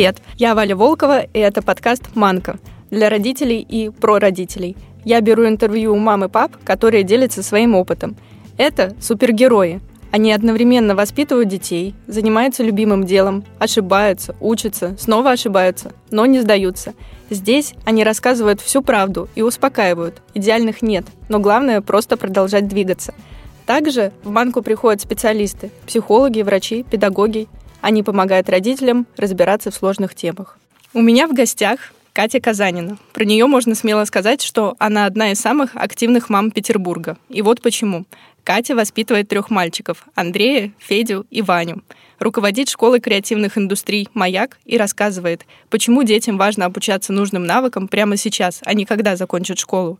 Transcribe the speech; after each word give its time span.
Привет, 0.00 0.22
я 0.38 0.54
Валя 0.54 0.74
Волкова, 0.74 1.24
и 1.24 1.38
это 1.38 1.60
подкаст 1.60 2.04
«Манка» 2.14 2.58
для 2.90 3.10
родителей 3.10 3.60
и 3.60 3.90
про 3.90 4.18
родителей. 4.18 4.74
Я 5.04 5.20
беру 5.20 5.46
интервью 5.46 5.92
у 5.92 5.98
мам 5.98 6.24
и 6.24 6.28
пап, 6.28 6.56
которые 6.64 7.02
делятся 7.02 7.42
своим 7.42 7.74
опытом. 7.74 8.16
Это 8.56 8.96
супергерои. 8.98 9.82
Они 10.10 10.32
одновременно 10.32 10.94
воспитывают 10.94 11.50
детей, 11.50 11.94
занимаются 12.06 12.62
любимым 12.62 13.04
делом, 13.04 13.44
ошибаются, 13.58 14.34
учатся, 14.40 14.96
снова 14.98 15.32
ошибаются, 15.32 15.92
но 16.10 16.24
не 16.24 16.40
сдаются. 16.40 16.94
Здесь 17.28 17.74
они 17.84 18.02
рассказывают 18.02 18.62
всю 18.62 18.80
правду 18.80 19.28
и 19.34 19.42
успокаивают. 19.42 20.22
Идеальных 20.32 20.80
нет, 20.80 21.04
но 21.28 21.40
главное 21.40 21.82
просто 21.82 22.16
продолжать 22.16 22.68
двигаться. 22.68 23.12
Также 23.66 24.12
в 24.24 24.32
банку 24.32 24.62
приходят 24.62 25.02
специалисты, 25.02 25.70
психологи, 25.86 26.40
врачи, 26.40 26.84
педагоги. 26.84 27.48
Они 27.80 28.02
помогают 28.02 28.48
родителям 28.48 29.06
разбираться 29.16 29.70
в 29.70 29.74
сложных 29.74 30.14
темах. 30.14 30.58
У 30.92 31.00
меня 31.00 31.26
в 31.26 31.32
гостях 31.32 31.92
Катя 32.12 32.40
Казанина. 32.40 32.98
Про 33.12 33.24
нее 33.24 33.46
можно 33.46 33.74
смело 33.74 34.04
сказать, 34.04 34.42
что 34.42 34.74
она 34.78 35.06
одна 35.06 35.30
из 35.32 35.40
самых 35.40 35.76
активных 35.76 36.28
мам 36.28 36.50
Петербурга. 36.50 37.16
И 37.28 37.42
вот 37.42 37.62
почему. 37.62 38.04
Катя 38.42 38.74
воспитывает 38.74 39.28
трех 39.28 39.50
мальчиков– 39.50 40.06
Андрея, 40.14 40.72
Федю 40.78 41.26
и 41.30 41.42
Ваню. 41.42 41.82
Руководит 42.18 42.68
школой 42.68 43.00
креативных 43.00 43.56
индустрий 43.56 44.08
«Маяк» 44.12 44.58
и 44.64 44.76
рассказывает, 44.76 45.46
почему 45.68 46.02
детям 46.02 46.36
важно 46.36 46.66
обучаться 46.66 47.12
нужным 47.12 47.44
навыкам 47.44 47.88
прямо 47.88 48.16
сейчас, 48.16 48.60
а 48.64 48.74
не 48.74 48.84
когда 48.84 49.16
закончат 49.16 49.58
школу. 49.58 49.98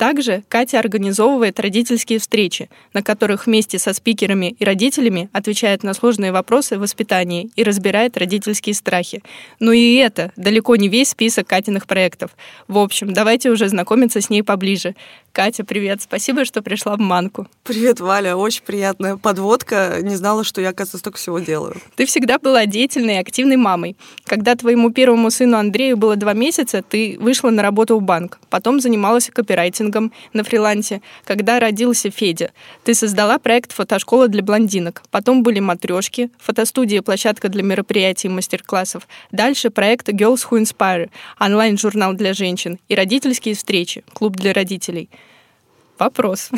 Также 0.00 0.44
Катя 0.48 0.78
организовывает 0.78 1.60
родительские 1.60 2.20
встречи, 2.20 2.70
на 2.94 3.02
которых 3.02 3.44
вместе 3.44 3.78
со 3.78 3.92
спикерами 3.92 4.56
и 4.58 4.64
родителями 4.64 5.28
отвечает 5.34 5.82
на 5.82 5.92
сложные 5.92 6.32
вопросы 6.32 6.78
воспитания 6.78 7.50
и 7.54 7.62
разбирает 7.62 8.16
родительские 8.16 8.74
страхи. 8.74 9.22
Ну 9.58 9.72
и 9.72 9.96
это 9.96 10.32
далеко 10.36 10.76
не 10.76 10.88
весь 10.88 11.10
список 11.10 11.48
Катиных 11.48 11.86
проектов. 11.86 12.30
В 12.66 12.78
общем, 12.78 13.12
давайте 13.12 13.50
уже 13.50 13.68
знакомиться 13.68 14.22
с 14.22 14.30
ней 14.30 14.42
поближе. 14.42 14.94
Катя, 15.32 15.64
привет. 15.64 16.02
Спасибо, 16.02 16.44
что 16.44 16.60
пришла 16.60 16.96
в 16.96 16.98
Манку. 16.98 17.46
Привет, 17.62 18.00
Валя. 18.00 18.34
Очень 18.34 18.64
приятная 18.64 19.16
подводка. 19.16 19.98
Не 20.02 20.16
знала, 20.16 20.42
что 20.42 20.60
я, 20.60 20.70
оказывается, 20.70 20.98
столько 20.98 21.18
всего 21.18 21.38
делаю. 21.38 21.76
Ты 21.94 22.04
всегда 22.06 22.40
была 22.40 22.66
деятельной 22.66 23.14
и 23.14 23.18
активной 23.18 23.56
мамой. 23.56 23.96
Когда 24.24 24.56
твоему 24.56 24.90
первому 24.90 25.30
сыну 25.30 25.58
Андрею 25.58 25.96
было 25.96 26.16
два 26.16 26.32
месяца, 26.32 26.82
ты 26.82 27.16
вышла 27.20 27.50
на 27.50 27.62
работу 27.62 27.96
в 27.96 28.02
банк. 28.02 28.40
Потом 28.50 28.80
занималась 28.80 29.30
копирайтингом 29.32 30.12
на 30.32 30.42
фрилансе. 30.42 31.00
Когда 31.24 31.60
родился 31.60 32.10
Федя, 32.10 32.50
ты 32.82 32.94
создала 32.94 33.38
проект 33.38 33.70
«Фотошкола 33.72 34.26
для 34.26 34.42
блондинок». 34.42 35.02
Потом 35.12 35.44
были 35.44 35.60
матрешки, 35.60 36.30
фотостудия, 36.38 37.02
площадка 37.02 37.48
для 37.48 37.62
мероприятий 37.62 38.26
и 38.26 38.30
мастер-классов. 38.30 39.06
Дальше 39.30 39.70
проект 39.70 40.08
«Girls 40.08 40.44
Who 40.50 40.60
Inspire», 40.60 41.08
онлайн-журнал 41.38 42.14
для 42.14 42.34
женщин 42.34 42.80
и 42.88 42.96
родительские 42.96 43.54
встречи, 43.54 44.02
клуб 44.12 44.34
для 44.34 44.52
родителей. 44.52 45.08
Вопрос. 46.00 46.48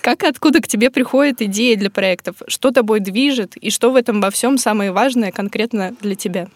Как 0.00 0.22
и 0.22 0.26
откуда 0.26 0.60
к 0.62 0.66
тебе 0.66 0.90
приходит 0.90 1.42
идея 1.42 1.76
для 1.76 1.90
проектов? 1.90 2.36
Что 2.48 2.70
тобой 2.70 3.00
движет? 3.00 3.54
И 3.58 3.70
что 3.70 3.92
в 3.92 3.96
этом 3.96 4.22
во 4.22 4.30
всем 4.30 4.56
самое 4.56 4.92
важное 4.92 5.30
конкретно 5.30 5.94
для 6.00 6.14
тебя? 6.14 6.48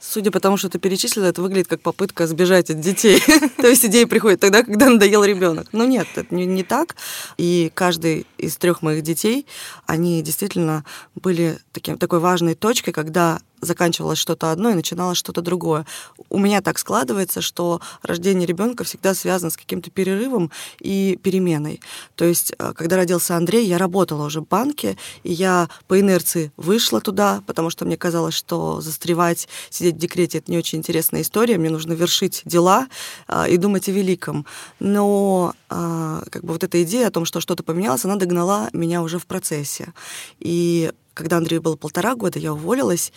Судя 0.00 0.30
по 0.30 0.38
тому, 0.38 0.56
что 0.56 0.68
ты 0.68 0.78
перечислила, 0.78 1.24
это 1.24 1.42
выглядит 1.42 1.66
как 1.66 1.80
попытка 1.80 2.28
сбежать 2.28 2.70
от 2.70 2.80
детей. 2.80 3.20
То 3.56 3.66
есть 3.66 3.84
идея 3.84 4.06
приходит 4.06 4.38
тогда, 4.38 4.62
когда 4.62 4.88
надоел 4.88 5.24
ребенок. 5.24 5.66
Но 5.72 5.84
нет, 5.84 6.06
это 6.14 6.32
не, 6.32 6.46
не 6.46 6.62
так. 6.62 6.94
И 7.36 7.72
каждый 7.74 8.24
из 8.38 8.56
трех 8.56 8.80
моих 8.80 9.02
детей, 9.02 9.44
они 9.86 10.22
действительно 10.22 10.84
были 11.16 11.58
таким, 11.72 11.98
такой 11.98 12.20
важной 12.20 12.54
точкой, 12.54 12.92
когда 12.92 13.40
заканчивалось 13.60 14.18
что-то 14.18 14.52
одно 14.52 14.70
и 14.70 14.74
начиналось 14.74 15.18
что-то 15.18 15.42
другое. 15.42 15.86
У 16.28 16.38
меня 16.38 16.60
так 16.60 16.78
складывается, 16.78 17.40
что 17.40 17.80
рождение 18.02 18.46
ребенка 18.46 18.84
всегда 18.84 19.14
связано 19.14 19.50
с 19.50 19.56
каким-то 19.56 19.90
перерывом 19.90 20.50
и 20.80 21.18
переменой. 21.22 21.80
То 22.14 22.24
есть, 22.24 22.52
э, 22.58 22.72
когда 22.74 22.96
родился 22.96 23.36
Андрей, 23.36 23.66
я 23.66 23.78
работала 23.78 24.26
уже 24.26 24.40
в 24.40 24.48
банке, 24.48 24.96
и 25.22 25.32
я 25.32 25.68
по 25.86 25.98
инерции 25.98 26.52
вышла 26.56 27.00
туда, 27.00 27.42
потому 27.46 27.70
что 27.70 27.84
мне 27.84 27.96
казалось, 27.96 28.34
что 28.34 28.80
застревать, 28.80 29.48
сидеть 29.70 29.96
в 29.96 29.98
декрете— 29.98 30.38
это 30.38 30.50
не 30.50 30.58
очень 30.58 30.78
интересная 30.78 31.22
история, 31.22 31.58
мне 31.58 31.70
нужно 31.70 31.92
вершить 31.92 32.42
дела 32.44 32.88
э, 33.28 33.50
и 33.50 33.56
думать 33.56 33.88
о 33.88 33.92
великом. 33.92 34.46
Но 34.80 35.54
э, 35.70 36.22
как 36.30 36.42
бы 36.44 36.52
вот 36.52 36.64
эта 36.64 36.82
идея 36.82 37.08
о 37.08 37.10
том, 37.10 37.24
что 37.24 37.40
что-то 37.40 37.62
поменялось, 37.62 38.04
она 38.04 38.16
догнала 38.16 38.70
меня 38.72 39.02
уже 39.02 39.18
в 39.18 39.26
процессе. 39.26 39.92
И 40.38 40.92
когда 41.14 41.38
Андрею 41.38 41.60
было 41.60 41.74
полтора 41.74 42.14
года, 42.14 42.38
я 42.38 42.52
уволилась, 42.52 43.12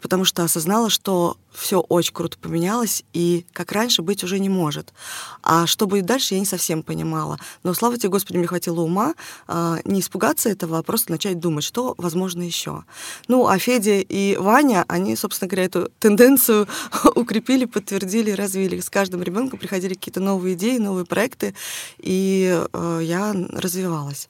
потому 0.00 0.24
что 0.24 0.44
осознала, 0.44 0.90
что 0.90 1.36
все 1.52 1.80
очень 1.80 2.14
круто 2.14 2.38
поменялось, 2.38 3.04
и 3.12 3.44
как 3.52 3.72
раньше 3.72 4.02
быть 4.02 4.22
уже 4.22 4.38
не 4.38 4.48
может. 4.48 4.92
А 5.42 5.66
что 5.66 5.86
будет 5.86 6.06
дальше, 6.06 6.34
я 6.34 6.40
не 6.40 6.46
совсем 6.46 6.82
понимала. 6.82 7.38
Но, 7.62 7.74
слава 7.74 7.96
тебе, 7.96 8.08
Господи, 8.08 8.38
мне 8.38 8.46
хватило 8.46 8.80
ума 8.80 9.14
э, 9.48 9.78
не 9.84 10.00
испугаться 10.00 10.48
этого, 10.48 10.78
а 10.78 10.82
просто 10.82 11.10
начать 11.10 11.40
думать, 11.40 11.64
что 11.64 11.94
возможно 11.98 12.42
еще. 12.42 12.84
Ну, 13.26 13.48
а 13.48 13.58
Федя 13.58 13.98
и 13.98 14.36
Ваня, 14.36 14.84
они, 14.88 15.16
собственно 15.16 15.48
говоря, 15.48 15.64
эту 15.66 15.90
тенденцию 15.98 16.68
укрепили, 17.16 17.64
подтвердили, 17.64 18.30
развили. 18.30 18.80
С 18.80 18.90
каждым 18.90 19.22
ребенком 19.22 19.58
приходили 19.58 19.94
какие-то 19.94 20.20
новые 20.20 20.54
идеи, 20.54 20.78
новые 20.78 21.04
проекты, 21.04 21.54
и 21.98 22.64
э, 22.72 23.00
я 23.02 23.34
развивалась. 23.50 24.28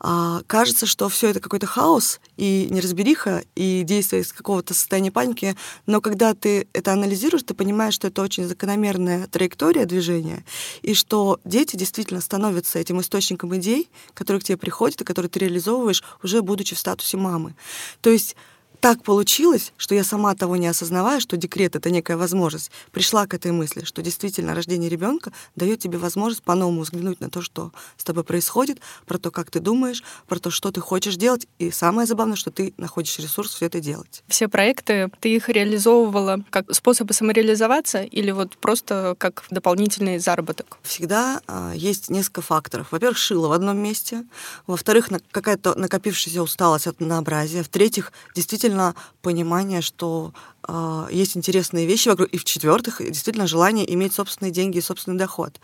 А, 0.00 0.40
кажется, 0.46 0.86
что 0.86 1.08
все 1.08 1.28
это 1.28 1.40
какой-то 1.40 1.66
хаос 1.66 2.20
и 2.36 2.66
неразбериха, 2.70 3.44
и 3.54 3.82
действие 3.84 4.22
из 4.22 4.32
какого-то 4.32 4.74
состояния 4.82 5.10
паники, 5.10 5.56
но 5.86 6.00
когда 6.00 6.34
ты 6.34 6.68
это 6.72 6.92
анализируешь, 6.92 7.42
ты 7.42 7.54
понимаешь, 7.54 7.94
что 7.94 8.08
это 8.08 8.22
очень 8.22 8.44
закономерная 8.44 9.26
траектория 9.26 9.86
движения, 9.86 10.44
и 10.82 10.94
что 10.94 11.40
дети 11.44 11.76
действительно 11.76 12.20
становятся 12.20 12.78
этим 12.78 13.00
источником 13.00 13.56
идей, 13.56 13.88
которые 14.14 14.40
к 14.40 14.44
тебе 14.44 14.58
приходят, 14.58 15.00
и 15.00 15.04
которые 15.04 15.30
ты 15.30 15.40
реализовываешь, 15.40 16.02
уже 16.22 16.42
будучи 16.42 16.74
в 16.74 16.78
статусе 16.78 17.16
мамы. 17.16 17.54
То 18.00 18.10
есть 18.10 18.36
так 18.82 19.04
получилось, 19.04 19.72
что 19.76 19.94
я 19.94 20.02
сама 20.02 20.34
того 20.34 20.56
не 20.56 20.66
осознавая, 20.66 21.20
что 21.20 21.36
декрет 21.36 21.76
это 21.76 21.88
некая 21.88 22.16
возможность, 22.16 22.72
пришла 22.90 23.28
к 23.28 23.32
этой 23.34 23.52
мысли, 23.52 23.84
что 23.84 24.02
действительно 24.02 24.56
рождение 24.56 24.90
ребенка 24.90 25.32
дает 25.54 25.78
тебе 25.78 25.98
возможность 25.98 26.42
по-новому 26.42 26.82
взглянуть 26.82 27.20
на 27.20 27.30
то, 27.30 27.42
что 27.42 27.70
с 27.96 28.02
тобой 28.02 28.24
происходит, 28.24 28.80
про 29.06 29.18
то, 29.18 29.30
как 29.30 29.52
ты 29.52 29.60
думаешь, 29.60 30.02
про 30.26 30.40
то, 30.40 30.50
что 30.50 30.72
ты 30.72 30.80
хочешь 30.80 31.14
делать. 31.14 31.46
И 31.60 31.70
самое 31.70 32.08
забавное, 32.08 32.34
что 32.34 32.50
ты 32.50 32.74
находишь 32.76 33.20
ресурс 33.20 33.54
все 33.54 33.66
это 33.66 33.78
делать. 33.78 34.24
Все 34.26 34.48
проекты, 34.48 35.12
ты 35.20 35.32
их 35.32 35.48
реализовывала 35.48 36.40
как 36.50 36.74
способы 36.74 37.14
самореализоваться 37.14 38.02
или 38.02 38.32
вот 38.32 38.56
просто 38.56 39.14
как 39.16 39.44
дополнительный 39.50 40.18
заработок? 40.18 40.78
Всегда 40.82 41.40
э, 41.46 41.74
есть 41.76 42.10
несколько 42.10 42.42
факторов. 42.42 42.88
Во-первых, 42.90 43.16
шила 43.16 43.46
в 43.46 43.52
одном 43.52 43.78
месте. 43.78 44.24
Во-вторых, 44.66 45.08
какая-то 45.30 45.78
накопившаяся 45.78 46.42
усталость 46.42 46.88
от 46.88 47.00
однообразия. 47.00 47.62
В-третьих, 47.62 48.12
действительно 48.34 48.71
действительно 48.72 48.94
понимание, 49.22 49.82
что 49.82 50.32
э, 50.66 51.06
есть 51.10 51.36
интересные 51.36 51.86
вещи 51.86 52.08
вокруг, 52.08 52.28
и 52.28 52.38
в-четвертых, 52.38 52.98
действительно 52.98 53.46
желание 53.46 53.84
иметь 53.94 54.14
собственные 54.14 54.52
деньги 54.52 54.78
и 54.78 54.80
собственный 54.80 55.18
доход. 55.18 55.60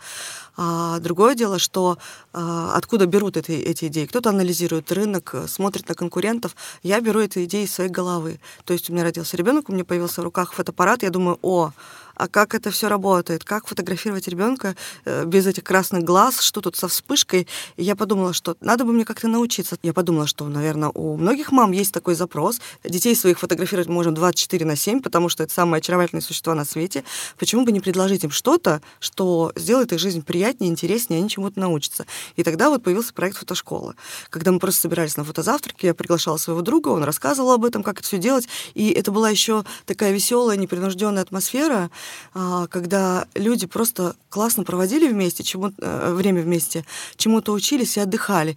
А 0.55 0.99
другое 0.99 1.35
дело, 1.35 1.59
что 1.59 1.97
э, 2.33 2.71
откуда 2.75 3.05
берут 3.05 3.37
эти, 3.37 3.51
эти 3.51 3.85
идеи? 3.85 4.05
Кто-то 4.05 4.29
анализирует 4.29 4.91
рынок, 4.91 5.35
смотрит 5.47 5.89
на 5.89 5.95
конкурентов. 5.95 6.55
Я 6.83 7.01
беру 7.01 7.19
эти 7.19 7.45
идеи 7.45 7.63
из 7.63 7.73
своей 7.73 7.89
головы. 7.89 8.39
То 8.65 8.73
есть 8.73 8.89
у 8.89 8.93
меня 8.93 9.03
родился 9.03 9.37
ребенок, 9.37 9.69
у 9.69 9.73
меня 9.73 9.83
появился 9.83 10.21
в 10.21 10.23
руках 10.23 10.53
фотоаппарат, 10.53 11.03
я 11.03 11.09
думаю, 11.09 11.37
о, 11.41 11.71
а 12.19 12.27
как 12.27 12.53
это 12.53 12.69
все 12.69 12.89
работает, 12.89 13.45
как 13.45 13.67
фотографировать 13.67 14.27
ребенка 14.27 14.75
э, 15.05 15.23
без 15.23 15.47
этих 15.47 15.63
красных 15.63 16.03
глаз, 16.03 16.41
что 16.41 16.59
тут 16.59 16.75
со 16.75 16.89
вспышкой. 16.89 17.47
И 17.77 17.83
я 17.83 17.95
подумала, 17.95 18.33
что 18.33 18.57
надо 18.59 18.83
бы 18.83 18.91
мне 18.91 19.05
как-то 19.05 19.29
научиться. 19.29 19.77
Я 19.83 19.93
подумала, 19.93 20.27
что, 20.27 20.45
наверное, 20.49 20.89
у 20.89 21.15
многих 21.15 21.53
мам 21.53 21.71
есть 21.71 21.93
такой 21.93 22.15
запрос. 22.15 22.59
Детей 22.83 23.15
своих 23.15 23.39
фотографировать 23.39 23.87
можем 23.87 24.15
24 24.15 24.65
на 24.65 24.75
7, 24.75 25.01
потому 25.01 25.29
что 25.29 25.43
это 25.43 25.53
самые 25.53 25.79
очаровательные 25.79 26.21
существа 26.21 26.55
на 26.55 26.65
свете. 26.65 27.05
Почему 27.37 27.63
бы 27.63 27.71
не 27.71 27.79
предложить 27.79 28.25
им 28.25 28.31
что-то, 28.31 28.81
что 28.99 29.53
сделает 29.55 29.93
их 29.93 29.99
жизнь 29.99 30.21
приятнее, 30.21 30.69
интереснее, 30.69 31.19
они 31.19 31.29
чему-то 31.29 31.57
научатся. 31.57 32.05
И 32.35 32.43
тогда 32.43 32.69
вот 32.69 32.83
появился 32.83 33.13
проект 33.13 33.37
фотошколы. 33.37 33.95
Когда 34.29 34.51
мы 34.51 34.59
просто 34.59 34.81
собирались 34.81 35.15
на 35.15 35.23
фотозавтраке, 35.23 35.87
я 35.87 35.93
приглашала 35.93 36.35
своего 36.35 36.61
друга, 36.61 36.89
он 36.89 37.03
рассказывал 37.03 37.51
об 37.51 37.63
этом, 37.63 37.81
как 37.81 37.99
это 37.99 38.07
все 38.07 38.17
делать. 38.17 38.49
И 38.73 38.89
это 38.89 39.09
была 39.13 39.29
еще 39.29 39.63
такая 39.85 40.11
веселая, 40.11 40.57
непринужденная 40.57 41.23
атмосфера, 41.23 41.89
когда 42.33 43.27
люди 43.35 43.67
просто 43.67 44.15
классно 44.29 44.63
проводили 44.63 45.07
вместе, 45.07 45.43
чему 45.43 45.71
э, 45.77 46.13
время 46.13 46.41
вместе, 46.41 46.85
чему-то 47.17 47.53
учились 47.53 47.97
и 47.97 47.99
отдыхали. 47.99 48.55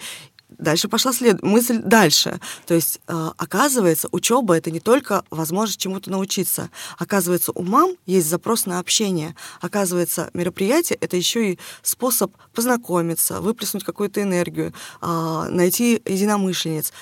Дальше 0.59 0.89
пошла 0.89 1.13
след... 1.13 1.43
мысль 1.43 1.81
дальше. 1.83 2.41
То 2.67 2.75
есть, 2.75 3.01
э, 3.09 3.31
оказывается, 3.37 4.09
учеба 4.13 4.57
это 4.57 4.71
не 4.71 4.81
только 4.81 5.25
возможность 5.31 5.81
чему-то 5.81 6.11
научиться. 6.11 6.71
Оказывается, 6.99 7.53
у 7.55 7.63
мам 7.63 7.93
есть 8.07 8.29
запрос 8.29 8.67
на 8.67 8.79
общение. 8.79 9.35
Оказывается, 9.61 10.31
мероприятие 10.35 10.99
это 11.01 11.17
еще 11.17 11.53
и 11.53 11.59
способ 11.83 12.33
познакомиться, 12.55 13.41
выплеснуть 13.41 13.85
какую-то 13.85 14.23
энергию, 14.23 14.73
э, 15.01 15.47
найти 15.51 16.01
единомышленниц 16.05 16.93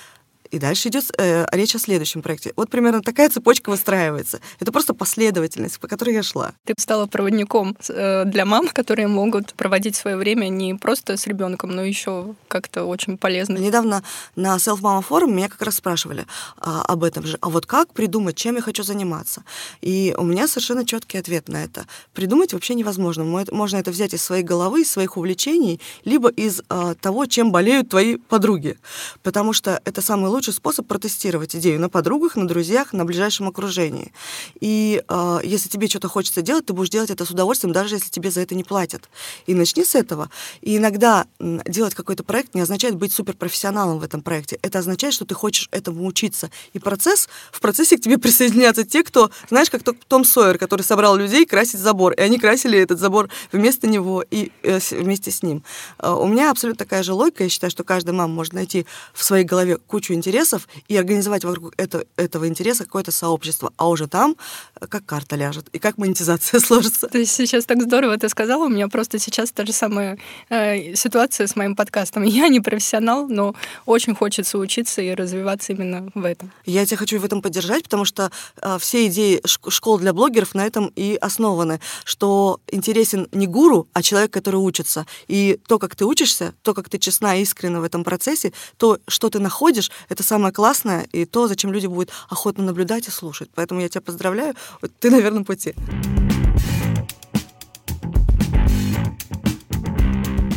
и 0.51 0.59
дальше 0.59 0.89
идет 0.89 1.05
э, 1.17 1.45
речь 1.51 1.75
о 1.75 1.79
следующем 1.79 2.21
проекте. 2.21 2.53
Вот 2.55 2.69
примерно 2.69 3.01
такая 3.01 3.29
цепочка 3.29 3.69
выстраивается. 3.69 4.39
Это 4.59 4.71
просто 4.71 4.93
последовательность, 4.93 5.79
по 5.79 5.87
которой 5.87 6.13
я 6.13 6.23
шла. 6.23 6.51
Ты 6.65 6.73
стала 6.77 7.07
проводником 7.07 7.75
э, 7.89 8.25
для 8.25 8.45
мам, 8.45 8.67
которые 8.67 9.07
могут 9.07 9.53
проводить 9.53 9.95
свое 9.95 10.17
время 10.17 10.49
не 10.49 10.75
просто 10.75 11.17
с 11.17 11.25
ребенком, 11.25 11.71
но 11.71 11.83
еще 11.83 12.35
как-то 12.47 12.83
очень 12.83 13.17
полезно. 13.17 13.57
Недавно 13.57 14.03
на 14.35 14.57
Self 14.57 14.81
Mama 14.81 15.01
форуме 15.01 15.33
меня 15.33 15.49
как 15.49 15.61
раз 15.61 15.75
спрашивали 15.75 16.25
а, 16.57 16.83
об 16.83 17.03
этом 17.03 17.25
же. 17.25 17.37
А 17.41 17.49
вот 17.49 17.65
как 17.65 17.93
придумать, 17.93 18.35
чем 18.35 18.55
я 18.55 18.61
хочу 18.61 18.83
заниматься? 18.83 19.43
И 19.81 20.13
у 20.17 20.23
меня 20.23 20.47
совершенно 20.47 20.85
четкий 20.85 21.17
ответ 21.17 21.47
на 21.47 21.63
это. 21.63 21.85
Придумать 22.13 22.53
вообще 22.53 22.75
невозможно. 22.75 23.23
Можно 23.23 23.77
это 23.77 23.91
взять 23.91 24.13
из 24.13 24.21
своей 24.21 24.43
головы, 24.43 24.81
из 24.81 24.91
своих 24.91 25.15
увлечений, 25.17 25.79
либо 26.03 26.29
из 26.29 26.61
а, 26.67 26.95
того, 26.95 27.25
чем 27.25 27.51
болеют 27.51 27.89
твои 27.89 28.17
подруги. 28.17 28.77
Потому 29.23 29.53
что 29.53 29.81
это 29.85 30.01
самый 30.01 30.29
лучший 30.29 30.40
способ 30.41 30.87
протестировать 30.87 31.55
идею 31.55 31.79
на 31.79 31.89
подругах, 31.89 32.35
на 32.35 32.47
друзьях, 32.47 32.93
на 32.93 33.05
ближайшем 33.05 33.47
окружении. 33.47 34.11
И 34.59 35.03
э, 35.07 35.39
если 35.43 35.69
тебе 35.69 35.87
что-то 35.87 36.07
хочется 36.07 36.41
делать, 36.41 36.65
ты 36.65 36.73
будешь 36.73 36.89
делать 36.89 37.11
это 37.11 37.25
с 37.25 37.29
удовольствием, 37.29 37.73
даже 37.73 37.95
если 37.95 38.09
тебе 38.09 38.31
за 38.31 38.41
это 38.41 38.55
не 38.55 38.63
платят. 38.63 39.09
И 39.45 39.53
начни 39.53 39.85
с 39.85 39.93
этого. 39.93 40.29
И 40.61 40.77
иногда 40.77 41.27
делать 41.39 41.93
какой-то 41.93 42.23
проект 42.23 42.55
не 42.55 42.61
означает 42.61 42.95
быть 42.95 43.13
суперпрофессионалом 43.13 43.99
в 43.99 44.03
этом 44.03 44.21
проекте. 44.21 44.57
Это 44.63 44.79
означает, 44.79 45.13
что 45.13 45.25
ты 45.25 45.35
хочешь 45.35 45.69
этому 45.71 46.05
учиться. 46.05 46.49
И 46.73 46.79
процесс, 46.79 47.29
в 47.51 47.59
процессе 47.59 47.97
к 47.97 48.01
тебе 48.01 48.17
присоединятся 48.17 48.83
те, 48.83 49.03
кто, 49.03 49.29
знаешь, 49.49 49.69
как 49.69 49.83
Том 50.07 50.25
Сойер, 50.25 50.57
который 50.57 50.81
собрал 50.81 51.15
людей 51.15 51.45
красить 51.45 51.79
забор. 51.79 52.13
И 52.13 52.21
они 52.21 52.39
красили 52.39 52.79
этот 52.79 52.99
забор 52.99 53.29
вместо 53.51 53.87
него 53.87 54.23
и 54.29 54.51
э, 54.63 54.79
вместе 54.91 55.31
с 55.31 55.43
ним. 55.43 55.63
Э, 55.99 56.11
у 56.11 56.27
меня 56.27 56.51
абсолютно 56.51 56.85
такая 56.85 57.03
же 57.03 57.13
логика. 57.13 57.43
Я 57.43 57.49
считаю, 57.49 57.71
что 57.71 57.83
каждая 57.83 58.15
мама 58.15 58.33
может 58.33 58.53
найти 58.53 58.85
в 59.13 59.23
своей 59.23 59.43
голове 59.43 59.77
кучу 59.77 60.13
интересов 60.31 60.67
и 60.87 60.97
организовать 60.97 61.43
вокруг 61.43 61.73
это, 61.77 62.05
этого 62.15 62.47
интереса 62.47 62.85
какое-то 62.85 63.11
сообщество. 63.11 63.73
А 63.75 63.89
уже 63.89 64.07
там 64.07 64.37
э, 64.79 64.87
как 64.87 65.05
карта 65.05 65.35
ляжет 65.35 65.67
и 65.73 65.79
как 65.79 65.97
монетизация 65.97 66.59
сложится. 66.67 67.09
Есть 67.13 67.35
сейчас 67.35 67.65
так 67.65 67.81
здорово 67.81 68.17
ты 68.17 68.29
сказала. 68.29 68.65
У 68.65 68.69
меня 68.69 68.87
просто 68.87 69.19
сейчас 69.19 69.51
та 69.51 69.65
же 69.65 69.73
самая 69.73 70.17
э, 70.49 70.95
ситуация 70.95 71.47
с 71.47 71.55
моим 71.55 71.75
подкастом. 71.75 72.23
Я 72.41 72.47
не 72.47 72.61
профессионал, 72.61 73.27
но 73.27 73.55
очень 73.85 74.15
хочется 74.15 74.57
учиться 74.57 75.01
и 75.01 75.13
развиваться 75.13 75.73
именно 75.73 76.09
в 76.15 76.23
этом. 76.23 76.51
Я 76.65 76.85
тебя 76.85 76.97
хочу 76.97 77.19
в 77.19 77.25
этом 77.25 77.41
поддержать, 77.41 77.83
потому 77.83 78.05
что 78.05 78.31
э, 78.61 78.77
все 78.79 79.07
идеи 79.07 79.41
школ 79.45 79.99
для 79.99 80.13
блогеров 80.13 80.55
на 80.55 80.65
этом 80.65 80.91
и 80.95 81.17
основаны, 81.19 81.81
что 82.05 82.61
интересен 82.71 83.27
не 83.33 83.47
гуру, 83.47 83.87
а 83.93 84.01
человек, 84.01 84.31
который 84.31 84.61
учится. 84.61 85.05
И 85.27 85.59
то, 85.67 85.77
как 85.77 85.95
ты 85.95 86.05
учишься, 86.05 86.53
то, 86.61 86.73
как 86.73 86.87
ты 86.87 86.99
честна 86.99 87.35
и 87.35 87.41
искренна 87.41 87.81
в 87.81 87.83
этом 87.83 88.05
процессе, 88.05 88.53
то, 88.77 88.97
что 89.07 89.29
ты 89.29 89.39
находишь, 89.39 89.91
это 90.09 90.20
самое 90.21 90.53
классное 90.53 91.07
и 91.11 91.25
то, 91.25 91.47
зачем 91.47 91.71
люди 91.71 91.87
будут 91.87 92.11
охотно 92.29 92.63
наблюдать 92.63 93.07
и 93.07 93.11
слушать. 93.11 93.49
Поэтому 93.55 93.81
я 93.81 93.89
тебя 93.89 94.01
поздравляю. 94.01 94.55
Ты 94.99 95.11
на 95.11 95.19
верном 95.19 95.45
пути. 95.45 95.73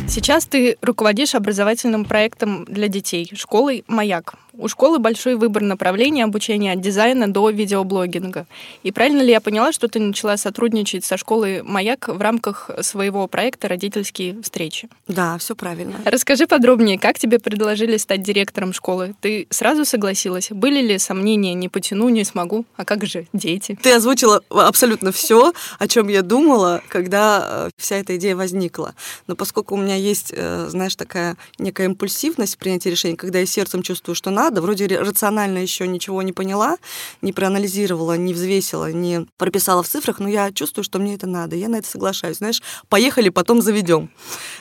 Сейчас 0.07 0.45
ты 0.45 0.77
руководишь 0.81 1.35
образовательным 1.35 2.05
проектом 2.05 2.63
для 2.65 2.87
детей, 2.87 3.29
школой 3.35 3.83
«Маяк». 3.87 4.35
У 4.57 4.67
школы 4.67 4.99
большой 4.99 5.35
выбор 5.35 5.63
направлений 5.63 6.21
обучения 6.21 6.71
от 6.71 6.81
дизайна 6.81 7.31
до 7.31 7.49
видеоблогинга. 7.49 8.47
И 8.83 8.91
правильно 8.91 9.21
ли 9.21 9.31
я 9.31 9.41
поняла, 9.41 9.71
что 9.71 9.87
ты 9.87 9.99
начала 9.99 10.37
сотрудничать 10.37 11.03
со 11.03 11.17
школой 11.17 11.61
«Маяк» 11.61 12.07
в 12.07 12.21
рамках 12.21 12.69
своего 12.81 13.27
проекта 13.27 13.67
«Родительские 13.67 14.41
встречи»? 14.41 14.89
Да, 15.07 15.37
все 15.37 15.55
правильно. 15.55 15.95
Расскажи 16.05 16.47
подробнее, 16.47 16.97
как 16.97 17.19
тебе 17.19 17.39
предложили 17.39 17.97
стать 17.97 18.23
директором 18.23 18.71
школы? 18.73 19.15
Ты 19.19 19.47
сразу 19.49 19.83
согласилась? 19.83 20.49
Были 20.51 20.81
ли 20.81 20.97
сомнения, 20.97 21.53
не 21.53 21.67
потяну, 21.67 22.09
не 22.09 22.23
смогу? 22.23 22.65
А 22.77 22.85
как 22.85 23.05
же 23.05 23.27
дети? 23.33 23.77
Ты 23.81 23.93
озвучила 23.93 24.41
абсолютно 24.49 25.11
все, 25.11 25.53
о 25.79 25.87
чем 25.87 26.07
я 26.07 26.21
думала, 26.21 26.81
когда 26.87 27.67
э, 27.67 27.69
вся 27.77 27.97
эта 27.97 28.15
идея 28.15 28.35
возникла. 28.35 28.95
Но 29.27 29.35
поскольку 29.35 29.75
у 29.75 29.77
меня 29.77 29.95
есть, 29.95 30.33
э, 30.35 30.67
знаешь, 30.69 30.95
такая 30.95 31.35
некая 31.57 31.85
импульсивность 31.85 32.55
в 32.55 32.57
принятии 32.57 32.89
решений, 32.89 33.15
когда 33.15 33.39
я 33.39 33.45
сердцем 33.45 33.81
чувствую, 33.81 34.15
что 34.15 34.31
надо, 34.31 34.44
надо, 34.45 34.61
вроде 34.61 34.85
рационально 34.85 35.57
еще 35.57 35.87
ничего 35.87 36.21
не 36.21 36.31
поняла, 36.31 36.77
не 37.21 37.33
проанализировала, 37.33 38.15
не 38.15 38.33
взвесила, 38.33 38.91
не 38.91 39.25
прописала 39.37 39.81
в 39.81 39.87
цифрах, 39.87 40.19
но 40.19 40.29
я 40.29 40.51
чувствую, 40.51 40.83
что 40.83 40.99
мне 40.99 41.15
это 41.15 41.25
надо, 41.25 41.55
я 41.55 41.67
на 41.67 41.77
это 41.77 41.87
соглашаюсь. 41.87 42.37
Знаешь, 42.37 42.61
поехали, 42.87 43.29
потом 43.29 43.61
заведем. 43.61 44.11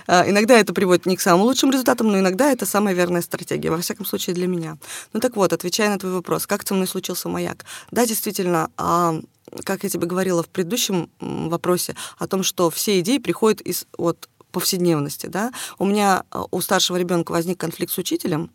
А, 0.07 0.29
иногда 0.29 0.59
это 0.59 0.73
приводит 0.73 1.05
не 1.07 1.17
к 1.17 1.21
самым 1.21 1.43
лучшим 1.43 1.71
результатам, 1.71 2.09
но 2.09 2.19
иногда 2.19 2.51
это 2.51 2.65
самая 2.65 2.95
верная 2.95 3.21
стратегия, 3.21 3.71
во 3.71 3.79
всяком 3.79 4.07
случае 4.07 4.35
для 4.35 4.47
меня. 4.47 4.79
Ну 5.13 5.21
так 5.21 5.37
вот, 5.37 5.53
отвечая 5.53 5.91
на 5.91 5.99
твой 5.99 6.13
вопрос, 6.13 6.47
как 6.47 6.67
со 6.67 6.75
мной 6.75 6.87
случился 6.87 7.29
маяк? 7.29 7.67
Да, 7.91 8.07
действительно, 8.07 8.71
а, 8.79 9.21
как 9.65 9.85
я 9.85 9.91
тебе 9.91 10.07
говорила 10.07 10.43
в 10.43 10.49
предыдущем 10.49 11.11
вопросе, 11.21 11.95
о 12.19 12.27
том, 12.27 12.43
что 12.43 12.71
все 12.71 13.01
идеи 13.01 13.19
приходят 13.19 13.61
из 13.61 13.87
вот, 13.99 14.29
повседневности. 14.51 15.27
Да? 15.27 15.53
У 15.79 15.85
меня 15.85 16.25
а, 16.31 16.45
у 16.51 16.61
старшего 16.63 16.97
ребенка 16.97 17.33
возник 17.33 17.59
конфликт 17.59 17.93
с 17.93 17.99
учителем, 17.99 18.51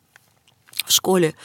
в 0.85 0.91
школе. 0.91 1.35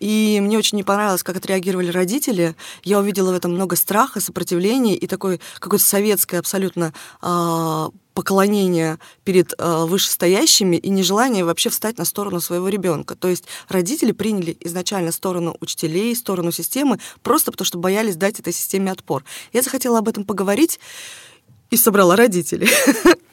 И 0.00 0.40
мне 0.42 0.58
очень 0.58 0.76
не 0.76 0.82
понравилось, 0.82 1.22
как 1.22 1.36
отреагировали 1.36 1.90
родители. 1.90 2.56
Я 2.84 2.98
увидела 2.98 3.32
в 3.32 3.36
этом 3.36 3.52
много 3.52 3.76
страха, 3.76 4.20
сопротивления 4.20 4.96
и 4.96 5.06
такое 5.06 5.40
какое-то 5.58 5.84
советское 5.84 6.38
абсолютно 6.38 6.92
э, 7.22 7.88
поклонение 8.14 8.98
перед 9.24 9.52
э, 9.58 9.84
вышестоящими 9.84 10.76
и 10.76 10.88
нежелание 10.88 11.44
вообще 11.44 11.68
встать 11.68 11.98
на 11.98 12.04
сторону 12.04 12.40
своего 12.40 12.68
ребенка. 12.68 13.14
То 13.14 13.28
есть 13.28 13.44
родители 13.68 14.12
приняли 14.12 14.56
изначально 14.60 15.12
сторону 15.12 15.56
учителей, 15.60 16.14
сторону 16.16 16.52
системы, 16.52 16.98
просто 17.22 17.50
потому 17.50 17.66
что 17.66 17.78
боялись 17.78 18.16
дать 18.16 18.40
этой 18.40 18.52
системе 18.52 18.92
отпор. 18.92 19.24
Я 19.52 19.62
захотела 19.62 19.98
об 19.98 20.08
этом 20.08 20.24
поговорить 20.24 20.80
и 21.70 21.76
собрала 21.76 22.16
родителей. 22.16 22.68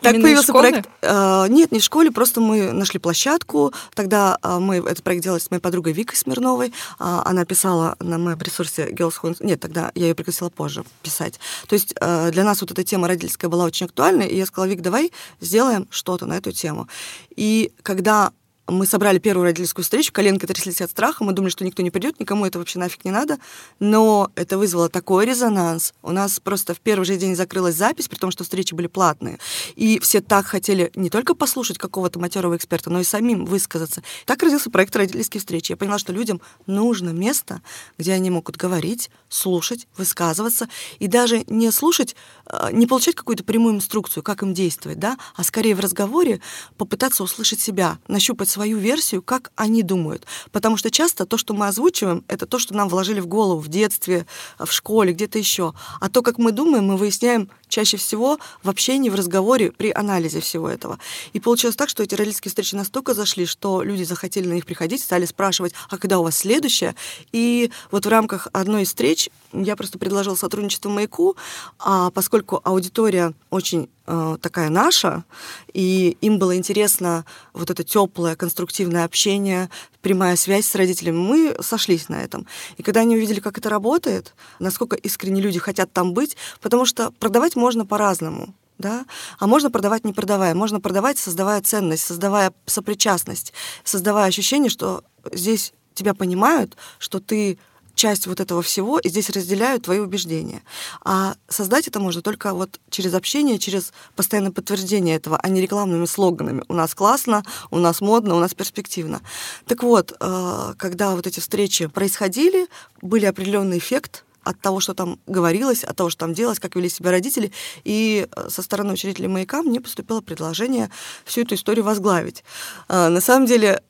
Так 0.00 0.14
Именно 0.14 0.22
появился 0.22 0.52
проект. 0.52 0.88
Э, 1.02 1.46
нет, 1.48 1.72
не 1.72 1.80
в 1.80 1.84
школе, 1.84 2.10
просто 2.10 2.40
мы 2.40 2.72
нашли 2.72 2.98
площадку. 2.98 3.72
Тогда 3.94 4.38
э, 4.42 4.58
мы 4.58 4.76
этот 4.76 5.02
проект 5.02 5.24
делали 5.24 5.40
с 5.40 5.50
моей 5.50 5.60
подругой 5.60 5.92
Викой 5.92 6.16
Смирновой. 6.16 6.68
Э, 6.68 7.22
она 7.24 7.44
писала 7.44 7.96
на 8.00 8.18
моем 8.18 8.38
ресурсе 8.38 8.90
Girls 8.90 9.14
Who... 9.22 9.36
Нет, 9.40 9.60
тогда 9.60 9.90
я 9.94 10.08
ее 10.08 10.14
пригласила 10.14 10.50
позже 10.50 10.84
писать. 11.02 11.40
То 11.66 11.74
есть 11.74 11.94
э, 12.00 12.30
для 12.30 12.44
нас 12.44 12.60
вот 12.60 12.70
эта 12.70 12.84
тема 12.84 13.08
родительская 13.08 13.50
была 13.50 13.64
очень 13.64 13.86
актуальна, 13.86 14.22
и 14.22 14.36
я 14.36 14.46
сказала, 14.46 14.70
Вик, 14.70 14.80
давай 14.82 15.12
сделаем 15.40 15.86
что-то 15.90 16.26
на 16.26 16.34
эту 16.34 16.52
тему. 16.52 16.88
И 17.34 17.72
когда 17.82 18.32
мы 18.68 18.86
собрали 18.86 19.18
первую 19.18 19.46
родительскую 19.46 19.82
встречу, 19.82 20.12
коленки 20.12 20.46
тряслись 20.46 20.80
от 20.80 20.90
страха, 20.90 21.24
мы 21.24 21.32
думали, 21.32 21.50
что 21.50 21.64
никто 21.64 21.82
не 21.82 21.90
придет, 21.90 22.20
никому 22.20 22.44
это 22.46 22.58
вообще 22.58 22.78
нафиг 22.78 23.04
не 23.04 23.10
надо, 23.10 23.38
но 23.80 24.30
это 24.34 24.58
вызвало 24.58 24.88
такой 24.88 25.24
резонанс. 25.26 25.94
У 26.02 26.12
нас 26.12 26.38
просто 26.38 26.74
в 26.74 26.80
первый 26.80 27.04
же 27.04 27.16
день 27.16 27.34
закрылась 27.34 27.74
запись, 27.74 28.08
при 28.08 28.16
том, 28.16 28.30
что 28.30 28.44
встречи 28.44 28.74
были 28.74 28.86
платные, 28.86 29.38
и 29.74 29.98
все 30.00 30.20
так 30.20 30.46
хотели 30.46 30.92
не 30.94 31.08
только 31.10 31.34
послушать 31.34 31.78
какого-то 31.78 32.18
матерого 32.18 32.56
эксперта, 32.56 32.90
но 32.90 33.00
и 33.00 33.04
самим 33.04 33.46
высказаться. 33.46 34.02
Так 34.26 34.42
родился 34.42 34.70
проект 34.70 34.94
«Родительские 34.94 35.40
встречи». 35.40 35.72
Я 35.72 35.76
поняла, 35.76 35.98
что 35.98 36.12
людям 36.12 36.40
нужно 36.66 37.10
место, 37.10 37.62
где 37.96 38.12
они 38.12 38.30
могут 38.30 38.56
говорить, 38.56 39.10
слушать, 39.28 39.88
высказываться, 39.96 40.68
и 40.98 41.06
даже 41.06 41.44
не 41.46 41.70
слушать, 41.70 42.16
а, 42.46 42.70
не 42.70 42.86
получать 42.86 43.14
какую-то 43.14 43.44
прямую 43.44 43.76
инструкцию, 43.76 44.22
как 44.22 44.42
им 44.42 44.52
действовать, 44.52 44.98
да, 44.98 45.16
а 45.34 45.44
скорее 45.44 45.74
в 45.74 45.80
разговоре 45.80 46.40
попытаться 46.76 47.22
услышать 47.22 47.60
себя, 47.60 47.98
нащупать 48.08 48.48
свою 48.58 48.78
версию, 48.78 49.22
как 49.22 49.52
они 49.54 49.84
думают. 49.84 50.26
Потому 50.50 50.76
что 50.76 50.90
часто 50.90 51.26
то, 51.26 51.36
что 51.38 51.54
мы 51.54 51.68
озвучиваем, 51.68 52.24
это 52.26 52.44
то, 52.44 52.58
что 52.58 52.74
нам 52.74 52.88
вложили 52.88 53.20
в 53.20 53.28
голову 53.28 53.60
в 53.60 53.68
детстве, 53.68 54.26
в 54.58 54.72
школе, 54.72 55.12
где-то 55.12 55.38
еще. 55.38 55.74
А 56.00 56.08
то, 56.08 56.22
как 56.22 56.38
мы 56.38 56.50
думаем, 56.50 56.86
мы 56.86 56.96
выясняем 56.96 57.48
чаще 57.68 57.96
всего 57.96 58.38
в 58.64 58.68
общении, 58.68 59.10
в 59.10 59.14
разговоре, 59.14 59.70
при 59.70 59.92
анализе 59.92 60.40
всего 60.40 60.68
этого. 60.68 60.98
И 61.34 61.38
получилось 61.38 61.76
так, 61.76 61.88
что 61.88 62.02
эти 62.02 62.16
родительские 62.16 62.50
встречи 62.50 62.74
настолько 62.74 63.14
зашли, 63.14 63.46
что 63.46 63.84
люди 63.84 64.02
захотели 64.02 64.48
на 64.48 64.54
них 64.54 64.66
приходить, 64.66 65.02
стали 65.02 65.26
спрашивать, 65.26 65.72
а 65.88 65.98
когда 65.98 66.18
у 66.18 66.24
вас 66.24 66.36
следующая? 66.36 66.96
И 67.30 67.70
вот 67.92 68.06
в 68.06 68.08
рамках 68.08 68.48
одной 68.52 68.82
из 68.82 68.88
встреч 68.88 69.30
я 69.52 69.76
просто 69.76 69.98
предложила 69.98 70.34
сотрудничество 70.34 70.88
«Маяку», 70.88 71.36
а 71.78 72.10
поскольку 72.10 72.60
аудитория 72.64 73.32
очень 73.50 73.88
э, 74.06 74.36
такая 74.40 74.68
наша, 74.68 75.24
и 75.72 76.16
им 76.20 76.38
было 76.38 76.56
интересно 76.56 77.24
вот 77.52 77.70
это 77.70 77.84
теплое, 77.84 78.36
конструктивное 78.36 79.04
общение, 79.04 79.70
прямая 80.02 80.36
связь 80.36 80.66
с 80.66 80.74
родителями, 80.74 81.16
мы 81.16 81.56
сошлись 81.60 82.08
на 82.08 82.16
этом. 82.22 82.46
И 82.76 82.82
когда 82.82 83.00
они 83.00 83.16
увидели, 83.16 83.40
как 83.40 83.58
это 83.58 83.68
работает, 83.68 84.34
насколько 84.58 84.96
искренне 84.96 85.40
люди 85.40 85.58
хотят 85.58 85.92
там 85.92 86.12
быть, 86.12 86.36
потому 86.60 86.84
что 86.84 87.10
продавать 87.12 87.56
можно 87.56 87.86
по-разному 87.86 88.54
да, 88.78 89.06
а 89.40 89.48
можно 89.48 89.72
продавать 89.72 90.04
не 90.04 90.12
продавая, 90.12 90.54
можно 90.54 90.80
продавать, 90.80 91.18
создавая 91.18 91.60
ценность, 91.60 92.04
создавая 92.04 92.52
сопричастность, 92.64 93.52
создавая 93.82 94.28
ощущение, 94.28 94.70
что 94.70 95.02
здесь 95.32 95.72
тебя 95.94 96.14
понимают, 96.14 96.76
что 96.98 97.18
ты 97.18 97.58
часть 97.98 98.26
вот 98.26 98.40
этого 98.40 98.62
всего, 98.62 98.98
и 98.98 99.08
здесь 99.08 99.28
разделяют 99.28 99.82
твои 99.82 99.98
убеждения. 99.98 100.62
А 101.04 101.34
создать 101.48 101.88
это 101.88 102.00
можно 102.00 102.22
только 102.22 102.54
вот 102.54 102.80
через 102.90 103.12
общение, 103.12 103.58
через 103.58 103.92
постоянное 104.16 104.52
подтверждение 104.52 105.16
этого, 105.16 105.38
а 105.42 105.48
не 105.48 105.60
рекламными 105.60 106.06
слоганами. 106.06 106.62
У 106.68 106.74
нас 106.74 106.94
классно, 106.94 107.42
у 107.70 107.78
нас 107.78 108.00
модно, 108.00 108.36
у 108.36 108.38
нас 108.38 108.54
перспективно. 108.54 109.20
Так 109.66 109.82
вот, 109.82 110.16
э, 110.18 110.74
когда 110.78 111.14
вот 111.14 111.26
эти 111.26 111.40
встречи 111.40 111.88
происходили, 111.88 112.68
были 113.02 113.26
определенный 113.26 113.78
эффект, 113.78 114.24
от 114.44 114.60
того, 114.60 114.80
что 114.80 114.94
там 114.94 115.18
говорилось, 115.26 115.84
от 115.84 115.94
того, 115.96 116.08
что 116.08 116.20
там 116.20 116.32
делалось, 116.32 116.58
как 116.58 116.74
вели 116.74 116.88
себя 116.88 117.10
родители. 117.10 117.52
И 117.84 118.26
э, 118.30 118.48
со 118.48 118.62
стороны 118.62 118.94
учредителей 118.94 119.28
«Маяка» 119.28 119.62
мне 119.62 119.80
поступило 119.80 120.22
предложение 120.22 120.90
всю 121.26 121.42
эту 121.42 121.54
историю 121.54 121.84
возглавить. 121.84 122.44
А, 122.88 123.10
на 123.10 123.20
самом 123.20 123.46
деле, 123.46 123.82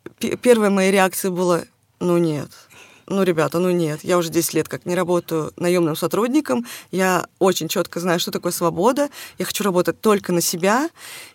первая 0.43 0.71
моя 0.71 0.91
реакция 0.91 1.31
была 1.31 1.63
«ну 2.01 2.19
нет». 2.19 2.51
Ну, 3.11 3.23
ребята, 3.23 3.59
ну 3.59 3.71
нет, 3.71 4.01
я 4.03 4.19
уже 4.19 4.29
10 4.29 4.53
лет 4.55 4.69
как 4.69 4.85
не 4.85 4.95
работаю 4.95 5.53
наемным 5.57 5.97
сотрудником, 5.97 6.67
я 6.91 7.27
очень 7.39 7.69
четко 7.69 8.01
знаю, 8.01 8.21
что 8.21 8.31
такое 8.31 8.53
свобода, 8.53 9.09
я 9.39 9.47
хочу 9.47 9.65
работать 9.65 10.01
только 10.01 10.31
на 10.33 10.43
себя, 10.43 10.91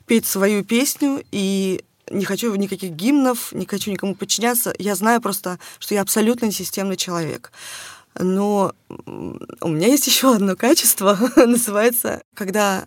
петь 0.06 0.28
свою 0.28 0.64
песню 0.64 1.24
и 1.32 1.84
не 2.12 2.26
хочу 2.26 2.54
никаких 2.54 2.92
гимнов, 2.92 3.52
не 3.54 3.66
хочу 3.66 3.90
никому 3.90 4.14
подчиняться. 4.14 4.74
Я 4.78 4.94
знаю 4.96 5.20
просто, 5.20 5.58
что 5.80 5.96
я 5.96 6.02
абсолютно 6.02 6.46
несистемный 6.46 6.98
человек. 6.98 7.52
Но 8.20 8.74
у 9.08 9.68
меня 9.68 9.88
есть 9.88 10.06
еще 10.08 10.36
одно 10.36 10.56
качество, 10.56 11.18
называется, 11.36 12.22
когда 12.36 12.86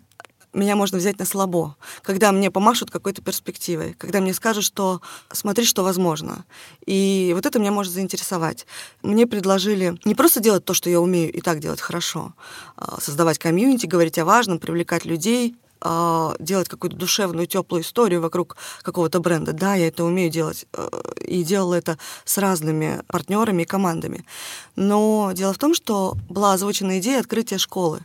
меня 0.57 0.75
можно 0.75 0.97
взять 0.97 1.19
на 1.19 1.25
слабо, 1.25 1.75
когда 2.01 2.31
мне 2.31 2.51
помашут 2.51 2.91
какой-то 2.91 3.21
перспективой, 3.21 3.93
когда 3.93 4.19
мне 4.19 4.33
скажут, 4.33 4.63
что 4.63 5.01
смотри, 5.31 5.65
что 5.65 5.83
возможно. 5.83 6.45
И 6.85 7.31
вот 7.35 7.45
это 7.45 7.59
меня 7.59 7.71
может 7.71 7.93
заинтересовать. 7.93 8.65
Мне 9.03 9.27
предложили 9.27 9.97
не 10.03 10.15
просто 10.15 10.39
делать 10.39 10.65
то, 10.65 10.73
что 10.73 10.89
я 10.89 10.99
умею 10.99 11.31
и 11.31 11.41
так 11.41 11.59
делать 11.59 11.79
хорошо, 11.79 12.33
а 12.75 12.99
создавать 12.99 13.37
комьюнити, 13.37 13.85
говорить 13.85 14.17
о 14.17 14.25
важном, 14.25 14.59
привлекать 14.59 15.05
людей, 15.05 15.55
а, 15.79 16.35
делать 16.39 16.69
какую-то 16.69 16.97
душевную, 16.97 17.47
теплую 17.47 17.83
историю 17.83 18.21
вокруг 18.21 18.57
какого-то 18.81 19.19
бренда. 19.19 19.53
Да, 19.53 19.75
я 19.75 19.87
это 19.87 20.03
умею 20.03 20.31
делать. 20.31 20.65
Э, 20.73 20.89
и 21.21 21.43
делала 21.43 21.75
это 21.75 21.99
с 22.25 22.37
разными 22.37 23.01
партнерами 23.07 23.61
и 23.61 23.65
командами. 23.65 24.25
Но 24.75 25.31
дело 25.35 25.53
в 25.53 25.59
том, 25.59 25.75
что 25.75 26.17
была 26.29 26.53
озвучена 26.53 26.99
идея 26.99 27.19
открытия 27.19 27.59
школы. 27.59 28.01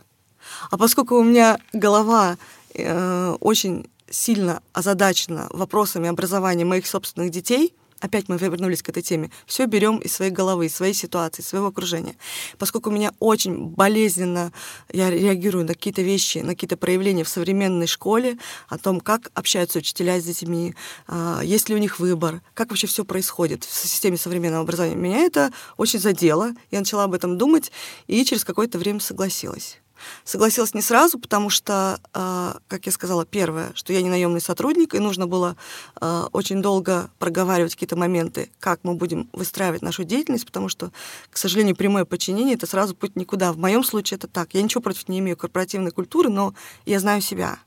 А 0.71 0.77
поскольку 0.77 1.15
у 1.15 1.23
меня 1.23 1.59
голова 1.73 2.37
э, 2.73 3.35
очень 3.39 3.89
сильно 4.09 4.61
озадачена 4.73 5.47
вопросами 5.51 6.09
образования 6.09 6.65
моих 6.65 6.87
собственных 6.87 7.31
детей, 7.31 7.73
опять 8.03 8.27
мы 8.27 8.37
вернулись 8.37 8.83
к 8.83 8.89
этой 8.89 9.01
теме, 9.01 9.31
все 9.45 9.65
берем 9.65 9.97
из 9.97 10.13
своей 10.13 10.31
головы, 10.31 10.65
из 10.65 10.75
своей 10.75 10.93
ситуации, 10.93 11.41
из 11.41 11.47
своего 11.47 11.67
окружения. 11.67 12.15
Поскольку 12.57 12.89
у 12.89 12.93
меня 12.93 13.13
очень 13.19 13.67
болезненно, 13.67 14.51
я 14.91 15.09
реагирую 15.09 15.65
на 15.65 15.73
какие-то 15.73 16.01
вещи, 16.01 16.39
на 16.39 16.49
какие-то 16.49 16.75
проявления 16.75 17.23
в 17.23 17.29
современной 17.29 17.87
школе, 17.87 18.37
о 18.67 18.77
том, 18.77 18.99
как 18.99 19.31
общаются 19.33 19.79
учителя 19.79 20.19
с 20.19 20.25
детьми, 20.25 20.75
а, 21.07 21.41
есть 21.43 21.69
ли 21.69 21.75
у 21.75 21.77
них 21.77 21.99
выбор, 21.99 22.41
как 22.53 22.69
вообще 22.69 22.87
все 22.87 23.05
происходит 23.05 23.63
в 23.63 23.73
системе 23.73 24.17
современного 24.17 24.63
образования. 24.63 24.95
Меня 24.95 25.19
это 25.19 25.51
очень 25.77 25.99
задело, 25.99 26.51
я 26.71 26.79
начала 26.79 27.05
об 27.05 27.13
этом 27.13 27.37
думать 27.37 27.71
и 28.07 28.23
через 28.25 28.43
какое-то 28.43 28.77
время 28.77 28.99
согласилась. 28.99 29.79
Согласилась 30.23 30.73
не 30.73 30.81
сразу, 30.81 31.19
потому 31.19 31.49
что, 31.49 31.99
а, 32.13 32.57
как 32.67 32.85
я 32.85 32.91
сказала, 32.91 33.25
первое, 33.25 33.71
что 33.75 33.93
я 33.93 34.01
не 34.01 34.09
наемный 34.09 34.41
сотрудник, 34.41 34.95
и 34.95 34.99
нужно 34.99 35.27
было 35.27 35.55
а, 35.95 36.27
очень 36.31 36.61
долго 36.61 37.09
проговаривать 37.19 37.73
какие-то 37.73 37.95
моменты, 37.95 38.49
как 38.59 38.79
мы 38.83 38.93
будем 38.93 39.29
выстраивать 39.33 39.81
нашу 39.81 40.03
деятельность, 40.03 40.45
потому 40.45 40.69
что, 40.69 40.91
к 41.29 41.37
сожалению, 41.37 41.75
прямое 41.75 42.05
подчинение— 42.05 42.55
это 42.55 42.67
сразу 42.67 42.95
путь 42.95 43.15
никуда. 43.15 43.51
В 43.53 43.57
моем 43.57 43.83
случае 43.83 44.17
это 44.17 44.27
так. 44.27 44.53
Я 44.53 44.61
ничего 44.61 44.81
против 44.81 45.07
не 45.09 45.19
имею 45.19 45.37
корпоративной 45.37 45.91
культуры, 45.91 46.29
но 46.29 46.53
я 46.85 46.99
знаю 46.99 47.21
себя. 47.21 47.59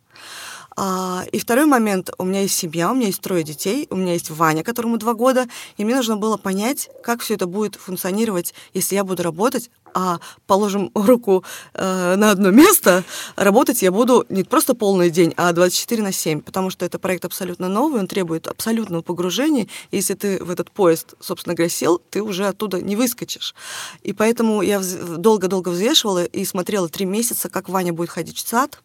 А, 0.79 1.25
и 1.33 1.39
второй 1.39 1.65
момент, 1.65 2.11
у 2.19 2.25
меня 2.25 2.43
есть 2.43 2.55
семья, 2.55 2.91
у 2.91 2.95
меня 2.95 3.07
есть 3.07 3.23
трое 3.23 3.43
детей, 3.43 3.87
у 3.89 3.97
меня 3.97 4.13
есть 4.13 4.31
Ваня, 4.31 4.63
которому 4.63 4.99
два 4.99 5.15
года, 5.15 5.47
и 5.79 5.85
мне 5.85 5.97
нужно 5.97 6.19
было 6.19 6.37
понять, 6.37 6.91
как 7.03 7.23
все 7.23 7.35
это 7.35 7.47
будет 7.47 7.77
функционировать, 7.77 8.53
если 8.75 8.95
я 8.95 9.03
буду 9.03 9.23
работать, 9.23 9.71
а 9.95 10.21
положим 10.47 10.91
руку 10.95 11.45
э, 11.73 12.17
на 12.17 12.31
одно 12.31 12.51
место, 12.51 13.05
работать 13.37 13.81
я 13.81 13.91
буду 13.91 14.27
не 14.29 14.45
просто 14.45 14.75
полный 14.75 15.09
день, 15.09 15.33
а 15.39 15.51
24 15.53 16.03
на 16.03 16.13
7, 16.13 16.43
потому 16.43 16.69
что 16.69 16.85
это 16.85 16.99
проект 16.99 17.25
абсолютно 17.25 17.69
новый, 17.69 18.01
он 18.01 18.07
требует 18.07 18.47
абсолютного 18.47 19.01
погружения, 19.01 19.69
и 19.91 19.97
если 19.97 20.13
ты 20.13 20.45
в 20.45 20.51
этот 20.51 20.71
поезд, 20.71 21.15
собственно 21.21 21.55
говоря, 21.55 21.71
сел, 21.71 22.03
ты 22.11 22.23
уже 22.23 22.47
оттуда 22.47 22.83
не 22.83 22.97
выскочишь. 22.97 23.55
И 24.03 24.13
поэтому 24.13 24.61
я 24.61 24.83
долго-долго 25.17 25.71
взвешивала 25.71 26.25
и 26.25 26.45
смотрела 26.45 26.91
три 26.91 27.07
месяца, 27.07 27.49
как 27.49 27.71
Ваня 27.71 27.95
будет 27.95 28.11
ходить 28.11 28.37
в 28.37 28.47
сад, 28.47 28.83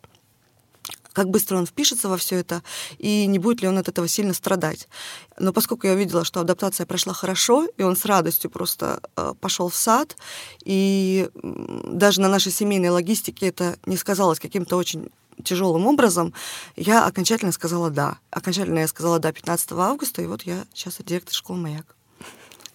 как 1.13 1.29
быстро 1.29 1.57
он 1.57 1.65
впишется 1.65 2.09
во 2.09 2.17
все 2.17 2.37
это, 2.37 2.63
и 2.97 3.25
не 3.25 3.39
будет 3.39 3.61
ли 3.61 3.67
он 3.67 3.77
от 3.77 3.87
этого 3.87 4.07
сильно 4.07 4.33
страдать. 4.33 4.87
Но 5.39 5.53
поскольку 5.53 5.87
я 5.87 5.93
увидела, 5.93 6.23
что 6.23 6.39
адаптация 6.39 6.85
прошла 6.85 7.13
хорошо, 7.13 7.67
и 7.77 7.83
он 7.83 7.95
с 7.95 8.05
радостью 8.05 8.49
просто 8.49 9.01
э, 9.15 9.33
пошел 9.39 9.69
в 9.69 9.75
сад, 9.75 10.15
и 10.63 11.29
даже 11.33 12.21
на 12.21 12.29
нашей 12.29 12.51
семейной 12.51 12.89
логистике 12.89 13.47
это 13.47 13.77
не 13.85 13.97
сказалось 13.97 14.39
каким-то 14.39 14.77
очень 14.77 15.09
тяжелым 15.43 15.87
образом, 15.87 16.33
я 16.75 17.05
окончательно 17.05 17.51
сказала 17.51 17.89
«да». 17.89 18.17
Окончательно 18.29 18.79
я 18.79 18.87
сказала 18.87 19.19
«да» 19.19 19.31
15 19.31 19.71
августа, 19.73 20.21
и 20.21 20.27
вот 20.27 20.43
я 20.43 20.65
сейчас 20.73 20.97
директор 20.99 21.33
школы 21.33 21.59
«Маяк». 21.59 21.95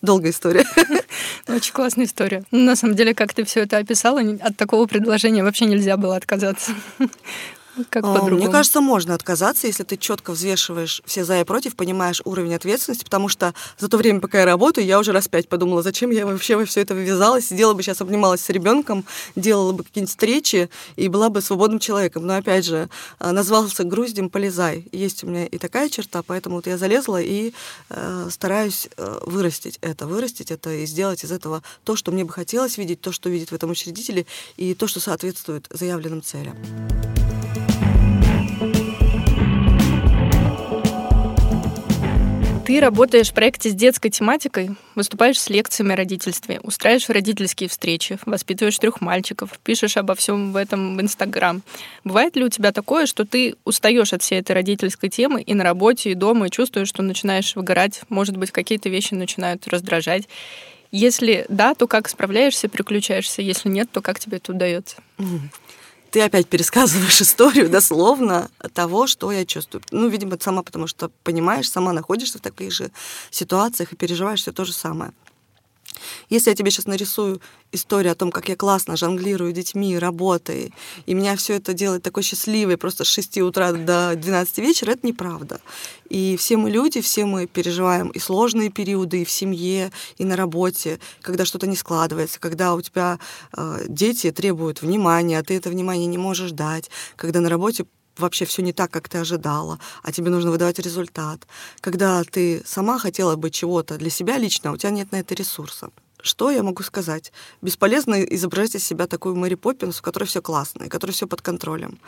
Долгая 0.02 0.30
история. 0.30 0.66
Очень 1.48 1.72
классная 1.72 2.04
история. 2.04 2.44
На 2.50 2.76
самом 2.76 2.96
деле, 2.96 3.14
как 3.14 3.32
ты 3.32 3.44
все 3.44 3.60
это 3.60 3.78
описала, 3.78 4.20
от 4.20 4.56
такого 4.56 4.86
предложения 4.86 5.42
вообще 5.42 5.64
нельзя 5.64 5.96
было 5.96 6.16
отказаться. 6.16 6.72
Как 7.90 8.04
а, 8.04 8.22
Мне 8.22 8.48
кажется, 8.48 8.80
можно 8.80 9.14
отказаться, 9.14 9.66
если 9.66 9.82
ты 9.82 9.96
четко 9.96 10.32
взвешиваешь 10.32 11.02
все 11.04 11.24
за 11.24 11.40
и 11.40 11.44
против, 11.44 11.76
понимаешь 11.76 12.22
уровень 12.24 12.54
ответственности, 12.54 13.04
потому 13.04 13.28
что 13.28 13.54
за 13.78 13.88
то 13.88 13.96
время, 13.98 14.20
пока 14.20 14.40
я 14.40 14.44
работаю, 14.46 14.86
я 14.86 14.98
уже 14.98 15.12
раз 15.12 15.28
пять 15.28 15.48
подумала, 15.48 15.82
зачем 15.82 16.10
я 16.10 16.26
вообще 16.26 16.56
во 16.56 16.64
все 16.64 16.80
это 16.80 16.94
ввязалась, 16.94 17.48
сидела 17.48 17.74
бы 17.74 17.82
сейчас, 17.82 18.00
обнималась 18.00 18.40
с 18.40 18.48
ребенком, 18.48 19.04
делала 19.34 19.72
бы 19.72 19.84
какие-нибудь 19.84 20.10
встречи 20.10 20.70
и 20.96 21.08
была 21.08 21.28
бы 21.28 21.40
свободным 21.40 21.78
человеком. 21.78 22.26
Но 22.26 22.36
опять 22.36 22.64
же, 22.64 22.88
а, 23.18 23.32
назвался 23.32 23.84
груздем, 23.84 24.30
полезай. 24.30 24.88
Есть 24.92 25.24
у 25.24 25.26
меня 25.26 25.46
и 25.46 25.58
такая 25.58 25.88
черта, 25.88 26.22
поэтому 26.22 26.56
вот 26.56 26.66
я 26.66 26.78
залезла 26.78 27.20
и 27.20 27.52
э, 27.90 28.28
стараюсь 28.30 28.88
э, 28.96 29.18
вырастить 29.26 29.78
это, 29.82 30.06
вырастить 30.06 30.50
это 30.50 30.70
и 30.70 30.86
сделать 30.86 31.24
из 31.24 31.32
этого 31.32 31.62
то, 31.84 31.96
что 31.96 32.12
мне 32.12 32.24
бы 32.24 32.32
хотелось 32.32 32.78
видеть, 32.78 33.00
то, 33.00 33.12
что 33.12 33.28
видит 33.28 33.50
в 33.50 33.54
этом 33.54 33.70
учредителе, 33.70 34.26
и 34.56 34.74
то, 34.74 34.86
что 34.86 35.00
соответствует 35.00 35.66
заявленным 35.70 36.22
целям. 36.22 36.56
Ты 42.66 42.80
работаешь 42.80 43.28
в 43.28 43.32
проекте 43.32 43.70
с 43.70 43.74
детской 43.74 44.08
тематикой, 44.10 44.70
выступаешь 44.96 45.40
с 45.40 45.48
лекциями 45.48 45.92
о 45.92 45.96
родительстве, 45.96 46.58
устраиваешь 46.64 47.08
родительские 47.08 47.68
встречи, 47.68 48.18
воспитываешь 48.26 48.76
трех 48.76 49.00
мальчиков, 49.00 49.56
пишешь 49.62 49.96
обо 49.96 50.16
всем 50.16 50.52
в 50.52 50.56
этом 50.56 50.96
в 50.96 51.00
Инстаграм. 51.00 51.62
Бывает 52.02 52.34
ли 52.34 52.42
у 52.42 52.48
тебя 52.48 52.72
такое, 52.72 53.06
что 53.06 53.24
ты 53.24 53.54
устаешь 53.64 54.12
от 54.12 54.22
всей 54.22 54.40
этой 54.40 54.50
родительской 54.50 55.08
темы 55.08 55.42
и 55.42 55.54
на 55.54 55.62
работе, 55.62 56.10
и 56.10 56.14
дома, 56.14 56.48
и 56.48 56.50
чувствуешь, 56.50 56.88
что 56.88 57.04
начинаешь 57.04 57.54
выгорать, 57.54 58.00
может 58.08 58.36
быть, 58.36 58.50
какие-то 58.50 58.88
вещи 58.88 59.14
начинают 59.14 59.68
раздражать? 59.68 60.28
Если 60.90 61.46
да, 61.48 61.74
то 61.74 61.86
как 61.86 62.08
справляешься, 62.08 62.66
переключаешься? 62.66 63.42
Если 63.42 63.68
нет, 63.68 63.88
то 63.92 64.00
как 64.00 64.18
тебе 64.18 64.38
это 64.38 64.50
удается? 64.50 64.96
Ты 66.16 66.22
опять 66.22 66.48
пересказываешь 66.48 67.20
историю 67.20 67.68
дословно 67.68 68.48
того, 68.72 69.06
что 69.06 69.30
я 69.30 69.44
чувствую. 69.44 69.82
Ну, 69.90 70.08
видимо, 70.08 70.38
сама, 70.40 70.62
потому 70.62 70.86
что 70.86 71.10
понимаешь, 71.24 71.70
сама 71.70 71.92
находишься 71.92 72.38
в 72.38 72.40
таких 72.40 72.72
же 72.72 72.90
ситуациях 73.30 73.92
и 73.92 73.96
переживаешь 73.96 74.40
все 74.40 74.50
то 74.50 74.64
же 74.64 74.72
самое. 74.72 75.12
Если 76.28 76.50
я 76.50 76.56
тебе 76.56 76.70
сейчас 76.70 76.86
нарисую 76.86 77.40
историю 77.72 78.12
о 78.12 78.14
том, 78.14 78.30
как 78.30 78.48
я 78.48 78.56
классно 78.56 78.96
жонглирую 78.96 79.52
детьми, 79.52 79.98
работой, 79.98 80.72
и 81.06 81.14
меня 81.14 81.36
все 81.36 81.54
это 81.54 81.74
делает 81.74 82.02
такой 82.02 82.22
счастливой 82.22 82.76
просто 82.76 83.04
с 83.04 83.08
6 83.08 83.38
утра 83.38 83.72
до 83.72 84.14
12 84.16 84.58
вечера, 84.58 84.92
это 84.92 85.06
неправда. 85.06 85.60
И 86.08 86.36
все 86.36 86.56
мы 86.56 86.70
люди, 86.70 87.00
все 87.00 87.24
мы 87.24 87.46
переживаем 87.46 88.08
и 88.10 88.18
сложные 88.18 88.70
периоды 88.70 89.22
и 89.22 89.24
в 89.24 89.30
семье, 89.30 89.90
и 90.18 90.24
на 90.24 90.36
работе, 90.36 90.98
когда 91.20 91.44
что-то 91.44 91.66
не 91.66 91.76
складывается, 91.76 92.40
когда 92.40 92.74
у 92.74 92.80
тебя 92.80 93.18
э, 93.56 93.84
дети 93.88 94.30
требуют 94.30 94.82
внимания, 94.82 95.38
а 95.38 95.42
ты 95.42 95.54
это 95.56 95.70
внимание 95.70 96.06
не 96.06 96.18
можешь 96.18 96.52
дать, 96.52 96.90
когда 97.16 97.40
на 97.40 97.48
работе 97.48 97.86
вообще 98.18 98.44
все 98.44 98.62
не 98.62 98.72
так, 98.72 98.90
как 98.90 99.08
ты 99.08 99.18
ожидала, 99.18 99.78
а 100.02 100.12
тебе 100.12 100.30
нужно 100.30 100.50
выдавать 100.50 100.78
результат. 100.78 101.46
Когда 101.80 102.22
ты 102.24 102.62
сама 102.64 102.98
хотела 102.98 103.36
бы 103.36 103.50
чего-то 103.50 103.98
для 103.98 104.10
себя 104.10 104.38
лично, 104.38 104.70
а 104.70 104.72
у 104.72 104.76
тебя 104.76 104.90
нет 104.90 105.12
на 105.12 105.16
это 105.20 105.34
ресурса. 105.34 105.90
Что 106.26 106.50
я 106.50 106.62
могу 106.62 106.82
сказать? 106.82 107.32
Бесполезно 107.62 108.22
изображать 108.22 108.74
из 108.74 108.84
себя 108.84 109.06
такую 109.06 109.36
Мэри 109.36 109.54
Поппинс, 109.54 110.00
у 110.00 110.02
которой 110.02 110.24
все 110.24 110.42
классно, 110.42 110.84
и 110.84 110.88
которой 110.88 111.12
все 111.12 111.26
под 111.26 111.42
контролем. 111.42 111.98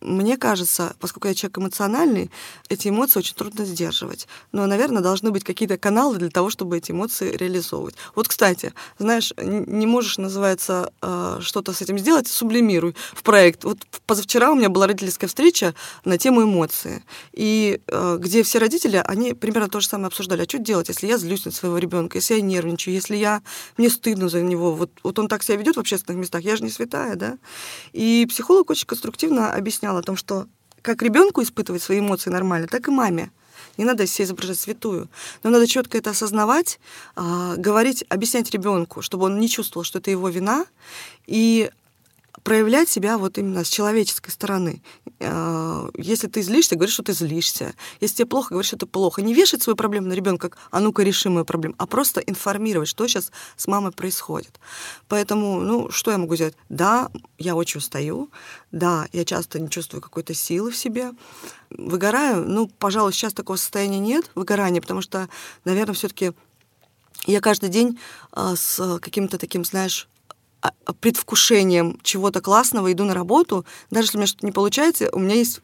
Мне 0.00 0.36
кажется, 0.36 0.94
поскольку 1.00 1.28
я 1.28 1.34
человек 1.34 1.58
эмоциональный, 1.58 2.30
эти 2.68 2.88
эмоции 2.88 3.18
очень 3.18 3.34
трудно 3.34 3.64
сдерживать. 3.64 4.28
Но, 4.52 4.66
наверное, 4.66 5.02
должны 5.02 5.30
быть 5.30 5.44
какие-то 5.44 5.78
каналы 5.78 6.18
для 6.18 6.30
того, 6.30 6.50
чтобы 6.50 6.76
эти 6.76 6.92
эмоции 6.92 7.34
реализовывать. 7.36 7.94
Вот, 8.14 8.28
кстати, 8.28 8.72
знаешь, 8.98 9.32
не 9.38 9.86
можешь, 9.86 10.18
называется, 10.18 10.92
э, 11.00 11.38
что-то 11.40 11.72
с 11.72 11.80
этим 11.80 11.98
сделать, 11.98 12.28
сублимируй 12.28 12.94
в 13.12 13.22
проект. 13.22 13.64
Вот 13.64 13.78
позавчера 14.06 14.52
у 14.52 14.54
меня 14.54 14.68
была 14.68 14.86
родительская 14.86 15.28
встреча 15.28 15.74
на 16.04 16.18
тему 16.18 16.44
эмоции, 16.44 17.02
и 17.32 17.80
э, 17.86 18.18
где 18.20 18.42
все 18.42 18.58
родители, 18.58 19.02
они 19.04 19.34
примерно 19.34 19.68
то 19.68 19.80
же 19.80 19.88
самое 19.88 20.08
обсуждали. 20.08 20.42
А 20.42 20.44
что 20.44 20.58
делать, 20.58 20.88
если 20.88 21.06
я 21.06 21.18
злюсь 21.18 21.44
на 21.44 21.50
своего 21.50 21.78
ребенка, 21.78 22.18
если 22.18 22.34
я 22.34 22.40
нервничаю, 22.40 22.94
если 22.94 23.16
я 23.16 23.42
мне 23.76 23.90
стыдно 23.90 24.28
за 24.28 24.42
него, 24.42 24.72
вот, 24.72 24.90
вот 25.02 25.18
он 25.18 25.28
так 25.28 25.42
себя 25.42 25.56
ведет 25.56 25.76
в 25.76 25.80
общественных 25.80 26.20
местах, 26.20 26.42
я 26.42 26.56
же 26.56 26.64
не 26.64 26.70
святая, 26.70 27.16
да? 27.16 27.38
И 27.92 28.26
психолог 28.28 28.70
очень 28.70 28.86
конструктивно 28.86 29.52
объяснял 29.52 29.96
о 29.96 30.02
том, 30.02 30.16
что 30.16 30.46
как 30.82 31.02
ребенку 31.02 31.42
испытывать 31.42 31.82
свои 31.82 32.00
эмоции 32.00 32.30
нормально, 32.30 32.68
так 32.68 32.88
и 32.88 32.90
маме. 32.90 33.30
Не 33.78 33.84
надо 33.84 34.06
себя 34.06 34.26
изображать 34.26 34.60
святую. 34.60 35.08
Но 35.42 35.50
надо 35.50 35.66
четко 35.66 35.98
это 35.98 36.10
осознавать, 36.10 36.78
э, 37.16 37.54
говорить, 37.56 38.04
объяснять 38.08 38.50
ребенку, 38.50 39.02
чтобы 39.02 39.24
он 39.24 39.38
не 39.38 39.48
чувствовал, 39.48 39.84
что 39.84 39.98
это 39.98 40.10
его 40.10 40.28
вина, 40.28 40.66
и 41.26 41.70
проявлять 42.44 42.90
себя 42.90 43.16
вот 43.16 43.38
именно 43.38 43.64
с 43.64 43.68
человеческой 43.68 44.30
стороны. 44.30 44.82
А, 45.18 45.88
если 45.96 46.28
ты 46.28 46.42
злишься, 46.42 46.76
говоришь, 46.76 46.92
что 46.92 47.02
ты 47.02 47.14
злишься. 47.14 47.74
Если 48.00 48.16
тебе 48.16 48.26
плохо, 48.26 48.50
говоришь, 48.50 48.68
что 48.68 48.76
ты 48.76 48.86
плохо. 48.86 49.22
Не 49.22 49.34
вешать 49.34 49.62
свою 49.62 49.76
проблему 49.76 50.08
на 50.08 50.12
ребенка, 50.12 50.50
как 50.50 50.58
«а 50.70 50.80
ну-ка 50.80 51.02
реши 51.02 51.30
мою 51.30 51.46
проблему», 51.46 51.74
а 51.78 51.86
просто 51.86 52.20
информировать, 52.20 52.88
что 52.88 53.08
сейчас 53.08 53.32
с 53.56 53.66
мамой 53.66 53.92
происходит. 53.92 54.60
Поэтому, 55.08 55.60
ну, 55.60 55.90
что 55.90 56.10
я 56.10 56.18
могу 56.18 56.36
сделать? 56.36 56.54
Да, 56.68 57.10
я 57.38 57.56
очень 57.56 57.78
устаю, 57.78 58.30
да, 58.70 59.08
я 59.12 59.24
часто 59.24 59.58
не 59.58 59.70
чувствую 59.70 60.02
какой-то 60.02 60.34
силы 60.34 60.70
в 60.70 60.76
себе, 60.76 61.12
выгораю. 61.70 62.46
Ну, 62.46 62.68
пожалуй, 62.78 63.14
сейчас 63.14 63.32
такого 63.32 63.56
состояния 63.56 63.98
нет, 63.98 64.30
выгорания, 64.34 64.82
потому 64.82 65.00
что, 65.00 65.30
наверное, 65.64 65.94
все-таки 65.94 66.32
я 67.26 67.40
каждый 67.40 67.70
день 67.70 67.98
а, 68.32 68.54
с 68.54 68.98
каким-то 68.98 69.38
таким, 69.38 69.64
знаешь, 69.64 70.08
предвкушением 71.00 71.98
чего-то 72.02 72.40
классного 72.40 72.92
иду 72.92 73.04
на 73.04 73.14
работу, 73.14 73.64
даже 73.90 74.06
если 74.06 74.18
у 74.18 74.20
меня 74.20 74.26
что-то 74.26 74.46
не 74.46 74.52
получается, 74.52 75.10
у 75.12 75.18
меня 75.18 75.34
есть 75.34 75.60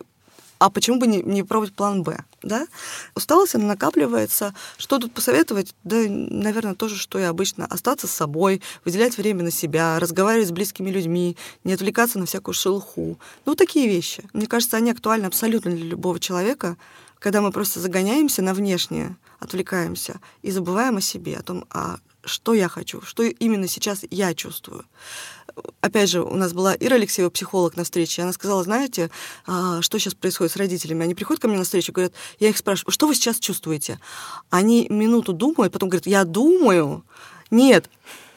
а 0.60 0.68
почему 0.68 0.98
бы 0.98 1.06
не, 1.06 1.22
не 1.22 1.42
пробовать 1.42 1.72
план 1.72 2.02
Б, 2.02 2.22
да? 2.42 2.66
Усталость, 3.14 3.54
она 3.54 3.64
накапливается. 3.64 4.54
Что 4.76 4.98
тут 4.98 5.14
посоветовать? 5.14 5.74
Да, 5.84 5.96
наверное, 6.06 6.74
тоже, 6.74 6.96
что 6.96 7.18
и 7.18 7.22
обычно. 7.22 7.64
Остаться 7.64 8.06
с 8.06 8.10
собой, 8.10 8.60
выделять 8.84 9.16
время 9.16 9.42
на 9.42 9.50
себя, 9.50 9.98
разговаривать 9.98 10.48
с 10.48 10.52
близкими 10.52 10.90
людьми, 10.90 11.38
не 11.64 11.72
отвлекаться 11.72 12.18
на 12.18 12.26
всякую 12.26 12.54
шелуху. 12.54 13.18
Ну, 13.46 13.54
такие 13.54 13.88
вещи. 13.88 14.28
Мне 14.34 14.46
кажется, 14.46 14.76
они 14.76 14.90
актуальны 14.90 15.24
абсолютно 15.24 15.70
для 15.70 15.86
любого 15.86 16.20
человека, 16.20 16.76
когда 17.18 17.40
мы 17.40 17.52
просто 17.52 17.80
загоняемся 17.80 18.42
на 18.42 18.52
внешнее, 18.52 19.16
отвлекаемся 19.38 20.20
и 20.42 20.50
забываем 20.50 20.98
о 20.98 21.00
себе, 21.00 21.38
о 21.38 21.42
том, 21.42 21.64
а 21.70 22.00
что 22.24 22.54
я 22.54 22.68
хочу, 22.68 23.00
что 23.02 23.22
именно 23.22 23.66
сейчас 23.68 24.04
я 24.10 24.34
чувствую. 24.34 24.84
Опять 25.80 26.10
же, 26.10 26.22
у 26.22 26.34
нас 26.36 26.52
была 26.52 26.76
Ира 26.78 26.96
Алексеева, 26.96 27.30
психолог 27.30 27.76
на 27.76 27.84
встрече, 27.84 28.22
она 28.22 28.32
сказала, 28.32 28.62
знаете, 28.62 29.10
а, 29.46 29.82
что 29.82 29.98
сейчас 29.98 30.14
происходит 30.14 30.52
с 30.52 30.56
родителями? 30.56 31.04
Они 31.04 31.14
приходят 31.14 31.42
ко 31.42 31.48
мне 31.48 31.58
на 31.58 31.64
встречу, 31.64 31.92
говорят, 31.92 32.12
я 32.38 32.48
их 32.48 32.56
спрашиваю, 32.56 32.92
что 32.92 33.06
вы 33.06 33.14
сейчас 33.14 33.38
чувствуете? 33.38 33.98
Они 34.48 34.86
минуту 34.88 35.32
думают, 35.32 35.72
потом 35.72 35.88
говорят, 35.88 36.06
я 36.06 36.24
думаю. 36.24 37.04
Нет, 37.50 37.90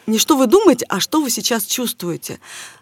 не 0.08 0.18
что 0.18 0.36
вы 0.36 0.48
думаете, 0.48 0.86
а 0.90 1.00
что 1.00 1.22
вы 1.22 1.30
сейчас 1.30 1.63
чувствуете. 1.66 2.40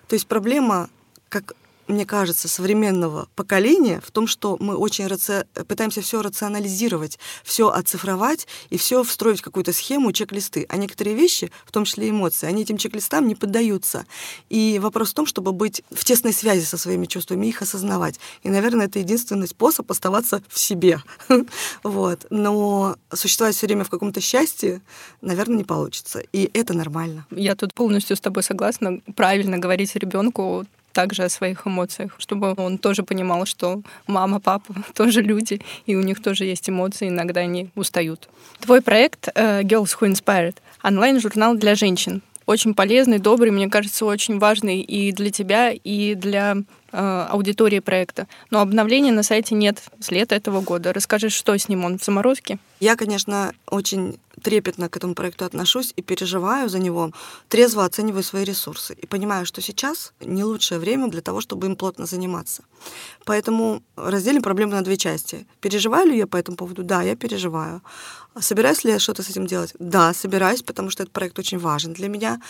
То 0.08 0.14
есть 0.14 0.28
проблема, 0.28 0.90
как 1.30 1.56
мне 1.88 2.06
кажется, 2.06 2.48
современного 2.48 3.28
поколения 3.36 4.02
в 4.06 4.12
том, 4.12 4.28
что 4.28 4.58
мы 4.60 4.76
очень 4.76 5.08
раци... 5.08 5.46
пытаемся 5.68 6.02
все 6.02 6.22
рационализировать, 6.22 7.20
все 7.44 7.70
оцифровать 7.70 8.48
и 8.70 8.78
все 8.78 9.04
встроить 9.04 9.40
в 9.40 9.44
какую-то 9.44 9.74
схему, 9.74 10.12
чек-листы. 10.12 10.66
А 10.70 10.78
некоторые 10.78 11.16
вещи, 11.16 11.52
в 11.66 11.72
том 11.72 11.86
числе 11.86 12.10
эмоции, 12.10 12.48
они 12.48 12.64
этим 12.64 12.78
чек-листам 12.78 13.28
не 13.28 13.36
поддаются. 13.36 14.06
И 14.50 14.80
вопрос 14.82 15.12
в 15.12 15.14
том, 15.14 15.26
чтобы 15.26 15.52
быть 15.52 15.84
в 15.92 16.04
тесной 16.06 16.34
связи 16.34 16.64
со 16.64 16.78
своими 16.78 17.06
чувствами, 17.06 17.48
их 17.48 17.62
осознавать. 17.62 18.20
И, 18.44 18.50
наверное, 18.50 18.86
это 18.88 19.00
единственный 19.00 19.48
способ 19.48 19.90
оставаться 19.92 20.42
в 20.48 20.60
себе. 20.60 21.02
вот. 21.84 22.26
Но 22.30 22.96
существовать 23.14 23.56
все 23.56 23.68
время 23.68 23.84
в 23.84 23.90
каком-то 23.90 24.22
счастье, 24.22 24.82
наверное, 25.22 25.58
не 25.58 25.64
получится. 25.64 26.24
И 26.32 26.50
это 26.54 26.74
нормально. 26.74 27.26
Я 27.32 27.56
тут 27.56 27.74
полностью 27.74 28.16
с 28.16 28.22
тобой 28.22 28.44
согласна. 28.44 29.00
Правильно 29.16 29.58
говорить 29.58 29.96
ребенку 29.96 30.66
также 30.94 31.24
о 31.24 31.30
своих 31.30 31.66
эмоциях, 31.68 32.16
чтобы 32.18 32.54
он 32.58 32.78
тоже 32.78 33.04
понимал, 33.04 33.46
что 33.46 33.82
мама, 34.08 34.40
папа 34.40 34.74
тоже 34.94 35.22
люди, 35.22 35.62
и 35.86 35.96
у 35.96 36.02
них 36.02 36.22
тоже 36.22 36.46
есть 36.46 36.70
эмоции, 36.70 37.10
иногда 37.10 37.42
они 37.42 37.70
устают. 37.76 38.30
Твой 38.60 38.82
проект 38.82 39.30
uh, 39.30 39.62
Girls 39.64 39.98
Who 40.00 40.12
Inspired— 40.12 40.56
онлайн-журнал 40.84 41.56
для 41.56 41.76
женщин. 41.76 42.22
Очень 42.46 42.74
полезный, 42.74 43.20
добрый, 43.20 43.52
мне 43.52 43.70
кажется, 43.70 44.06
очень 44.06 44.40
важный 44.40 44.82
и 44.82 45.12
для 45.12 45.30
тебя, 45.30 45.72
и 45.72 46.16
для 46.16 46.58
э, 46.92 47.28
аудитории 47.30 47.80
проекта. 47.80 48.28
Но 48.50 48.62
обновления 48.62 49.12
на 49.12 49.24
сайте 49.24 49.56
нет 49.56 49.82
с 50.00 50.12
лета 50.12 50.36
этого 50.36 50.62
года. 50.62 50.92
Расскажи, 50.92 51.30
что 51.30 51.58
с 51.58 51.70
ним, 51.70 51.86
он 51.86 52.00
в 52.00 52.04
заморозке? 52.04 52.58
Я, 52.80 52.96
конечно, 52.96 53.54
очень 53.70 54.18
трепетно 54.42 54.90
к 54.90 54.98
этому 54.98 55.16
проекту 55.16 55.46
отношусь 55.46 55.94
и 55.96 56.02
переживаю 56.02 56.70
за 56.70 56.80
него, 56.80 57.12
трезво 57.48 57.86
оцениваю 57.86 58.24
свои 58.24 58.44
ресурсы 58.44 58.94
и 58.94 59.06
понимаю, 59.08 59.46
что 59.46 59.62
сейчас 59.62 60.14
не 60.20 60.44
лучшее 60.44 60.80
время 60.80 61.08
для 61.08 61.22
того, 61.22 61.42
чтобы 61.42 61.68
им 61.68 61.76
плотно 61.76 62.06
заниматься. 62.06 62.64
Поэтому 63.26 63.84
разделим 63.96 64.42
проблему 64.42 64.72
на 64.72 64.82
две 64.82 64.98
части. 64.98 65.46
Переживаю 65.60 66.10
ли 66.10 66.18
я 66.18 66.28
по 66.28 66.38
этому 66.38 66.58
поводу? 66.58 66.84
Да, 66.84 67.02
я 67.04 67.16
переживаю. 67.16 67.82
Собираюсь 68.40 68.84
ли 68.84 68.92
я 68.92 69.00
что-то 69.00 69.24
с 69.24 69.30
этим 69.30 69.46
делать? 69.46 69.74
Да, 69.80 70.14
собираюсь, 70.14 70.64
потому 70.64 70.90
что 70.90 71.04
этот 71.04 71.14
проект 71.14 71.38
очень 71.40 71.60
важен 71.60 71.94
для 71.94 72.08
меня. 72.08 72.42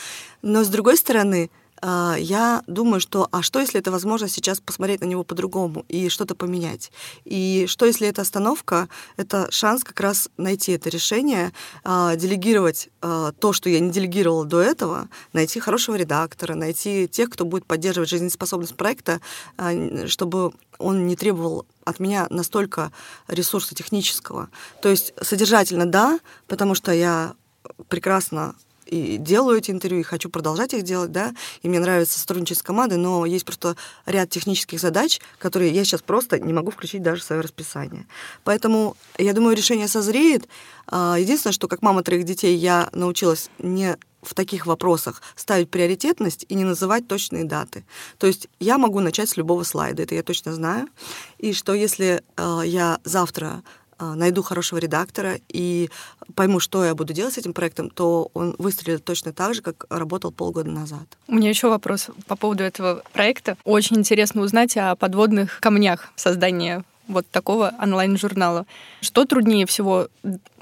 Но 0.41 0.63
с 0.63 0.67
другой 0.67 0.97
стороны, 0.97 1.49
я 1.83 2.63
думаю, 2.67 2.99
что 2.99 3.27
а 3.31 3.41
что, 3.41 3.59
если 3.59 3.79
это 3.79 3.91
возможность 3.91 4.35
сейчас 4.35 4.59
посмотреть 4.59 5.01
на 5.01 5.05
него 5.05 5.23
по-другому 5.23 5.85
и 5.87 6.09
что-то 6.09 6.35
поменять? 6.35 6.91
И 7.25 7.65
что, 7.67 7.85
если 7.85 8.07
эта 8.07 8.21
остановка— 8.21 8.87
это 9.17 9.47
шанс 9.51 9.83
как 9.83 9.99
раз 9.99 10.29
найти 10.37 10.73
это 10.73 10.89
решение, 10.89 11.51
а, 11.83 12.15
делегировать 12.15 12.89
а, 13.01 13.31
то, 13.31 13.53
что 13.53 13.69
я 13.69 13.79
не 13.79 13.91
делегировала 13.91 14.45
до 14.45 14.61
этого, 14.61 15.09
найти 15.33 15.59
хорошего 15.59 15.95
редактора, 15.95 16.55
найти 16.55 17.07
тех, 17.07 17.29
кто 17.29 17.45
будет 17.45 17.65
поддерживать 17.65 18.09
жизнеспособность 18.09 18.75
проекта, 18.75 19.21
чтобы 20.07 20.51
он 20.77 21.07
не 21.07 21.15
требовал 21.15 21.65
от 21.85 21.99
меня 21.99 22.27
настолько 22.29 22.91
ресурса 23.27 23.75
технического. 23.75 24.49
То 24.81 24.89
есть 24.89 25.13
содержательно 25.21 25.85
да, 25.85 26.19
потому 26.47 26.75
что 26.75 26.91
я 26.91 27.33
прекрасно 27.87 28.55
и 28.91 29.17
делаю 29.17 29.57
эти 29.57 29.71
интервью, 29.71 30.01
и 30.01 30.03
хочу 30.03 30.29
продолжать 30.29 30.73
их 30.73 30.83
делать, 30.83 31.11
да, 31.11 31.33
и 31.63 31.69
мне 31.69 31.79
нравится 31.79 32.19
сотрудничать 32.19 32.59
с 32.59 32.61
командой, 32.61 32.97
но 32.97 33.25
есть 33.25 33.45
просто 33.45 33.75
ряд 34.05 34.29
технических 34.29 34.79
задач, 34.79 35.19
которые 35.39 35.71
я 35.71 35.83
сейчас 35.83 36.01
просто 36.01 36.39
не 36.39 36.53
могу 36.53 36.71
включить 36.71 37.01
даже 37.01 37.21
в 37.21 37.23
свое 37.23 37.41
расписание. 37.41 38.05
Поэтому, 38.43 38.97
я 39.17 39.33
думаю, 39.33 39.55
решение 39.55 39.87
созреет. 39.87 40.47
А, 40.87 41.15
единственное, 41.17 41.53
что 41.53 41.67
как 41.67 41.81
мама 41.81 42.03
троих 42.03 42.25
детей 42.25 42.55
я 42.55 42.89
научилась 42.91 43.49
не 43.59 43.97
в 44.21 44.33
таких 44.33 44.67
вопросах 44.67 45.21
ставить 45.35 45.69
приоритетность 45.69 46.45
и 46.47 46.53
не 46.53 46.63
называть 46.63 47.07
точные 47.07 47.43
даты. 47.43 47.83
То 48.17 48.27
есть 48.27 48.49
я 48.59 48.77
могу 48.77 48.99
начать 48.99 49.29
с 49.29 49.37
любого 49.37 49.63
слайда, 49.63 50.03
это 50.03 50.15
я 50.15 50.23
точно 50.23 50.53
знаю. 50.53 50.87
И 51.39 51.53
что 51.53 51.73
если 51.73 52.21
э, 52.37 52.61
я 52.65 52.99
завтра 53.03 53.63
найду 54.01 54.41
хорошего 54.43 54.79
редактора 54.79 55.39
и 55.49 55.89
пойму, 56.35 56.59
что 56.59 56.85
я 56.85 56.95
буду 56.95 57.13
делать 57.13 57.33
с 57.33 57.37
этим 57.37 57.53
проектом, 57.53 57.89
то 57.89 58.29
он 58.33 58.55
выстрелит 58.57 59.03
точно 59.03 59.33
так 59.33 59.53
же, 59.53 59.61
как 59.61 59.85
работал 59.89 60.31
полгода 60.31 60.69
назад. 60.69 61.03
У 61.27 61.35
меня 61.35 61.49
еще 61.49 61.69
вопрос 61.69 62.07
по 62.27 62.35
поводу 62.35 62.63
этого 62.63 63.03
проекта. 63.13 63.57
Очень 63.63 63.97
интересно 63.97 64.41
узнать 64.41 64.77
о 64.77 64.95
подводных 64.95 65.59
камнях 65.59 66.11
создания 66.15 66.83
вот 67.07 67.27
такого 67.29 67.73
онлайн-журнала. 67.81 68.65
Что 69.01 69.25
труднее 69.25 69.65
всего 69.65 70.07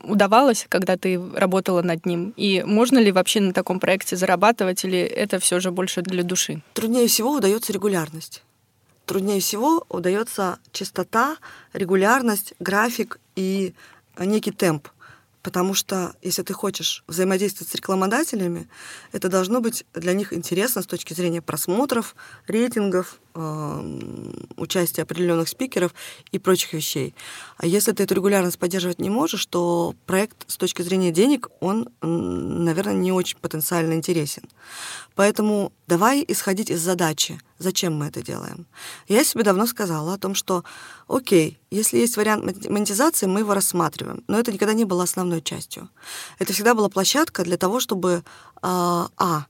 удавалось, 0.04 0.66
когда 0.68 0.98
ты 0.98 1.22
работала 1.36 1.82
над 1.82 2.06
ним? 2.06 2.34
И 2.36 2.64
можно 2.66 2.98
ли 2.98 3.12
вообще 3.12 3.40
на 3.42 3.54
таком 3.54 3.80
проекте 3.80 4.16
зарабатывать, 4.16 4.84
или 4.84 5.00
это 5.00 5.40
все 5.40 5.60
же 5.60 5.72
больше 5.72 6.02
для 6.02 6.24
души? 6.24 6.62
Труднее 6.74 7.08
всего 7.08 7.34
удается 7.34 7.72
регулярность 7.72 8.44
труднее 9.10 9.40
всего 9.40 9.88
удается 9.90 10.60
частота, 10.72 11.38
регулярность, 11.74 12.54
график 12.60 13.20
и 13.40 13.74
некий 14.20 14.52
темп. 14.52 14.90
Потому 15.42 15.74
что 15.74 16.14
если 16.22 16.44
ты 16.44 16.54
хочешь 16.54 17.04
взаимодействовать 17.08 17.72
с 17.72 17.76
рекламодателями, 17.76 18.68
это 19.14 19.30
должно 19.30 19.62
быть 19.62 19.86
для 19.94 20.14
них 20.14 20.34
интересно 20.34 20.82
с 20.82 20.86
точки 20.86 21.14
зрения 21.14 21.42
просмотров, 21.42 22.16
рейтингов, 22.46 23.20
э, 23.40 24.32
участия 24.58 25.04
определенных 25.04 25.50
спикеров 25.50 25.94
и 26.32 26.40
прочих 26.40 26.74
вещей. 26.74 27.14
А 27.58 27.66
если 27.66 27.92
ты 27.92 28.04
эту 28.04 28.16
регулярность 28.16 28.60
поддерживать 28.60 29.00
не 29.00 29.10
можешь, 29.10 29.46
то 29.46 29.96
проект 30.06 30.50
с 30.50 30.58
точки 30.58 30.82
зрения 30.82 31.12
денег, 31.12 31.48
он, 31.60 31.90
наверное, 32.02 32.94
не 32.94 33.12
очень 33.12 33.38
потенциально 33.38 33.94
интересен. 33.94 34.44
Поэтому 35.16 35.74
давай 35.88 36.24
исходить 36.28 36.70
из 36.70 36.82
задачи, 36.82 37.40
зачем 37.58 37.96
мы 37.96 38.06
это 38.06 38.22
делаем. 38.22 38.66
Я 39.08 39.24
себе 39.24 39.44
давно 39.44 39.66
сказала 39.66 40.14
о 40.14 40.18
том, 40.18 40.34
что, 40.36 40.64
окей, 41.08 41.60
если 41.72 41.98
есть 41.98 42.16
вариант 42.18 42.70
монетизации, 42.70 43.26
мы 43.26 43.42
его 43.42 43.54
рассматриваем, 43.54 44.24
но 44.28 44.40
это 44.40 44.52
никогда 44.52 44.74
не 44.74 44.86
было 44.86 45.04
основной 45.04 45.42
частью. 45.42 45.90
Это 46.40 46.54
всегда 46.54 46.74
была 46.74 46.90
площадка 46.90 47.44
для 47.44 47.58
того, 47.58 47.80
чтобы, 47.80 48.12
э, 48.12 48.22
а, 48.62 49.46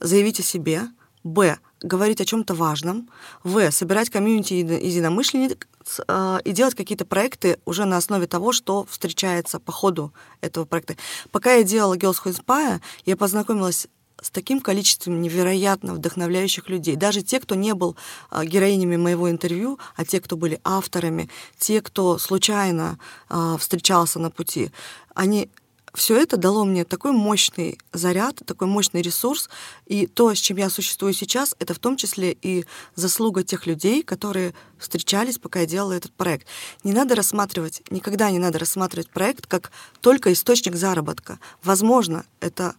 заявить 0.00 0.40
о 0.40 0.42
себе, 0.42 0.82
б, 1.24 1.58
говорить 1.82 2.20
о 2.20 2.24
чем-то 2.24 2.54
важном, 2.54 3.08
в, 3.42 3.70
собирать 3.70 4.10
комьюнити 4.10 4.54
единомышленников 4.54 5.68
э, 6.06 6.38
и 6.44 6.52
делать 6.52 6.74
какие-то 6.74 7.04
проекты 7.04 7.58
уже 7.64 7.84
на 7.84 7.96
основе 7.96 8.26
того, 8.26 8.52
что 8.52 8.86
встречается 8.88 9.58
по 9.58 9.72
ходу 9.72 10.12
этого 10.40 10.64
проекта. 10.64 10.96
Пока 11.30 11.54
я 11.54 11.62
делала 11.62 11.96
Girls 11.96 12.16
Who 12.24 12.32
Inspire, 12.32 12.80
я 13.04 13.16
познакомилась 13.16 13.88
с 14.22 14.30
таким 14.30 14.60
количеством 14.60 15.20
невероятно 15.20 15.94
вдохновляющих 15.94 16.68
людей. 16.68 16.96
Даже 16.96 17.22
те, 17.22 17.40
кто 17.40 17.54
не 17.54 17.74
был 17.74 17.96
э, 18.30 18.44
героинями 18.44 18.96
моего 18.96 19.30
интервью, 19.30 19.78
а 19.96 20.04
те, 20.04 20.20
кто 20.20 20.36
были 20.36 20.60
авторами, 20.64 21.28
те, 21.58 21.82
кто 21.82 22.18
случайно 22.18 22.98
э, 23.28 23.56
встречался 23.58 24.20
на 24.20 24.30
пути, 24.30 24.70
они 25.14 25.50
все 25.94 26.16
это 26.16 26.36
дало 26.36 26.64
мне 26.64 26.84
такой 26.84 27.12
мощный 27.12 27.78
заряд, 27.92 28.40
такой 28.46 28.66
мощный 28.66 29.02
ресурс. 29.02 29.50
И 29.86 30.06
то, 30.06 30.34
с 30.34 30.38
чем 30.38 30.56
я 30.56 30.70
существую 30.70 31.12
сейчас, 31.12 31.54
это 31.58 31.74
в 31.74 31.78
том 31.78 31.96
числе 31.96 32.32
и 32.32 32.64
заслуга 32.94 33.42
тех 33.42 33.66
людей, 33.66 34.02
которые 34.02 34.54
встречались, 34.78 35.38
пока 35.38 35.60
я 35.60 35.66
делала 35.66 35.92
этот 35.92 36.12
проект. 36.12 36.46
Не 36.82 36.92
надо 36.92 37.14
рассматривать, 37.14 37.82
никогда 37.90 38.30
не 38.30 38.38
надо 38.38 38.58
рассматривать 38.58 39.10
проект 39.10 39.46
как 39.46 39.70
только 40.00 40.32
источник 40.32 40.76
заработка. 40.76 41.38
Возможно, 41.62 42.24
это 42.40 42.74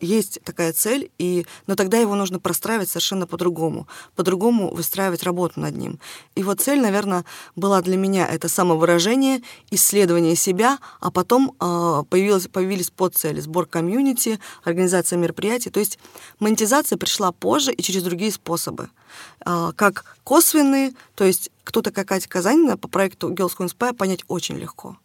есть 0.00 0.38
такая 0.44 0.72
цель, 0.72 1.10
и, 1.18 1.46
но 1.66 1.74
тогда 1.76 1.98
его 1.98 2.14
нужно 2.14 2.38
простраивать 2.38 2.88
совершенно 2.88 3.26
по-другому, 3.26 3.86
по-другому 4.16 4.74
выстраивать 4.74 5.22
работу 5.22 5.60
над 5.60 5.76
ним. 5.76 5.98
И 6.34 6.42
вот 6.42 6.60
цель, 6.60 6.80
наверное, 6.80 7.24
была 7.56 7.80
для 7.82 7.96
меня 7.96 8.26
это 8.26 8.48
самовыражение, 8.48 9.42
исследование 9.70 10.36
себя, 10.36 10.78
а 11.00 11.10
потом 11.10 11.54
э, 11.60 12.02
появилась, 12.08 12.48
появились 12.48 12.90
подцели, 12.90 13.40
сбор 13.40 13.66
комьюнити, 13.66 14.40
организация 14.62 15.18
мероприятий. 15.18 15.70
То 15.70 15.80
есть 15.80 15.98
монетизация 16.38 16.98
пришла 16.98 17.32
позже 17.32 17.72
и 17.72 17.82
через 17.82 18.02
другие 18.02 18.32
способы. 18.32 18.90
Э, 19.46 19.72
как 19.76 20.16
косвенные, 20.24 20.92
то 21.14 21.24
есть 21.24 21.50
кто-то 21.64 21.90
как 21.90 22.08
Катя 22.08 22.28
Казанина 22.28 22.76
по 22.76 22.88
проекту 22.88 23.30
Girls 23.32 23.56
Who 23.58 23.66
Inspire 23.66 23.94
понять 23.94 24.24
очень 24.28 24.56
легко 24.56 24.96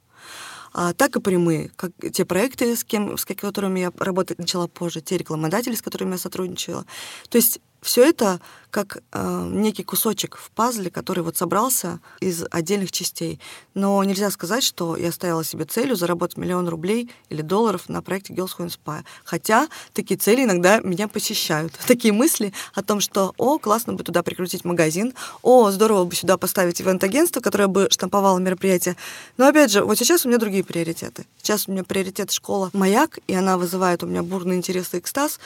а, 0.73 0.93
так 0.93 1.15
и 1.15 1.19
прямые, 1.19 1.71
как 1.75 1.91
те 2.12 2.25
проекты, 2.25 2.75
с, 2.75 2.84
кем, 2.84 3.17
с 3.17 3.25
которыми 3.25 3.79
я 3.79 3.91
работать 3.97 4.39
начала 4.39 4.67
позже, 4.67 5.01
те 5.01 5.17
рекламодатели, 5.17 5.75
с 5.75 5.82
которыми 5.82 6.12
я 6.13 6.17
сотрудничала. 6.17 6.86
То 7.29 7.38
есть 7.38 7.60
все 7.81 8.07
это 8.09 8.39
как 8.71 9.01
э, 9.11 9.47
некий 9.51 9.83
кусочек 9.83 10.37
в 10.37 10.51
пазле, 10.51 10.91
который 10.91 11.23
вот 11.23 11.37
собрался 11.37 11.99
из 12.19 12.43
отдельных 12.51 12.91
частей. 12.91 13.39
Но 13.73 14.03
нельзя 14.03 14.29
сказать, 14.29 14.63
что 14.63 14.95
я 14.95 15.11
ставила 15.11 15.43
себе 15.43 15.65
целью 15.65 15.95
заработать 15.95 16.37
миллион 16.37 16.67
рублей 16.67 17.09
или 17.29 17.41
долларов 17.41 17.89
на 17.89 18.01
проекте 18.01 18.33
Girls 18.33 18.51
Who 18.57 18.67
Inspire. 18.67 19.03
Хотя 19.23 19.67
такие 19.93 20.17
цели 20.17 20.43
иногда 20.43 20.79
меня 20.81 21.07
посещают. 21.07 21.73
Такие 21.87 22.13
мысли 22.13 22.53
о 22.75 22.83
том, 22.83 22.99
что, 22.99 23.33
о, 23.37 23.57
классно 23.57 23.93
бы 23.93 24.03
туда 24.03 24.21
прикрутить 24.21 24.65
магазин, 24.65 25.13
о, 25.41 25.71
здорово 25.71 26.05
бы 26.05 26.15
сюда 26.15 26.37
поставить 26.37 26.81
ивент-агентство, 26.81 27.39
которое 27.41 27.67
бы 27.67 27.87
штамповало 27.89 28.37
мероприятие. 28.39 28.95
Но 29.37 29.47
опять 29.47 29.71
же, 29.71 29.83
вот 29.83 29.97
сейчас 29.97 30.25
у 30.25 30.29
меня 30.29 30.37
другие 30.37 30.63
приоритеты. 30.63 31.25
Сейчас 31.41 31.67
у 31.67 31.71
меня 31.71 31.83
приоритет 31.83 32.31
школа 32.31 32.69
«Маяк», 32.73 33.19
и 33.27 33.33
она 33.33 33.57
вызывает 33.57 34.03
у 34.03 34.07
меня 34.07 34.21
бурный 34.21 34.57
интерес 34.57 34.93
и 34.93 34.99
экстаз. 34.99 35.39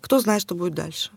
Кто 0.00 0.20
знает, 0.20 0.42
что 0.42 0.54
будет 0.54 0.74
дальше 0.74 1.10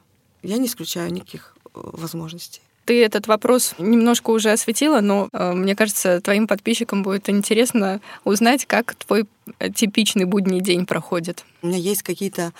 я 0.43 0.57
не 0.57 0.67
исключаю 0.67 1.11
никаких 1.11 1.55
э, 1.65 1.69
возможностей. 1.73 2.61
Ты 2.85 3.03
этот 3.03 3.27
вопрос 3.27 3.75
немножко 3.77 4.31
уже 4.31 4.51
осветила, 4.51 5.01
но 5.01 5.29
э, 5.31 5.53
мне 5.53 5.75
кажется, 5.75 6.19
твоим 6.19 6.47
подписчикам 6.47 7.03
будет 7.03 7.29
интересно 7.29 8.01
узнать, 8.23 8.65
как 8.65 8.95
твой 8.95 9.25
э, 9.59 9.69
типичный 9.69 10.25
будний 10.25 10.61
день 10.61 10.85
проходит. 10.85 11.45
У 11.61 11.67
меня 11.67 11.77
есть 11.77 12.03
какие-то 12.03 12.53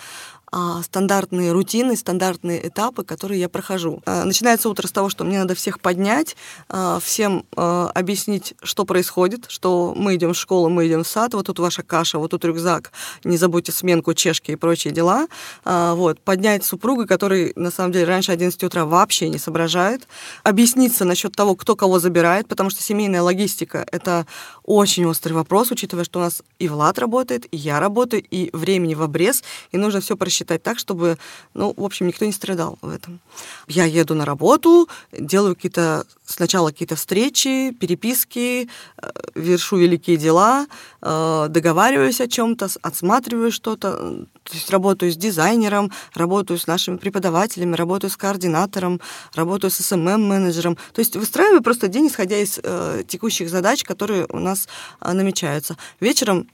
а, 0.54 0.82
стандартные 0.82 1.50
рутины, 1.50 1.96
стандартные 1.96 2.68
этапы, 2.68 3.04
которые 3.04 3.40
я 3.40 3.48
прохожу. 3.48 4.02
А, 4.04 4.24
начинается 4.24 4.68
утро 4.68 4.86
с 4.86 4.92
того, 4.92 5.08
что 5.08 5.24
мне 5.24 5.38
надо 5.38 5.54
всех 5.54 5.80
поднять, 5.80 6.36
а, 6.68 7.00
всем 7.00 7.46
объяснить, 7.56 8.54
что 8.62 8.84
происходит, 8.84 9.46
что 9.48 9.94
мы 9.96 10.16
идем 10.16 10.34
в 10.34 10.36
школу, 10.36 10.68
мы 10.68 10.86
идем 10.86 11.04
в 11.04 11.08
сад, 11.08 11.32
вот 11.32 11.46
тут 11.46 11.58
ваша 11.58 11.82
каша, 11.82 12.18
вот 12.18 12.32
тут 12.32 12.44
рюкзак, 12.44 12.92
не 13.24 13.38
забудьте 13.38 13.72
сменку, 13.72 14.12
чешки 14.12 14.50
и 14.50 14.56
прочие 14.56 14.92
дела. 14.92 15.26
Вот. 15.64 16.20
Поднять 16.20 16.64
супруга, 16.64 17.06
который, 17.06 17.52
на 17.56 17.70
самом 17.70 17.92
деле, 17.92 18.04
раньше 18.04 18.32
11 18.32 18.62
утра 18.64 18.84
вообще 18.84 19.28
не 19.28 19.38
соображает. 19.38 20.06
Объясниться 20.42 21.04
насчет 21.04 21.34
того, 21.34 21.54
кто 21.56 21.76
кого 21.76 21.98
забирает, 21.98 22.48
потому 22.48 22.70
что 22.70 22.82
семейная 22.82 23.22
логистика— 23.22 23.86
это 23.92 24.26
очень 24.64 25.06
острый 25.06 25.32
вопрос, 25.32 25.70
учитывая, 25.70 26.04
что 26.04 26.18
у 26.18 26.22
нас 26.22 26.42
и 26.58 26.68
Влад 26.68 26.98
работает, 26.98 27.46
и 27.50 27.56
я 27.56 27.80
работаю, 27.80 28.22
и 28.28 28.50
времени 28.52 28.94
в 28.94 29.02
обрез, 29.02 29.42
и 29.70 29.76
нужно 29.76 30.00
все 30.00 30.16
просчитать 30.16 30.41
считать 30.42 30.62
так, 30.62 30.78
чтобы, 30.78 31.18
ну, 31.54 31.72
в 31.76 31.84
общем, 31.84 32.06
никто 32.06 32.24
не 32.24 32.32
страдал 32.32 32.78
в 32.82 32.88
этом. 32.88 33.20
Я 33.68 33.84
еду 33.84 34.14
на 34.14 34.24
работу, 34.24 34.88
делаю 35.12 35.54
какие-то 35.54 36.04
сначала 36.26 36.70
какие-то 36.70 36.96
встречи, 36.96 37.72
переписки, 37.72 38.68
э, 39.02 39.10
вершу 39.34 39.76
великие 39.76 40.16
дела, 40.16 40.66
э, 41.02 41.46
договариваюсь 41.48 42.20
о 42.20 42.28
чем-то, 42.28 42.68
отсматриваю 42.82 43.52
что-то, 43.52 44.26
то 44.42 44.54
есть 44.54 44.70
работаю 44.70 45.12
с 45.12 45.16
дизайнером, 45.16 45.92
работаю 46.14 46.58
с 46.58 46.66
нашими 46.66 46.96
преподавателями, 46.96 47.76
работаю 47.76 48.10
с 48.10 48.16
координатором, 48.16 49.00
работаю 49.34 49.70
с 49.70 49.80
СММ-менеджером. 49.80 50.76
То 50.92 51.00
есть 51.00 51.16
выстраиваю 51.16 51.62
просто 51.62 51.88
день, 51.88 52.06
исходя 52.06 52.38
из 52.38 52.58
э, 52.62 53.02
текущих 53.06 53.48
задач, 53.48 53.84
которые 53.84 54.26
у 54.28 54.38
нас 54.38 54.68
э, 55.00 55.12
намечаются. 55.12 55.76
Вечером 56.00 56.48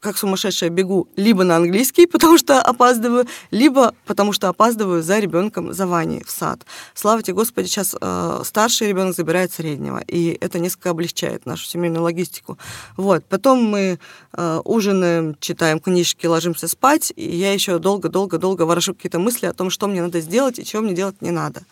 как 0.00 0.16
сумасшедшая 0.16 0.70
бегу 0.70 1.08
либо 1.16 1.44
на 1.44 1.56
английский, 1.56 2.06
потому 2.12 2.38
что 2.38 2.60
опаздываю, 2.60 3.26
либо 3.50 3.94
потому 4.06 4.32
что 4.32 4.48
опаздываю 4.48 5.02
за 5.02 5.18
ребенком, 5.18 5.72
за 5.72 5.86
Ваней 5.86 6.22
в 6.24 6.30
сад. 6.30 6.64
Слава 6.94 7.22
тебе, 7.22 7.34
Господи, 7.34 7.66
сейчас 7.66 7.94
э, 8.00 8.42
старший 8.44 8.88
ребенок 8.88 9.14
забирает 9.14 9.52
среднего, 9.52 9.98
и 10.06 10.36
это 10.40 10.58
несколько 10.58 10.90
облегчает 10.90 11.46
нашу 11.46 11.66
семейную 11.66 12.02
логистику. 12.02 12.58
Вот. 12.96 13.24
Потом 13.24 13.64
мы 13.64 13.98
э, 14.32 14.60
ужинаем, 14.64 15.36
читаем 15.40 15.80
книжки, 15.80 16.26
ложимся 16.26 16.68
спать, 16.68 17.12
и 17.16 17.36
я 17.36 17.52
еще 17.52 17.78
долго-долго-долго 17.78 18.62
ворошу 18.62 18.94
какие-то 18.94 19.18
мысли 19.18 19.46
о 19.46 19.52
том, 19.52 19.70
что 19.70 19.86
мне 19.88 20.02
надо 20.02 20.20
сделать 20.20 20.58
и 20.58 20.64
чего 20.64 20.82
мне 20.82 20.94
делать 20.94 21.20
не 21.22 21.30
надо. 21.30 21.62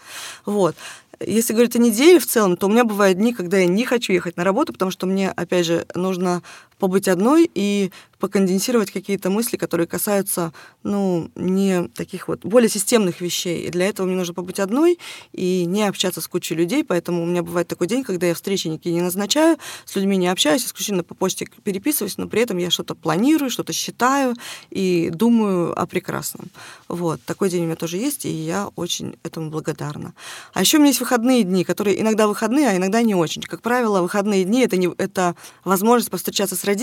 Вот. 0.45 0.77
Если 1.21 1.53
говорить 1.53 1.77
о 1.77 1.79
неделе 1.79 2.19
в 2.19 2.27
целом, 2.27 2.57
то 2.57 2.67
у 2.67 2.71
меня 2.71 2.85
бывают 2.85 3.19
дни, 3.19 3.33
когда 3.33 3.59
я 3.59 3.67
не 3.67 3.85
хочу 3.85 4.13
ехать 4.13 4.37
на 4.37 4.45
работу, 4.45 4.73
потому 4.73 4.91
что 4.91 5.07
мне, 5.07 5.31
опять 5.31 5.67
же, 5.67 5.87
нужно 5.95 6.43
побыть 6.85 7.09
одной 7.09 7.51
и 7.55 7.91
поконденсировать 8.19 8.91
какие-то 8.91 9.29
мысли, 9.29 9.57
которые 9.57 9.87
касаются, 9.87 10.53
ну, 10.83 11.31
не 11.35 11.89
таких 11.89 12.29
вот 12.29 12.45
более 12.45 12.71
системных 12.71 13.21
вещей. 13.21 13.67
И 13.67 13.71
для 13.71 13.87
этого 13.87 14.07
мне 14.07 14.17
нужно 14.17 14.33
побыть 14.33 14.61
одной 14.61 14.99
и 15.33 15.65
не 15.67 15.83
общаться 15.83 16.21
с 16.21 16.29
кучей 16.29 16.55
людей, 16.55 16.85
поэтому 16.85 17.23
у 17.23 17.27
меня 17.27 17.43
бывает 17.43 17.69
такой 17.69 17.87
день, 17.87 18.03
когда 18.03 18.27
я 18.27 18.35
встречи 18.35 18.69
никакие 18.69 18.95
не 18.95 19.03
назначаю, 19.03 19.59
с 19.85 19.97
людьми 19.97 20.17
не 20.17 20.29
общаюсь, 20.29 20.65
исключительно 20.65 21.03
по 21.03 21.15
почте 21.15 21.47
переписываюсь, 21.65 22.17
но 22.17 22.27
при 22.27 22.41
этом 22.41 22.59
я 22.59 22.71
что-то 22.71 22.95
планирую, 22.95 23.51
что-то 23.51 23.73
считаю 23.73 24.35
и 24.71 25.11
думаю 25.13 25.79
о 25.79 25.87
прекрасном. 25.87 26.49
Вот, 26.89 27.21
такой 27.25 27.51
день 27.51 27.63
у 27.63 27.67
меня 27.67 27.77
тоже 27.77 27.97
есть, 27.97 28.25
и 28.25 28.31
я 28.31 28.69
очень 28.77 29.17
этому 29.23 29.51
благодарна. 29.51 30.15
А 30.53 30.61
еще 30.61 30.77
у 30.77 30.81
меня 30.81 30.89
есть 30.89 31.01
выходные 31.01 31.43
дни, 31.45 31.65
которые 31.65 32.01
иногда 32.01 32.27
выходные, 32.27 32.69
а 32.69 32.77
иногда 32.77 33.03
не 33.03 33.15
очень. 33.15 33.43
Как 33.43 33.61
правило, 33.61 34.01
выходные 34.03 34.45
дни 34.45 34.63
это, 34.63 34.77
не, 34.77 34.89
это 34.97 35.35
возможность 35.65 36.11
повстречаться 36.11 36.57
с 36.57 36.65
родителями 36.65 36.74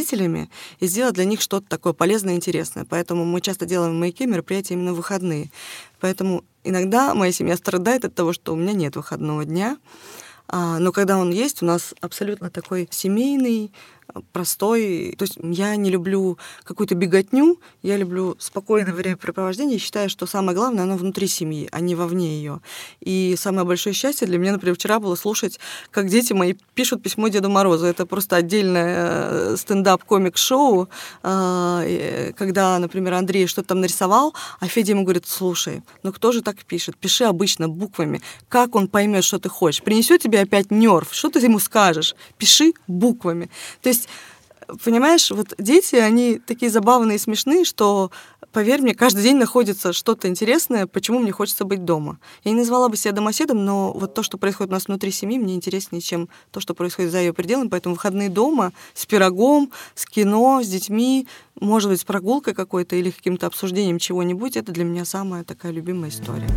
и 0.80 0.88
сделать 0.88 1.16
для 1.16 1.26
них 1.26 1.42
что-то 1.42 1.68
такое 1.68 1.94
полезное 1.94 2.34
и 2.34 2.38
интересное. 2.38 2.86
Поэтому 2.86 3.26
мы 3.26 3.42
часто 3.42 3.66
делаем 3.66 3.94
в 3.94 4.00
маяке 4.00 4.26
мероприятия 4.26 4.76
именно 4.76 4.94
в 4.94 4.98
выходные. 4.98 5.52
Поэтому 6.00 6.44
иногда 6.64 7.14
моя 7.14 7.32
семья 7.32 7.58
страдает 7.58 8.06
от 8.06 8.16
того, 8.16 8.34
что 8.34 8.54
у 8.54 8.56
меня 8.56 8.74
нет 8.74 8.96
выходного 8.96 9.46
дня. 9.46 9.78
А, 10.48 10.80
но 10.80 10.92
когда 10.92 11.18
он 11.18 11.32
есть, 11.32 11.62
у 11.62 11.66
нас 11.66 11.94
абсолютно 12.02 12.50
такой 12.50 12.88
семейный, 12.92 13.72
простой. 14.32 15.16
То 15.18 15.24
есть 15.24 15.38
я 15.42 15.76
не 15.76 15.90
люблю 15.90 16.38
какую-то 16.64 16.96
беготню, 16.96 17.60
я 17.82 17.98
люблю 17.98 18.36
спокойное 18.40 18.94
времяпрепровождение 18.94 19.78
и 19.78 19.80
считаю, 19.80 20.10
что 20.10 20.26
самое 20.26 20.56
главное, 20.56 20.84
оно 20.84 20.98
внутри 20.98 21.28
семьи, 21.28 21.68
а 21.72 21.80
не 21.80 21.96
вовне 21.96 22.38
ее. 22.38 22.62
И 23.00 23.36
самое 23.38 23.66
большое 23.66 23.94
счастье 23.94 24.28
для 24.28 24.38
меня, 24.38 24.54
например, 24.54 24.76
вчера 24.76 25.00
было 25.00 25.16
слушать, 25.16 25.60
как 25.90 26.08
дети 26.08 26.34
мои 26.34 26.56
пишут 26.74 27.04
письмо 27.04 27.28
Деду 27.28 27.50
Морозу. 27.50 27.86
Это 27.86 28.06
просто 28.06 28.36
отдельное 28.36 28.96
э, 29.32 29.56
стендап-комик-шоу, 29.58 30.90
э, 31.24 32.34
когда, 32.36 32.80
например, 32.80 33.14
Андрей 33.14 33.48
что-то 33.48 33.70
там 33.70 33.82
нарисовал, 33.82 34.34
а 34.60 34.68
Федя 34.68 34.94
ему 34.94 35.04
говорит, 35.04 35.26
слушай, 35.28 35.82
ну 36.04 36.12
кто 36.12 36.32
же 36.32 36.42
так 36.42 36.64
пишет? 36.66 36.98
Пиши 36.98 37.24
обычно 37.24 37.70
буквами. 37.70 38.22
Как 38.50 38.76
он 38.76 38.88
поймет, 38.88 39.24
что 39.24 39.40
ты 39.40 39.50
хочешь? 39.50 39.84
Принесет 39.84 40.22
тебе 40.22 40.42
опять 40.42 40.72
нерв, 40.72 41.14
что 41.14 41.30
ты 41.30 41.40
ему 41.40 41.60
скажешь? 41.60 42.16
Пиши 42.38 42.74
буквами. 42.88 43.50
То 43.82 43.90
есть 43.90 44.01
понимаешь, 44.84 45.32
вот 45.32 45.54
дети, 45.58 45.96
они 45.96 46.40
такие 46.40 46.72
забавные 46.72 47.16
и 47.16 47.20
смешные, 47.20 47.66
что, 47.66 48.12
поверь 48.52 48.82
мне, 48.82 48.94
каждый 48.94 49.24
день 49.24 49.38
находится 49.38 49.94
что-то 49.94 50.28
интересное, 50.28 50.88
почему 50.88 51.20
мне 51.20 51.32
хочется 51.32 51.66
быть 51.66 51.86
дома. 51.86 52.20
Я 52.44 52.52
не 52.52 52.58
назвала 52.58 52.90
бы 52.90 52.98
себя 52.98 53.14
домоседом, 53.14 53.66
но 53.66 53.92
вот 53.92 54.14
то, 54.14 54.24
что 54.24 54.38
происходит 54.38 54.72
у 54.72 54.74
нас 54.74 54.88
внутри 54.88 55.12
семьи, 55.12 55.38
мне 55.38 55.56
интереснее, 55.56 56.02
чем 56.02 56.30
то, 56.52 56.60
что 56.60 56.74
происходит 56.74 57.12
за 57.12 57.20
ее 57.20 57.34
пределами. 57.34 57.70
Поэтому 57.70 57.96
выходные 57.96 58.30
дома 58.30 58.72
с 58.94 59.06
пирогом, 59.06 59.72
с 59.96 60.06
кино, 60.06 60.62
с 60.64 60.68
детьми, 60.68 61.28
может 61.60 61.90
быть, 61.90 62.02
с 62.02 62.04
прогулкой 62.04 62.54
какой-то 62.54 62.96
или 62.96 63.12
каким-то 63.12 63.48
обсуждением 63.48 64.00
чего-нибудь, 64.00 64.58
это 64.58 64.72
для 64.72 64.84
меня 64.84 65.06
самая 65.06 65.44
такая 65.44 65.72
любимая 65.72 66.10
история. 66.10 66.48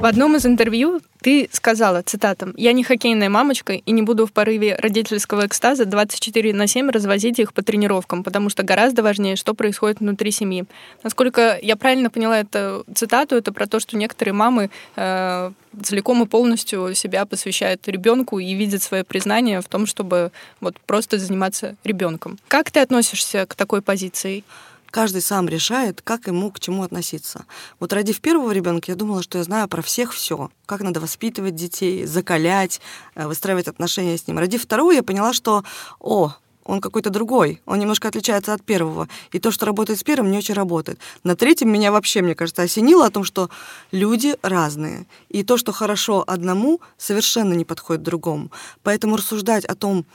В 0.00 0.06
одном 0.06 0.34
из 0.34 0.46
интервью 0.46 1.02
ты 1.20 1.50
сказала, 1.52 2.00
цитатом, 2.00 2.54
«Я 2.56 2.72
не 2.72 2.82
хоккейная 2.82 3.28
мамочка 3.28 3.74
и 3.74 3.90
не 3.90 4.00
буду 4.00 4.26
в 4.26 4.32
порыве 4.32 4.74
родительского 4.76 5.46
экстаза 5.46 5.84
24 5.84 6.54
на 6.54 6.66
7 6.66 6.88
развозить 6.88 7.38
их 7.38 7.52
по 7.52 7.62
тренировкам, 7.62 8.24
потому 8.24 8.48
что 8.48 8.62
гораздо 8.62 9.02
важнее, 9.02 9.36
что 9.36 9.52
происходит 9.52 10.00
внутри 10.00 10.30
семьи». 10.30 10.64
Насколько 11.02 11.58
я 11.60 11.76
правильно 11.76 12.08
поняла 12.08 12.40
эту 12.40 12.86
цитату, 12.94 13.36
это 13.36 13.52
про 13.52 13.66
то, 13.66 13.78
что 13.78 13.98
некоторые 13.98 14.32
мамы 14.32 14.70
э, 14.96 15.52
целиком 15.82 16.22
и 16.22 16.26
полностью 16.26 16.94
себя 16.94 17.26
посвящают 17.26 17.86
ребенку 17.86 18.38
и 18.38 18.54
видят 18.54 18.82
свое 18.82 19.04
признание 19.04 19.60
в 19.60 19.68
том, 19.68 19.84
чтобы 19.84 20.32
вот 20.62 20.80
просто 20.86 21.18
заниматься 21.18 21.76
ребенком. 21.84 22.38
Как 22.48 22.70
ты 22.70 22.80
относишься 22.80 23.44
к 23.44 23.54
такой 23.54 23.82
позиции? 23.82 24.44
Каждый 24.90 25.22
сам 25.22 25.48
решает, 25.48 26.02
как 26.02 26.26
ему 26.26 26.50
к 26.50 26.60
чему 26.60 26.82
относиться. 26.82 27.44
Вот 27.78 27.92
родив 27.92 28.20
первого 28.20 28.52
ребенка, 28.52 28.92
я 28.92 28.96
думала, 28.96 29.22
что 29.22 29.38
я 29.38 29.44
знаю 29.44 29.68
про 29.68 29.82
всех 29.82 30.12
все, 30.12 30.50
как 30.66 30.80
надо 30.80 31.00
воспитывать 31.00 31.54
детей, 31.54 32.04
закалять, 32.06 32.80
э, 33.14 33.26
выстраивать 33.26 33.68
отношения 33.68 34.18
с 34.18 34.26
ним. 34.26 34.38
Родив 34.38 34.62
второго, 34.62 34.90
я 34.92 35.02
поняла, 35.02 35.32
что, 35.32 35.64
о, 35.98 36.34
он 36.64 36.80
какой-то 36.80 37.10
другой, 37.10 37.60
он 37.66 37.78
немножко 37.78 38.08
отличается 38.08 38.54
от 38.54 38.62
первого. 38.62 39.08
И 39.32 39.38
то, 39.38 39.50
что 39.50 39.66
работает 39.66 39.98
с 39.98 40.02
первым, 40.02 40.30
не 40.30 40.38
очень 40.38 40.54
работает. 40.54 40.98
На 41.24 41.34
третьем 41.34 41.70
меня 41.70 41.90
вообще, 41.90 42.22
мне 42.22 42.34
кажется, 42.34 42.62
осенило 42.62 43.06
о 43.06 43.10
том, 43.10 43.24
что 43.24 43.50
люди 43.90 44.36
разные. 44.42 45.06
И 45.28 45.42
то, 45.42 45.56
что 45.56 45.72
хорошо 45.72 46.22
одному, 46.26 46.80
совершенно 46.96 47.54
не 47.54 47.64
подходит 47.64 48.02
другому. 48.02 48.50
Поэтому 48.82 49.16
рассуждать 49.16 49.64
о 49.64 49.74
том, 49.74 50.06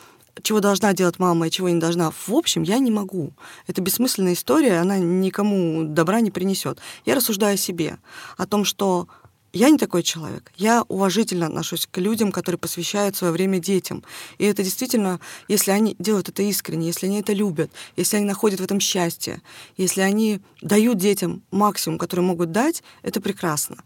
чего 0.41 0.59
должна 0.59 0.93
делать 0.93 1.19
мама 1.19 1.47
и 1.47 1.51
чего 1.51 1.69
не 1.69 1.79
должна, 1.79 2.11
в 2.11 2.33
общем, 2.33 2.63
я 2.63 2.79
не 2.79 2.91
могу. 2.91 3.33
Это 3.67 3.81
бессмысленная 3.81 4.33
история, 4.33 4.79
она 4.79 4.97
никому 4.97 5.83
добра 5.83 6.21
не 6.21 6.31
принесет. 6.31 6.79
Я 7.05 7.15
рассуждаю 7.15 7.55
о 7.55 7.57
себе, 7.57 7.97
о 8.37 8.45
том, 8.45 8.65
что 8.65 9.07
я 9.55 9.69
не 9.69 9.77
такой 9.77 10.03
человек. 10.03 10.51
Я 10.57 10.83
уважительно 10.89 11.45
отношусь 11.45 11.87
к 11.89 11.97
людям, 11.99 12.33
которые 12.33 12.59
посвящают 12.59 13.15
свое 13.15 13.31
время 13.31 13.57
детям. 13.57 14.03
И 14.37 14.43
это 14.43 14.63
действительно, 14.63 15.21
если 15.47 15.71
они 15.71 15.95
делают 15.97 16.27
это 16.27 16.43
искренне, 16.43 16.87
если 16.87 17.05
они 17.05 17.21
это 17.21 17.31
любят, 17.31 17.71
если 17.95 18.17
они 18.17 18.25
находят 18.25 18.59
в 18.59 18.63
этом 18.63 18.81
счастье, 18.81 19.41
если 19.77 20.01
они 20.01 20.41
дают 20.61 20.97
детям 20.97 21.41
максимум, 21.51 21.97
который 21.97 22.19
могут 22.19 22.51
дать, 22.51 22.83
это 23.01 23.21
прекрасно 23.21 23.77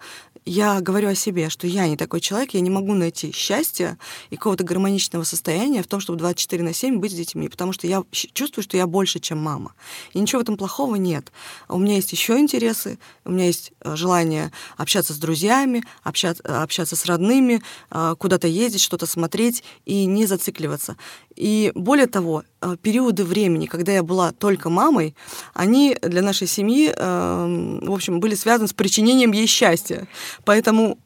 я 0.46 0.82
говорю 0.82 1.10
о 1.10 1.16
себе, 1.16 1.50
что 1.50 1.68
я 1.68 1.88
не 1.88 1.98
такой 1.98 2.22
человек, 2.22 2.54
я 2.54 2.60
не 2.60 2.70
могу 2.70 2.94
найти 2.94 3.32
счастья 3.32 3.98
и 4.30 4.36
какого-то 4.36 4.64
гармоничного 4.64 5.24
состояния 5.24 5.84
в 5.84 5.88
том, 5.88 6.00
чтобы 6.00 6.20
24 6.20 6.64
на 6.64 6.74
7 6.74 7.00
быть 7.00 7.12
с 7.12 7.16
детьми, 7.16 7.50
потому 7.50 7.74
что 7.74 7.88
я 7.88 8.04
чувствую, 8.12 8.64
что 8.64 8.78
я 8.78 8.88
больше, 8.88 9.20
чем 9.20 9.40
мама. 9.40 9.74
И 10.14 10.20
ничего 10.20 10.40
в 10.40 10.44
этом 10.44 10.58
плохого 10.58 10.96
нет. 10.96 11.32
У 11.68 11.78
меня 11.78 11.96
есть 11.96 12.12
еще 12.12 12.38
интересы, 12.38 13.00
у 13.26 13.32
меня 13.32 13.46
есть 13.46 13.72
э, 13.82 13.96
желание 13.96 14.52
общаться 14.78 15.14
с 15.14 15.18
друзьями, 15.18 15.84
общаться, 16.04 16.44
общаться 16.64 16.96
с 16.96 17.06
родными, 17.06 17.62
э, 17.92 18.16
куда-то 18.18 18.48
ездить, 18.48 18.82
что-то 18.82 19.06
смотреть 19.06 19.64
и 19.86 20.06
не 20.06 20.26
зацикливаться. 20.26 20.98
И 21.36 21.72
более 21.76 22.08
того, 22.08 22.44
периоды 22.82 23.24
времени, 23.24 23.66
когда 23.66 23.92
я 23.92 24.04
была 24.04 24.32
только 24.32 24.70
мамой, 24.70 25.16
они 25.54 25.96
для 26.02 26.22
нашей 26.22 26.48
семьи, 26.48 26.94
эм, 26.96 27.80
в 27.86 27.94
общем, 27.94 28.20
были 28.20 28.36
связаны 28.36 28.68
с 28.68 28.74
причинением 28.74 29.32
ей 29.32 29.48
счастья. 29.48 30.08
Поэтому, 30.46 30.98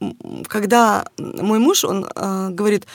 когда 0.47 1.05
мой 1.17 1.59
муж, 1.59 1.83
он 1.83 2.05
э, 2.05 2.49
говорит, 2.49 2.87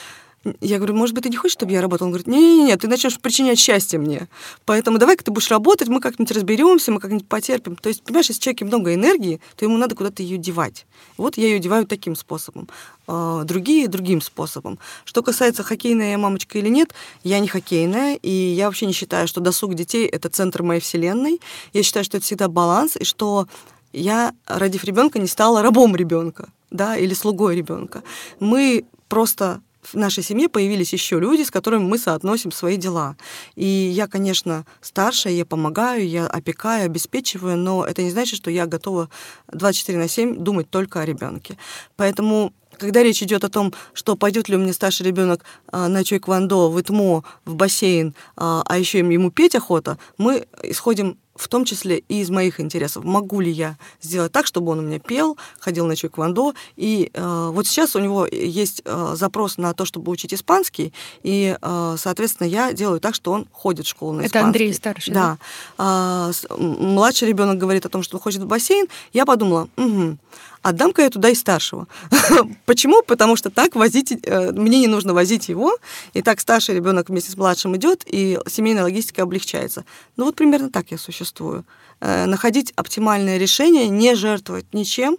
я 0.61 0.77
говорю, 0.77 0.95
может 0.95 1.13
быть, 1.13 1.23
ты 1.23 1.29
не 1.29 1.35
хочешь, 1.35 1.53
чтобы 1.53 1.73
я 1.73 1.81
работала? 1.81 2.07
Он 2.07 2.11
говорит, 2.11 2.27
не-не-не, 2.27 2.75
ты 2.77 2.87
начнешь 2.87 3.19
причинять 3.19 3.59
счастье 3.59 3.99
мне. 3.99 4.29
Поэтому 4.65 4.97
давай-ка 4.97 5.23
ты 5.23 5.31
будешь 5.31 5.49
работать, 5.51 5.89
мы 5.89 5.99
как-нибудь 5.99 6.31
разберемся, 6.31 6.91
мы 6.91 6.99
как-нибудь 6.99 7.27
потерпим. 7.27 7.75
То 7.75 7.89
есть, 7.89 8.03
понимаешь, 8.03 8.29
если 8.29 8.41
человеке 8.41 8.65
много 8.65 8.93
энергии, 8.93 9.41
то 9.57 9.65
ему 9.65 9.77
надо 9.77 9.95
куда-то 9.95 10.23
ее 10.23 10.37
девать. 10.37 10.85
Вот 11.17 11.37
я 11.37 11.47
ее 11.47 11.59
деваю 11.59 11.85
таким 11.85 12.15
способом. 12.15 12.69
А, 13.07 13.43
другие 13.43 13.87
другим 13.89 14.21
способом. 14.21 14.79
Что 15.03 15.21
касается, 15.23 15.63
хоккейная 15.63 16.11
я 16.11 16.17
мамочка 16.17 16.57
или 16.57 16.69
нет, 16.69 16.93
я 17.23 17.39
не 17.39 17.47
хоккейная, 17.47 18.15
и 18.15 18.29
я 18.29 18.67
вообще 18.67 18.85
не 18.85 18.93
считаю, 18.93 19.27
что 19.27 19.41
досуг 19.41 19.75
детей— 19.75 20.05
это 20.07 20.29
центр 20.29 20.63
моей 20.63 20.79
вселенной. 20.79 21.41
Я 21.73 21.83
считаю, 21.83 22.05
что 22.05 22.17
это 22.17 22.25
всегда 22.25 22.47
баланс, 22.47 22.95
и 22.95 23.03
что 23.03 23.47
я, 23.91 24.33
родив 24.45 24.85
ребенка, 24.85 25.19
не 25.19 25.27
стала 25.27 25.61
рабом 25.61 25.95
ребенка, 25.95 26.49
да, 26.71 26.95
или 26.95 27.13
слугой 27.13 27.55
ребенка. 27.55 28.03
Мы 28.39 28.85
просто 29.09 29.61
в 29.81 29.95
нашей 29.95 30.23
семье 30.23 30.49
появились 30.49 30.93
еще 30.93 31.19
люди, 31.19 31.43
с 31.43 31.51
которыми 31.51 31.83
мы 31.83 31.97
соотносим 31.97 32.51
свои 32.51 32.77
дела. 32.77 33.15
И 33.55 33.65
я, 33.65 34.07
конечно, 34.07 34.65
старшая, 34.81 35.33
я 35.33 35.45
помогаю, 35.45 36.07
я 36.07 36.27
опекаю, 36.27 36.85
обеспечиваю, 36.85 37.57
но 37.57 37.85
это 37.85 38.03
не 38.03 38.11
значит, 38.11 38.37
что 38.37 38.51
я 38.51 38.65
готова 38.65 39.09
24 39.51 39.97
на 39.97 40.07
7 40.07 40.43
думать 40.43 40.69
только 40.69 41.01
о 41.01 41.05
ребенке. 41.05 41.57
Поэтому 41.95 42.53
когда 42.77 43.03
речь 43.03 43.21
идет 43.21 43.43
о 43.43 43.49
том, 43.49 43.73
что 43.93 44.15
пойдет 44.15 44.49
ли 44.49 44.55
у 44.55 44.59
меня 44.59 44.73
старший 44.73 45.05
ребенок 45.05 45.43
а, 45.71 45.87
на 45.89 46.03
чойквандо, 46.03 46.71
в 46.71 46.79
ИТМО, 46.79 47.23
в 47.45 47.55
бассейн, 47.55 48.15
а, 48.37 48.63
а 48.65 48.77
еще 48.77 48.99
ему 48.99 49.31
петь 49.31 49.55
охота, 49.55 49.97
мы 50.17 50.47
исходим 50.63 51.17
в 51.39 51.47
том 51.47 51.63
числе 51.63 51.99
и 52.09 52.19
из 52.19 52.29
моих 52.29 52.59
интересов. 52.59 53.05
Могу 53.05 53.39
ли 53.39 53.49
я 53.49 53.77
сделать 54.01 54.31
так, 54.31 54.45
чтобы 54.45 54.71
он 54.73 54.79
у 54.79 54.81
меня 54.81 54.99
пел, 54.99 55.37
ходил 55.59 55.87
на 55.87 55.95
чуэквондо. 55.95 56.53
И 56.75 57.09
э, 57.13 57.49
вот 57.53 57.65
сейчас 57.65 57.95
у 57.95 57.99
него 57.99 58.25
есть 58.25 58.81
э, 58.83 59.13
запрос 59.15 59.57
на 59.57 59.73
то, 59.73 59.85
чтобы 59.85 60.11
учить 60.11 60.33
испанский, 60.33 60.93
и, 61.23 61.57
э, 61.59 61.95
соответственно, 61.97 62.47
я 62.47 62.73
делаю 62.73 62.99
так, 62.99 63.15
что 63.15 63.31
он 63.31 63.47
ходит 63.53 63.85
в 63.85 63.89
школу 63.89 64.13
на 64.13 64.21
испанский. 64.21 64.37
Это 64.37 64.45
Андрей 64.45 64.73
старший, 64.73 65.13
да? 65.13 65.37
Да. 65.77 66.31
Э, 66.49 66.57
младший 66.57 67.29
ребенок 67.29 67.57
говорит 67.57 67.85
о 67.85 67.89
том, 67.89 68.03
что 68.03 68.17
он 68.17 68.21
хочет 68.21 68.41
в 68.41 68.45
бассейн. 68.45 68.87
Я 69.13 69.25
подумала, 69.25 69.69
угу, 69.77 70.17
отдам-ка 70.61 71.03
я 71.03 71.09
туда 71.09 71.29
и 71.29 71.35
старшего. 71.35 71.87
Почему? 72.65 73.01
Потому 73.03 73.35
что 73.35 73.49
так 73.49 73.75
возить, 73.75 74.11
э, 74.11 74.51
мне 74.51 74.79
не 74.79 74.87
нужно 74.87 75.13
возить 75.13 75.49
его, 75.49 75.77
и 76.13 76.21
так 76.21 76.39
старший 76.39 76.75
ребенок 76.75 77.09
вместе 77.09 77.31
с 77.31 77.37
младшим 77.37 77.75
идет, 77.75 78.03
и 78.05 78.39
семейная 78.47 78.83
логистика 78.83 79.23
облегчается. 79.23 79.85
Ну 80.17 80.25
вот 80.25 80.35
примерно 80.35 80.69
так 80.69 80.91
я 80.91 80.97
существую. 80.97 81.65
Э, 82.01 82.25
находить 82.25 82.73
оптимальное 82.75 83.37
решение, 83.37 83.87
не 83.89 84.15
жертвовать 84.15 84.73
ничем, 84.73 85.17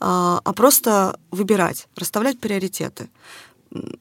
а, 0.00 0.40
а 0.44 0.52
просто 0.52 1.18
выбирать, 1.30 1.86
расставлять 1.96 2.38
приоритеты 2.38 3.08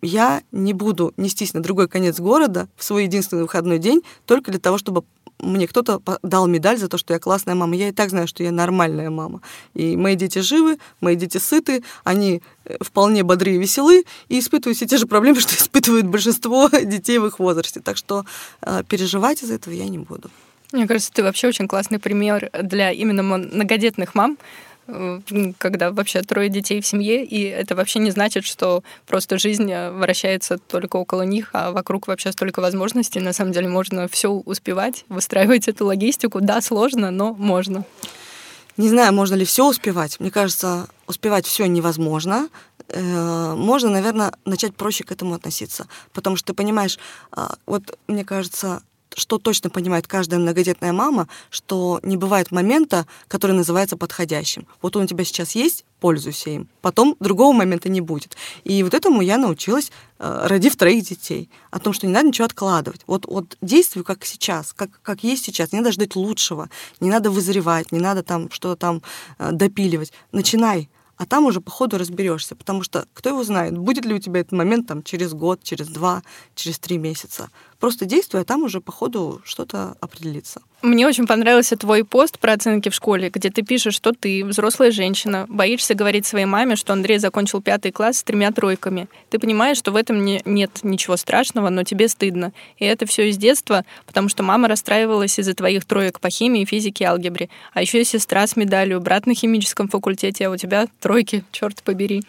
я 0.01 0.43
не 0.51 0.73
буду 0.73 1.13
нестись 1.17 1.53
на 1.53 1.61
другой 1.61 1.87
конец 1.87 2.19
города 2.19 2.67
в 2.75 2.83
свой 2.83 3.05
единственный 3.05 3.43
выходной 3.43 3.79
день 3.79 4.03
только 4.25 4.51
для 4.51 4.59
того, 4.59 4.77
чтобы 4.77 5.03
мне 5.39 5.67
кто-то 5.67 6.01
дал 6.23 6.47
медаль 6.47 6.77
за 6.77 6.87
то, 6.87 6.97
что 6.97 7.13
я 7.13 7.19
классная 7.19 7.55
мама. 7.55 7.75
Я 7.75 7.89
и 7.89 7.91
так 7.91 8.09
знаю, 8.09 8.27
что 8.27 8.43
я 8.43 8.51
нормальная 8.51 9.09
мама. 9.09 9.41
И 9.73 9.97
мои 9.97 10.15
дети 10.15 10.39
живы, 10.39 10.77
мои 11.01 11.15
дети 11.15 11.37
сыты, 11.37 11.83
они 12.03 12.41
э, 12.65 12.77
вполне 12.81 13.23
бодрые 13.23 13.57
и 13.57 13.59
веселы, 13.59 14.05
и 14.29 14.39
испытывают 14.39 14.77
все 14.77 14.85
те 14.85 14.97
же 14.97 15.05
проблемы, 15.05 15.39
что 15.41 15.55
испытывают 15.55 16.05
большинство 16.05 16.69
детей 16.83 17.19
в 17.19 17.25
их 17.25 17.39
возрасте. 17.39 17.79
Так 17.79 17.97
что 17.97 18.25
э, 18.61 18.83
переживать 18.87 19.43
из 19.43 19.51
этого 19.51 19.73
я 19.73 19.87
не 19.89 19.97
буду. 19.97 20.29
Мне 20.71 20.87
кажется, 20.87 21.11
ты 21.13 21.21
вообще 21.21 21.47
очень 21.47 21.67
классный 21.67 21.99
пример 21.99 22.49
для 22.63 22.91
именно 22.91 23.21
многодетных 23.21 24.15
мам, 24.15 24.37
когда 25.57 25.91
вообще 25.91 26.21
трое 26.21 26.49
детей 26.49 26.81
в 26.81 26.85
семье, 26.85 27.23
и 27.23 27.43
это 27.43 27.75
вообще 27.75 27.99
не 27.99 28.11
значит, 28.11 28.43
что 28.43 28.83
просто 29.07 29.37
жизнь 29.37 29.71
э, 29.71 29.91
вращается 29.91 30.57
только 30.57 30.97
около 30.97 31.21
них, 31.21 31.49
а 31.53 31.71
вокруг 31.71 32.07
вообще 32.07 32.31
столько 32.31 32.59
возможностей. 32.59 33.19
На 33.19 33.33
самом 33.33 33.53
деле 33.53 33.69
можно 33.69 34.07
все 34.07 34.29
успевать, 34.29 35.05
выстраивать 35.07 35.67
эту 35.67 35.85
логистику. 35.85 36.41
Да, 36.41 36.61
сложно, 36.61 37.11
но 37.11 37.33
можно. 37.33 37.85
Не 38.75 38.89
знаю, 38.89 39.13
можно 39.13 39.35
ли 39.35 39.45
все 39.45 39.67
успевать. 39.67 40.19
Мне 40.19 40.31
кажется, 40.31 40.87
успевать 41.07 41.45
все 41.45 41.65
невозможно. 41.65 42.49
э, 42.89 43.53
можно, 43.55 43.89
наверное, 43.89 44.33
начать 44.45 44.75
проще 44.75 45.03
к 45.03 45.11
этому 45.11 45.35
относиться. 45.35 45.87
Потому 46.11 46.35
что 46.35 46.47
ты 46.47 46.53
понимаешь, 46.53 46.99
э, 47.35 47.47
вот 47.65 47.97
мне 48.07 48.25
кажется, 48.25 48.81
что 49.15 49.37
точно 49.37 49.69
понимает 49.69 50.07
каждая 50.07 50.39
многодетная 50.39 50.93
мама, 50.93 51.27
что 51.49 51.99
не 52.03 52.17
бывает 52.17 52.51
момента, 52.51 53.05
который 53.27 53.53
называется 53.55 53.97
подходящим. 53.97 54.67
Вот 54.81 54.95
он 54.95 55.03
у 55.03 55.07
тебя 55.07 55.23
сейчас 55.23 55.55
есть, 55.55 55.85
пользуйся 55.99 56.49
им. 56.49 56.67
Потом 56.81 57.15
другого 57.19 57.53
момента 57.53 57.89
не 57.89 58.01
будет. 58.01 58.35
И 58.63 58.83
вот 58.83 58.93
этому 58.93 59.21
я 59.21 59.37
научилась, 59.37 59.91
э, 60.19 60.47
родив 60.47 60.75
троих 60.75 61.05
детей. 61.05 61.49
О 61.71 61.79
том, 61.79 61.93
что 61.93 62.07
не 62.07 62.13
надо 62.13 62.27
ничего 62.27 62.45
откладывать. 62.45 63.01
Вот, 63.07 63.25
вот 63.25 63.57
действуй 63.61 64.03
как 64.03 64.25
сейчас, 64.25 64.73
как, 64.73 64.89
как 65.01 65.23
есть 65.23 65.45
сейчас. 65.45 65.71
Не 65.71 65.79
надо 65.79 65.91
ждать 65.91 66.15
лучшего, 66.15 66.69
не 66.99 67.09
надо 67.09 67.29
вызревать, 67.31 67.91
не 67.91 67.99
надо 67.99 68.23
там 68.23 68.51
что-то 68.51 68.75
там 68.75 69.01
э, 69.39 69.51
допиливать. 69.51 70.11
Начинай 70.31 70.89
а 71.17 71.25
там 71.25 71.45
уже 71.45 71.61
по 71.61 71.71
ходу 71.71 71.97
разберешься, 71.97 72.55
потому 72.55 72.83
что 72.83 73.07
кто 73.13 73.29
его 73.29 73.43
знает, 73.43 73.77
будет 73.77 74.05
ли 74.05 74.13
у 74.13 74.19
тебя 74.19 74.41
этот 74.41 74.51
момент 74.51 74.87
там 74.87 75.03
через 75.03 75.33
год, 75.33 75.63
через 75.63 75.87
два, 75.87 76.23
через 76.55 76.79
три 76.79 76.97
месяца. 76.97 77.49
Просто 77.83 78.05
действуй, 78.05 78.39
а 78.39 78.45
там 78.45 78.63
уже 78.63 78.79
по 78.79 78.93
ходу 78.93 79.41
что-то 79.43 79.97
определится. 79.99 80.61
Мне 80.81 81.05
очень 81.05 81.27
понравился 81.27 81.75
твой 81.75 82.05
пост 82.05 82.39
про 82.39 82.53
оценки 82.53 82.87
в 82.87 82.95
школе, 82.95 83.29
где 83.29 83.49
ты 83.49 83.61
пишешь, 83.61 83.93
что 83.93 84.13
ты, 84.13 84.45
взрослая 84.45 84.89
женщина, 84.89 85.45
боишься 85.49 85.93
говорить 85.93 86.25
своей 86.25 86.45
маме, 86.45 86.77
что 86.77 86.93
Андрей 86.93 87.17
закончил 87.17 87.61
пятый 87.61 87.91
класс 87.91 88.19
с 88.19 88.23
тремя 88.23 88.53
тройками. 88.53 89.09
Ты 89.29 89.37
понимаешь, 89.37 89.75
что 89.75 89.91
в 89.91 89.97
этом 89.97 90.23
не, 90.23 90.41
нет 90.45 90.79
ничего 90.83 91.17
страшного, 91.17 91.67
но 91.67 91.83
тебе 91.83 92.07
стыдно. 92.07 92.53
И 92.77 92.85
это 92.85 93.05
все 93.05 93.27
из 93.29 93.35
детства, 93.35 93.83
потому 94.05 94.29
что 94.29 94.43
мама 94.43 94.69
расстраивалась 94.69 95.37
из-за 95.37 95.53
твоих 95.53 95.83
троек 95.83 96.21
по 96.21 96.29
химии, 96.29 96.63
физике, 96.63 97.03
алгебре. 97.03 97.49
А 97.73 97.81
еще 97.81 97.99
и 97.99 98.05
сестра 98.05 98.47
с 98.47 98.55
медалью, 98.55 99.01
брат 99.01 99.25
на 99.25 99.35
химическом 99.35 99.89
факультете, 99.89 100.47
а 100.47 100.51
у 100.51 100.55
тебя 100.55 100.87
тройки, 101.01 101.43
черт 101.51 101.83
побери. 101.83 102.23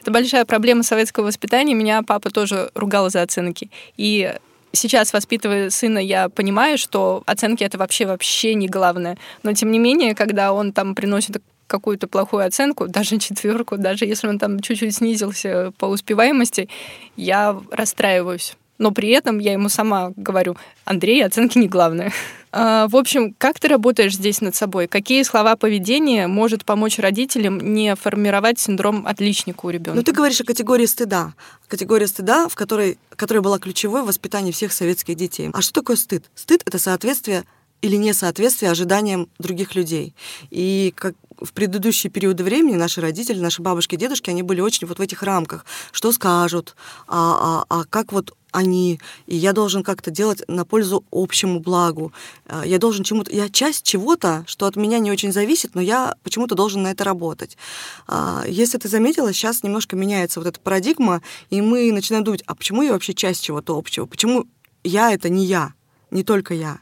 Это 0.00 0.12
большая 0.12 0.44
проблема 0.44 0.84
советского 0.84 1.24
воспитания. 1.24 1.74
Меня 1.74 2.00
папа 2.04 2.30
тоже 2.30 2.70
ругал 2.76 3.10
за 3.10 3.22
оценки. 3.22 3.70
И 3.96 4.32
сейчас, 4.74 5.12
воспитывая 5.12 5.70
сына, 5.70 5.98
я 5.98 6.28
понимаю, 6.28 6.78
что 6.78 7.22
оценки 7.26 7.64
это 7.64 7.78
вообще 7.78 8.06
вообще 8.06 8.54
не 8.54 8.68
главное. 8.68 9.16
Но 9.42 9.52
тем 9.52 9.70
не 9.70 9.78
менее, 9.78 10.14
когда 10.14 10.52
он 10.52 10.72
там 10.72 10.94
приносит 10.94 11.42
какую-то 11.66 12.06
плохую 12.08 12.46
оценку, 12.46 12.88
даже 12.88 13.18
четверку, 13.18 13.76
даже 13.76 14.04
если 14.04 14.28
он 14.28 14.38
там 14.38 14.60
чуть-чуть 14.60 14.94
снизился 14.94 15.72
по 15.78 15.86
успеваемости, 15.86 16.68
я 17.16 17.58
расстраиваюсь. 17.70 18.56
Но 18.78 18.90
при 18.90 19.10
этом 19.10 19.38
я 19.38 19.52
ему 19.52 19.68
сама 19.68 20.12
говорю, 20.16 20.56
Андрей, 20.84 21.24
оценки 21.24 21.58
не 21.58 21.68
главное. 21.68 22.12
А, 22.56 22.86
в 22.86 22.96
общем, 22.96 23.34
как 23.36 23.58
ты 23.58 23.66
работаешь 23.66 24.14
здесь 24.14 24.40
над 24.40 24.54
собой? 24.54 24.86
Какие 24.86 25.24
слова 25.24 25.56
поведения 25.56 26.28
может 26.28 26.64
помочь 26.64 27.00
родителям 27.00 27.58
не 27.58 27.96
формировать 27.96 28.60
синдром 28.60 29.08
отличника 29.08 29.66
у 29.66 29.70
ребенка? 29.70 29.96
Ну, 29.96 30.04
ты 30.04 30.12
говоришь 30.12 30.40
о 30.40 30.44
категории 30.44 30.86
стыда. 30.86 31.34
Категория 31.66 32.06
стыда, 32.06 32.48
в 32.48 32.54
которой, 32.54 32.96
которая 33.16 33.42
была 33.42 33.58
ключевой 33.58 34.02
в 34.02 34.06
воспитании 34.06 34.52
всех 34.52 34.72
советских 34.72 35.16
детей. 35.16 35.50
А 35.52 35.60
что 35.62 35.72
такое 35.80 35.96
стыд? 35.96 36.26
Стыд— 36.36 36.62
это 36.64 36.78
соответствие 36.78 37.42
или 37.82 37.96
несоответствие 37.96 38.70
ожиданиям 38.70 39.28
других 39.40 39.74
людей. 39.74 40.14
И 40.50 40.92
как 40.94 41.16
в 41.40 41.52
предыдущие 41.52 42.10
периоды 42.10 42.44
времени 42.44 42.76
наши 42.76 43.00
родители, 43.00 43.38
наши 43.38 43.62
бабушки, 43.62 43.96
дедушки, 43.96 44.30
они 44.30 44.42
были 44.42 44.60
очень 44.60 44.86
вот 44.86 44.98
в 44.98 45.02
этих 45.02 45.22
рамках. 45.22 45.64
Что 45.92 46.12
скажут, 46.12 46.76
а, 47.08 47.64
а, 47.68 47.80
а 47.80 47.84
как 47.84 48.12
вот 48.12 48.34
они, 48.54 49.00
и 49.26 49.36
я 49.36 49.52
должен 49.52 49.82
как-то 49.82 50.12
делать 50.12 50.42
на 50.46 50.64
пользу 50.64 51.04
общему 51.10 51.58
благу. 51.58 52.12
А, 52.46 52.64
я 52.64 52.78
должен 52.78 53.02
чему-то, 53.02 53.32
я 53.32 53.48
часть 53.48 53.84
чего-то, 53.84 54.44
что 54.46 54.66
от 54.66 54.76
меня 54.76 55.00
не 55.00 55.10
очень 55.10 55.32
зависит, 55.32 55.74
но 55.74 55.80
я 55.80 56.14
почему-то 56.22 56.54
должен 56.54 56.82
на 56.82 56.92
это 56.92 57.02
работать. 57.02 57.58
А, 58.06 58.44
если 58.46 58.78
ты 58.78 58.88
заметила, 58.88 59.32
сейчас 59.32 59.64
немножко 59.64 59.96
меняется 59.96 60.38
вот 60.38 60.46
эта 60.46 60.60
парадигма, 60.60 61.20
и 61.50 61.60
мы 61.60 61.90
начинаем 61.92 62.24
думать, 62.24 62.44
а 62.46 62.54
почему 62.54 62.82
я 62.82 62.92
вообще 62.92 63.12
часть 63.12 63.42
чего-то 63.42 63.76
общего? 63.76 64.06
Почему 64.06 64.46
я 64.84 65.12
это 65.12 65.28
не 65.28 65.44
я, 65.46 65.74
не 66.12 66.22
только 66.22 66.54
я? 66.54 66.78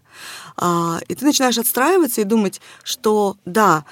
А, 0.58 1.00
и 1.08 1.14
ты 1.14 1.24
начинаешь 1.24 1.56
отстраиваться 1.56 2.20
и 2.20 2.24
думать, 2.24 2.60
что 2.82 3.38
да, 3.46 3.86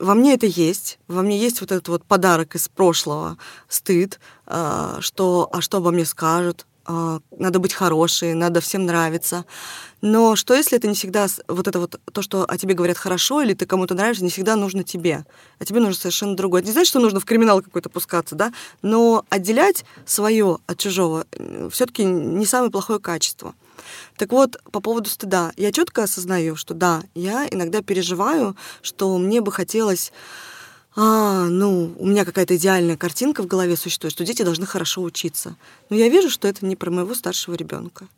во 0.00 0.14
мне 0.14 0.34
это 0.34 0.46
есть, 0.46 0.98
во 1.08 1.22
мне 1.22 1.38
есть 1.38 1.60
вот 1.60 1.72
этот 1.72 1.88
вот 1.88 2.04
подарок 2.04 2.54
из 2.54 2.68
прошлого, 2.68 3.38
стыд, 3.68 4.20
что, 4.46 5.48
а 5.52 5.60
что 5.60 5.78
обо 5.78 5.90
мне 5.90 6.04
скажут, 6.04 6.66
а, 6.84 7.20
надо 7.38 7.60
быть 7.60 7.72
хорошей, 7.72 8.34
надо 8.34 8.60
всем 8.60 8.86
нравиться. 8.86 9.44
Но 10.00 10.34
что 10.34 10.52
если 10.54 10.78
это 10.78 10.88
не 10.88 10.94
всегда 10.94 11.28
вот 11.46 11.68
это 11.68 11.78
вот 11.78 12.00
то, 12.12 12.22
что 12.22 12.44
о 12.44 12.58
тебе 12.58 12.74
говорят 12.74 12.98
хорошо, 12.98 13.40
или 13.40 13.54
ты 13.54 13.66
кому-то 13.66 13.94
нравишься, 13.94 14.24
не 14.24 14.30
всегда 14.30 14.56
нужно 14.56 14.82
тебе, 14.82 15.24
а 15.60 15.64
тебе 15.64 15.78
нужно 15.78 15.94
совершенно 15.94 16.34
другое. 16.36 16.60
Это 16.60 16.68
не 16.68 16.72
значит, 16.72 16.88
что 16.88 16.98
нужно 16.98 17.20
в 17.20 17.24
криминал 17.24 17.62
какой-то 17.62 17.88
пускаться, 17.88 18.34
да, 18.34 18.52
но 18.82 19.24
отделять 19.28 19.84
свое 20.06 20.58
от 20.66 20.78
чужого 20.78 21.24
все-таки 21.70 22.04
не 22.04 22.46
самое 22.46 22.72
плохое 22.72 22.98
качество. 22.98 23.54
Так 24.16 24.32
вот, 24.32 24.62
по 24.70 24.80
поводу 24.80 25.08
стыда, 25.08 25.52
я 25.56 25.72
четко 25.72 26.04
осознаю, 26.04 26.56
что 26.56 26.74
да, 26.74 27.02
я 27.14 27.46
иногда 27.50 27.82
переживаю, 27.82 28.56
что 28.82 29.16
мне 29.18 29.40
бы 29.40 29.52
хотелось 29.52 30.12
а, 30.94 31.46
ну, 31.46 31.94
у 31.98 32.06
меня 32.06 32.26
какая-то 32.26 32.56
идеальная 32.56 32.98
картинка 32.98 33.42
в 33.42 33.46
голове 33.46 33.76
существует, 33.76 34.12
что 34.12 34.24
дети 34.24 34.42
должны 34.42 34.66
хорошо 34.66 35.00
учиться. 35.02 35.56
Но 35.88 35.96
я 35.96 36.08
вижу, 36.08 36.28
что 36.28 36.48
это 36.48 36.66
не 36.66 36.76
про 36.76 36.90
моего 36.90 37.14
старшего 37.14 37.54
ребенка. 37.54 38.08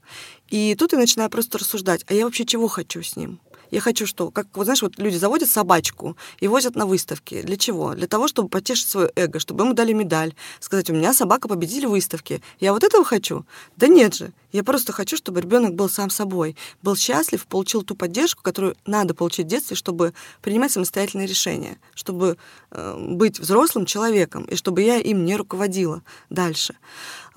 И 0.51 0.75
тут 0.75 0.93
я 0.93 0.99
начинаю 0.99 1.31
просто 1.31 1.59
рассуждать, 1.59 2.05
а 2.09 2.15
я 2.15 2.25
вообще 2.25 2.45
чего 2.45 2.67
хочу 2.67 3.01
с 3.01 3.15
ним? 3.15 3.39
Я 3.71 3.81
хочу 3.81 4.07
что? 4.07 4.31
Как, 4.31 4.47
вот 4.55 4.65
знаешь, 4.65 4.83
вот 4.83 4.99
люди 4.99 5.17
заводят 5.17 5.49
собачку 5.49 6.17
и 6.41 6.49
возят 6.49 6.75
на 6.75 6.87
выставки. 6.87 7.43
Для 7.43 7.57
чего? 7.57 7.95
Для 7.95 8.07
того, 8.07 8.29
чтобы 8.29 8.49
потешить 8.49 8.89
свое 8.89 9.11
эго, 9.17 9.39
чтобы 9.39 9.65
ему 9.65 9.75
дали 9.75 9.93
медаль. 9.93 10.35
Сказать, 10.61 10.91
у 10.91 10.95
меня 10.95 11.13
собака 11.13 11.49
победили 11.49 11.87
выставки. 11.87 12.43
Я 12.61 12.73
вот 12.73 12.85
этого 12.85 13.05
хочу? 13.05 13.45
Да 13.77 13.87
нет 13.87 14.15
же. 14.15 14.33
Я 14.55 14.63
просто 14.63 14.93
хочу, 14.93 15.17
чтобы 15.17 15.41
ребенок 15.41 15.75
был 15.75 15.89
сам 15.89 16.11
собой, 16.11 16.57
был 16.81 16.95
счастлив, 16.95 17.45
получил 17.45 17.83
ту 17.83 17.97
поддержку, 17.97 18.41
которую 18.41 18.77
надо 18.87 19.13
получить 19.13 19.47
в 19.47 19.49
детстве, 19.49 19.75
чтобы 19.75 20.15
принимать 20.43 20.71
самостоятельные 20.71 21.27
решения, 21.27 21.77
чтобы 21.97 22.37
э, 22.71 22.97
быть 22.97 23.41
взрослым 23.41 23.85
человеком, 23.85 24.45
и 24.45 24.55
чтобы 24.55 24.83
я 24.83 24.99
им 24.99 25.25
не 25.25 25.35
руководила 25.35 26.03
дальше. 26.31 26.77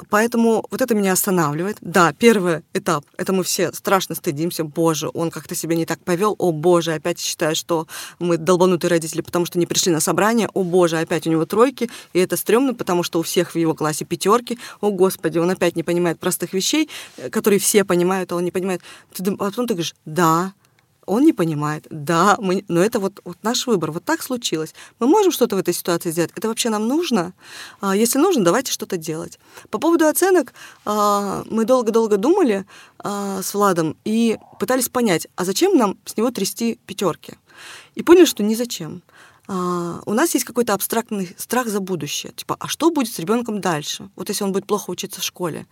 Поэтому 0.10 0.64
вот 0.70 0.82
это 0.82 0.94
меня 0.94 1.14
останавливает. 1.14 1.78
Да, 1.82 2.14
первый 2.14 2.62
этап, 2.74 3.04
это 3.18 3.34
мы 3.34 3.44
все 3.44 3.74
страшно 3.74 4.14
стыдимся. 4.14 4.64
Боже, 4.64 5.10
он 5.12 5.32
как-то 5.32 5.56
себя 5.56 5.76
не 5.76 5.86
так 5.86 6.00
повел. 6.04 6.36
О, 6.38 6.52
боже, 6.52 6.94
опять 6.94 7.20
считаю, 7.20 7.56
что 7.56 7.88
мы 8.20 8.38
долбанутые 8.38 8.90
родители, 8.90 9.22
потому 9.22 9.46
что 9.46 9.58
не 9.58 9.66
пришли 9.66 9.92
на 9.92 10.00
собрание. 10.00 10.50
О, 10.54 10.64
боже, 10.64 11.00
опять 11.00 11.26
у 11.26 11.32
него 11.32 11.46
тройки. 11.46 11.90
И 12.14 12.20
это 12.20 12.38
стрёмно, 12.38 12.76
потому 12.76 13.02
что 13.02 13.20
у 13.20 13.24
всех 13.24 13.56
в 13.56 13.58
его 13.58 13.74
классе 13.74 14.06
пятерки. 14.06 14.60
О, 14.82 14.92
господи, 14.92 15.40
он 15.40 15.50
опять 15.50 15.76
не 15.76 15.84
понимает 15.84 16.20
простых 16.20 16.54
вещей, 16.54 16.90
э, 17.18 17.30
которые 17.30 17.60
все 17.60 17.84
понимают, 17.84 18.32
а 18.32 18.36
он 18.36 18.44
не 18.44 18.52
понимает. 18.52 18.82
Ты, 19.14 19.32
а 19.32 19.36
потом 19.38 19.68
ты 19.68 19.74
говоришь, 19.74 19.96
да, 20.06 20.54
он 21.08 21.24
не 21.24 21.34
понимает. 21.34 21.88
Да, 21.90 22.36
мы, 22.40 22.64
но 22.68 22.82
это 22.82 23.00
вот, 23.00 23.22
вот 23.24 23.38
наш 23.42 23.66
выбор. 23.66 23.92
Вот 23.92 24.04
так 24.04 24.22
случилось. 24.22 24.76
Мы 25.00 25.08
можем 25.08 25.32
что-то 25.32 25.56
в 25.56 25.60
этой 25.60 25.74
ситуации 25.74 26.12
сделать. 26.12 26.32
Это 26.36 26.50
вообще 26.50 26.70
нам 26.70 26.88
нужно? 26.88 27.34
А, 27.80 27.96
если 27.96 28.20
нужно, 28.20 28.44
давайте 28.44 28.72
что-то 28.72 28.98
делать. 28.98 29.40
По 29.70 29.80
поводу 29.80 30.06
оценок, 30.06 30.54
а, 30.86 31.44
мы 31.50 31.64
долго-долго 31.64 32.18
думали 32.18 32.66
а, 33.00 33.42
с 33.42 33.54
Владом 33.54 33.96
и 34.04 34.38
пытались 34.60 34.90
понять, 34.90 35.28
а 35.38 35.46
зачем 35.46 35.78
нам 35.78 35.98
с 36.06 36.18
него 36.18 36.30
трясти 36.30 36.78
пятерки? 36.86 37.36
И 37.96 38.04
поняли, 38.04 38.26
что 38.26 38.44
ни 38.44 38.54
зачем. 38.54 39.02
У 39.50 40.14
нас 40.14 40.34
есть 40.34 40.46
какой-то 40.46 40.74
абстрактный 40.74 41.34
страх 41.38 41.68
за 41.68 41.80
будущее. 41.80 42.34
Типа, 42.34 42.58
а 42.60 42.68
что 42.68 42.92
будет 42.92 43.14
с 43.14 43.18
ребенком 43.18 43.62
дальше? 43.62 44.10
Вот 44.18 44.28
если 44.28 44.44
он 44.44 44.52
будет 44.52 44.68
плохо 44.68 44.90
учиться 44.90 45.22
в 45.22 45.24
школе. 45.24 45.68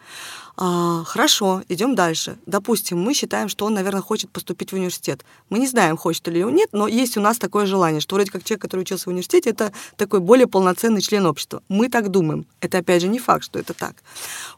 А, 0.58 1.04
хорошо, 1.04 1.64
идем 1.68 1.96
дальше. 1.96 2.38
Допустим, 2.46 3.02
мы 3.02 3.14
считаем, 3.14 3.50
что 3.50 3.66
он, 3.66 3.74
наверное, 3.74 4.02
хочет 4.02 4.30
поступить 4.30 4.72
в 4.72 4.76
университет. 4.76 5.26
Мы 5.50 5.60
не 5.60 5.68
знаем, 5.68 5.98
хочет 5.98 6.28
или 6.30 6.42
нет, 6.44 6.70
но 6.72 6.88
есть 6.88 7.18
у 7.18 7.22
нас 7.22 7.38
такое 7.38 7.66
желание, 7.66 8.00
что 8.00 8.16
вроде 8.16 8.32
как 8.32 8.44
человек, 8.44 8.62
который 8.62 8.82
учился 8.82 9.06
в 9.06 9.08
университете, 9.08 9.50
это 9.50 9.74
такой 9.98 10.22
более 10.22 10.48
полноценный 10.48 11.02
член 11.02 11.26
общества. 11.26 11.62
Мы 11.68 11.90
так 11.90 12.10
думаем. 12.10 12.46
Это, 12.62 12.78
опять 12.78 13.02
же, 13.02 13.10
не 13.10 13.20
факт, 13.20 13.44
что 13.44 13.60
это 13.60 13.74
так. 13.74 13.96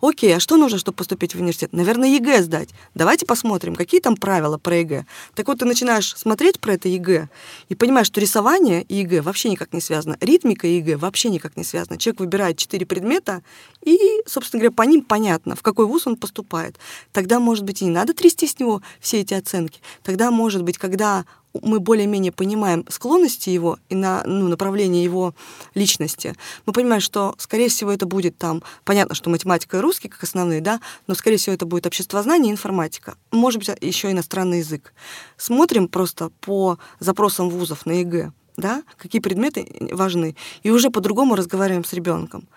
Окей, 0.01 0.35
а 0.35 0.39
что 0.39 0.57
нужно, 0.57 0.77
чтобы 0.77 0.97
поступить 0.97 1.33
в 1.33 1.39
университет? 1.39 1.73
Наверное, 1.73 2.09
ЕГЭ 2.09 2.43
сдать. 2.43 2.69
Давайте 2.93 3.25
посмотрим, 3.25 3.75
какие 3.75 3.99
там 3.99 4.15
правила 4.15 4.57
про 4.57 4.77
ЕГЭ. 4.77 5.05
Так 5.33 5.47
вот, 5.47 5.59
ты 5.59 5.65
начинаешь 5.65 6.15
смотреть 6.15 6.59
про 6.59 6.73
это 6.73 6.87
ЕГЭ 6.87 7.29
и 7.69 7.75
понимаешь, 7.75 8.07
что 8.07 8.21
рисование 8.21 8.83
и 8.83 8.95
ЕГЭ 8.97 9.21
вообще 9.21 9.49
никак 9.49 9.73
не 9.73 9.81
связано. 9.81 10.17
Ритмика 10.21 10.67
и 10.67 10.77
ЕГЭ 10.77 10.97
вообще 10.97 11.29
никак 11.29 11.57
не 11.57 11.63
связано. 11.63 11.97
Человек 11.97 12.19
выбирает 12.19 12.57
четыре 12.57 12.85
предмета, 12.85 13.41
и, 13.87 14.21
собственно 14.25 14.59
говоря, 14.59 14.75
по 14.75 14.81
ним 14.81 15.01
понятно, 15.01 15.55
в 15.55 15.61
какой 15.61 15.85
вуз 15.85 16.07
он 16.07 16.17
поступает. 16.17 16.77
Тогда, 17.13 17.39
может 17.39 17.63
быть, 17.63 17.81
и 17.81 17.85
не 17.85 17.91
надо 17.91 18.13
трясти 18.13 18.45
с 18.45 18.59
него 18.59 18.81
все 18.99 19.21
эти 19.21 19.33
оценки. 19.33 19.79
Тогда, 20.03 20.29
может 20.29 20.63
быть, 20.63 20.77
когда 20.77 21.25
мы 21.61 21.79
более-менее 21.79 22.33
понимаем 22.33 22.85
склонности 22.89 23.49
его 23.49 23.79
и 23.87 23.95
на, 23.95 24.23
ну, 24.25 24.49
направление 24.49 25.05
его 25.05 25.33
личности, 25.73 26.35
мы 26.65 26.73
понимаем, 26.73 26.99
что, 26.99 27.33
скорее 27.37 27.69
всего, 27.69 27.89
это 27.89 28.05
будет 28.05 28.37
там, 28.37 28.61
понятно, 28.83 29.15
что 29.15 29.29
математика 29.29 29.77
и 29.77 29.79
русский 29.79 30.09
как 30.09 30.21
основные, 30.21 30.59
да, 30.59 30.81
но, 31.07 31.15
скорее 31.15 31.37
всего, 31.37 31.55
это 31.55 31.65
будет 31.65 31.85
обществознание 31.85 32.51
и 32.51 32.53
информатика. 32.53 33.15
Может 33.31 33.59
быть, 33.59 33.69
еще 33.79 34.11
иностранный 34.11 34.59
язык. 34.59 34.93
Смотрим 35.37 35.87
просто 35.87 36.29
по 36.41 36.77
запросам 36.99 37.49
вузов 37.49 37.85
на 37.85 37.93
ЕГЭ 38.01 38.33
да, 38.57 38.81
какие 38.97 39.21
предметы 39.21 39.67
важны, 39.91 40.35
и 40.63 40.71
уже 40.71 40.89
по-другому 40.89 41.35
разговариваем 41.35 41.85
с 41.85 41.93
ребенком 41.93 42.47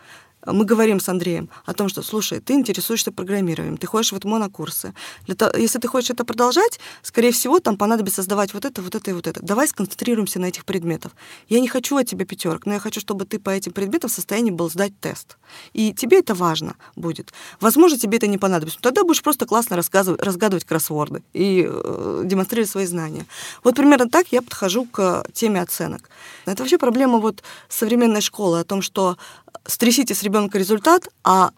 мы 0.47 0.65
говорим 0.65 1.01
с 1.01 1.09
Андреем 1.09 1.51
о 1.67 1.75
том, 1.75 1.89
что, 1.89 2.03
слушай, 2.03 2.41
ты 2.41 2.55
интересуешься 2.55 3.13
программированием, 3.13 3.77
ты 3.77 3.87
ходишь 3.87 4.13
вот 4.13 4.25
на 4.25 4.42
курсы. 4.42 4.95
Того, 5.37 5.57
если 5.57 5.79
ты 5.79 5.89
хочешь 5.89 6.11
это 6.11 6.25
продолжать, 6.25 6.81
скорее 7.03 7.33
всего, 7.33 7.61
там 7.61 7.77
понадобится 7.77 8.23
сдавать 8.23 8.55
вот 8.55 8.65
это, 8.65 8.83
вот 8.83 8.95
это 8.95 9.11
и 9.11 9.15
вот 9.15 9.27
это. 9.27 9.41
Давай 9.43 9.69
сконцентрируемся 9.69 10.41
на 10.41 10.47
этих 10.47 10.65
предметах. 10.65 11.13
Я 11.49 11.61
не 11.61 11.69
хочу 11.69 11.97
от 11.97 12.07
тебя 12.07 12.25
пятерок, 12.25 12.67
но 12.67 12.75
я 12.75 12.81
хочу, 12.81 13.01
чтобы 13.01 13.25
ты 13.27 13.39
по 13.39 13.51
этим 13.51 13.73
предметам 13.73 14.11
в 14.11 14.13
состоянии 14.13 14.51
был 14.51 14.71
сдать 14.71 14.99
тест. 15.01 15.37
И 15.73 15.93
тебе 15.93 16.21
это 16.21 16.35
важно 16.35 16.77
будет. 16.97 17.33
Возможно, 17.61 17.99
тебе 17.99 18.19
это 18.19 18.27
не 18.27 18.39
понадобится. 18.39 18.79
Тогда 18.81 19.05
будешь 19.05 19.23
просто 19.23 19.47
классно 19.47 19.77
рассказывать, 19.77 20.23
разгадывать 20.23 20.65
кроссворды 20.65 21.23
и 21.33 21.67
э, 21.69 22.23
демонстрировать 22.25 22.71
свои 22.71 22.87
знания. 22.87 23.27
Вот 23.63 23.75
примерно 23.75 24.09
так 24.09 24.29
я 24.31 24.43
подхожу 24.43 24.87
к 24.87 25.25
теме 25.33 25.61
оценок. 25.61 26.09
Это 26.47 26.63
вообще 26.63 26.79
проблема 26.79 27.19
вот 27.19 27.43
современной 27.69 28.21
школы 28.21 28.61
о 28.61 28.65
том, 28.65 28.83
что 28.83 29.17
стрясите 29.67 30.15
с 30.15 30.23
ребенка 30.23 30.59
результат, 30.59 31.09
а 31.25 31.51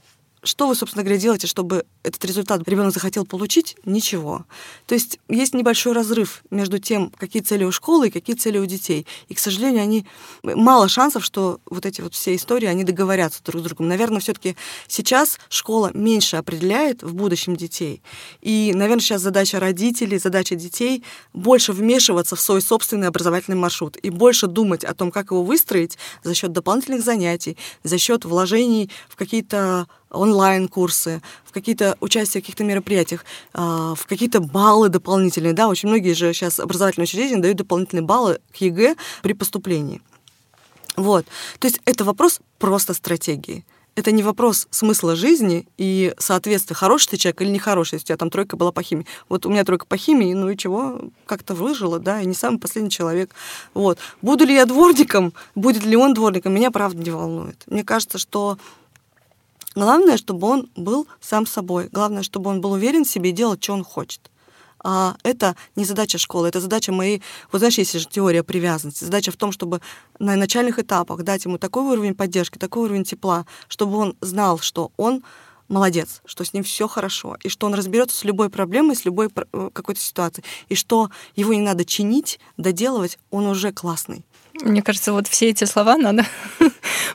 что 0.43 0.67
вы, 0.67 0.75
собственно 0.75 1.05
говоря, 1.05 1.21
делаете, 1.21 1.47
чтобы 1.47 1.85
этот 2.03 2.25
результат 2.25 2.67
ребенок 2.69 2.93
захотел 2.93 3.25
получить? 3.25 3.77
Ничего. 3.85 4.45
То 4.87 4.95
есть 4.95 5.21
есть 5.29 5.55
небольшой 5.55 5.93
разрыв 5.93 6.43
между 6.51 6.79
тем, 6.79 7.11
какие 7.17 7.43
цели 7.43 7.65
у 7.65 7.71
школы 7.71 8.09
и 8.09 8.11
какие 8.11 8.35
цели 8.35 8.59
у 8.59 8.67
детей. 8.67 9.07
И, 9.29 9.35
к 9.35 9.39
сожалению, 9.39 9.83
они 9.83 10.07
мало 10.43 10.89
шансов, 10.89 11.25
что 11.25 11.61
вот 11.67 11.87
эти 11.87 12.01
вот 12.01 12.15
все 12.15 12.35
истории, 12.35 12.67
они 12.67 12.83
договорятся 12.83 13.43
друг 13.45 13.63
с 13.63 13.65
другом. 13.65 13.89
Наверное, 13.89 14.21
все-таки 14.21 14.57
сейчас 14.89 15.39
школа 15.49 15.93
меньше 15.95 16.37
определяет 16.37 17.03
в 17.03 17.15
будущем 17.15 17.55
детей. 17.55 18.03
И, 18.41 18.73
наверное, 18.75 19.03
сейчас 19.03 19.23
задача 19.23 19.61
родителей, 19.61 20.19
задача 20.19 20.57
детей 20.57 21.05
больше 21.33 21.73
вмешиваться 21.73 22.35
в 22.35 22.41
свой 22.41 22.63
собственный 22.63 23.07
образовательный 23.07 23.57
маршрут 23.57 23.97
и 23.97 24.11
больше 24.11 24.49
думать 24.49 24.83
о 24.85 24.95
том, 24.95 25.13
как 25.13 25.31
его 25.31 25.45
выстроить 25.45 25.99
за 26.25 26.35
счет 26.35 26.51
дополнительных 26.51 27.05
занятий, 27.05 27.57
за 27.85 27.99
счет 27.99 28.25
вложений 28.25 28.91
в 29.09 29.15
какие-то 29.15 29.87
онлайн-курсы, 30.13 31.23
в 31.45 31.53
какие-то 31.53 31.97
участия 32.01 32.41
в 32.41 32.43
каких-то 32.43 32.65
мероприятиях, 32.65 33.25
а, 33.53 33.95
в 33.95 34.07
какие-то 34.07 34.41
баллы 34.41 34.89
дополнительные. 34.89 35.53
Да, 35.53 35.69
очень 35.69 35.89
многие 35.89 36.13
же 36.15 36.33
сейчас 36.33 36.61
образовательные 36.61 37.05
учреждения 37.05 37.43
дают 37.43 37.57
дополнительные 37.57 38.05
баллы 38.05 38.39
к 38.53 38.57
ЕГЭ 38.57 38.97
при 39.23 39.33
поступлении. 39.33 40.01
Вот. 40.97 41.27
То 41.59 41.67
есть 41.67 41.81
это 41.85 42.05
вопрос 42.05 42.41
просто 42.59 42.95
стратегии. 42.95 43.65
Это 43.95 44.11
не 44.11 44.23
вопрос 44.23 44.69
смысла 44.71 45.17
жизни 45.17 45.67
и 45.77 46.15
соответствия, 46.19 46.75
хороший 46.75 47.11
ты 47.11 47.17
человек 47.19 47.43
или 47.43 47.51
нехороший, 47.51 47.97
если 47.97 48.05
у 48.05 48.09
тебя 48.09 48.17
там 48.17 48.31
тройка 48.31 48.57
была 48.57 48.73
по 48.73 48.83
химии. 48.83 49.07
Вот 49.29 49.45
у 49.45 49.51
меня 49.51 49.65
тройка 49.65 49.85
по 49.85 49.99
химии, 49.99 50.33
ну 50.33 50.49
и 50.49 50.57
чего, 50.57 50.99
как-то 51.27 51.55
выжила, 51.55 51.99
да, 51.99 52.23
и 52.23 52.27
не 52.27 52.33
самый 52.33 52.59
последний 52.59 52.91
человек. 52.91 53.35
Вот. 53.75 53.99
Буду 54.23 54.47
ли 54.47 54.55
я 54.55 54.65
дворником, 54.65 55.35
будет 55.55 55.85
ли 55.85 55.95
он 55.95 56.15
дворником, 56.15 56.55
меня 56.55 56.71
правда 56.71 57.03
не 57.03 57.11
волнует. 57.11 57.63
Мне 57.67 57.85
кажется, 57.85 58.17
что 58.17 58.57
Главное, 59.75 60.17
чтобы 60.17 60.47
он 60.47 60.71
был 60.77 61.07
сам 61.21 61.47
собой. 61.47 61.89
Главное, 61.93 62.23
чтобы 62.23 62.51
он 62.51 62.61
был 62.61 62.73
уверен 62.73 63.05
в 63.05 63.11
себе 63.11 63.31
и 63.31 63.33
делал, 63.33 63.57
что 63.61 63.73
он 63.73 63.85
хочет. 63.85 64.31
А 64.85 65.17
это 65.23 65.55
не 65.77 65.85
задача 65.85 66.19
школы, 66.19 66.49
это 66.49 66.61
задача 66.61 66.93
моей... 66.93 67.23
Вот 67.53 67.59
знаешь, 67.59 67.79
есть 67.79 67.93
же 67.93 68.07
теория 68.07 68.43
привязанности. 68.43 69.05
Задача 69.05 69.31
в 69.31 69.37
том, 69.37 69.53
чтобы 69.53 69.81
на 70.19 70.35
начальных 70.35 70.79
этапах 70.79 71.23
дать 71.23 71.45
ему 71.45 71.59
такой 71.59 71.85
уровень 71.85 72.15
поддержки, 72.15 72.59
такой 72.59 72.85
уровень 72.85 73.05
тепла, 73.05 73.47
чтобы 73.69 73.97
он 73.97 74.17
знал, 74.21 74.59
что 74.59 74.91
он 74.97 75.23
молодец, 75.69 76.21
что 76.25 76.45
с 76.45 76.53
ним 76.53 76.65
все 76.65 76.89
хорошо, 76.89 77.37
и 77.43 77.49
что 77.49 77.67
он 77.67 77.75
разберется 77.75 78.17
с 78.17 78.25
любой 78.25 78.51
проблемой, 78.51 78.97
с 78.97 79.05
любой 79.05 79.29
э, 79.35 79.71
какой-то 79.73 80.01
ситуацией, 80.01 80.45
и 80.69 80.75
что 80.75 81.11
его 81.37 81.55
не 81.55 81.61
надо 81.61 81.85
чинить, 81.85 82.41
доделывать, 82.57 83.19
он 83.31 83.47
уже 83.47 83.73
классный. 83.73 84.25
Мне 84.61 84.83
кажется, 84.83 85.13
вот 85.13 85.29
все 85.29 85.49
эти 85.49 85.65
слова 85.65 85.97
надо 85.97 86.27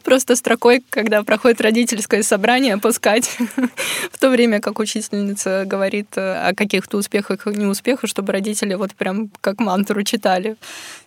просто 0.04 0.36
строкой, 0.36 0.84
когда 0.90 1.24
проходит 1.24 1.62
родительское 1.62 2.24
собрание, 2.24 2.76
опускать, 2.76 3.38
в 4.12 4.20
то 4.20 4.30
время 4.30 4.60
как 4.60 4.80
учительница 4.80 5.64
говорит 5.66 6.08
э, 6.16 6.50
о 6.50 6.56
каких-то 6.56 6.98
успехах 6.98 7.48
и 7.48 7.52
неуспехах, 7.52 8.10
чтобы 8.10 8.34
родители 8.34 8.74
вот 8.74 8.94
прям 8.96 9.30
как 9.42 9.60
мантру 9.60 10.04
читали. 10.04 10.58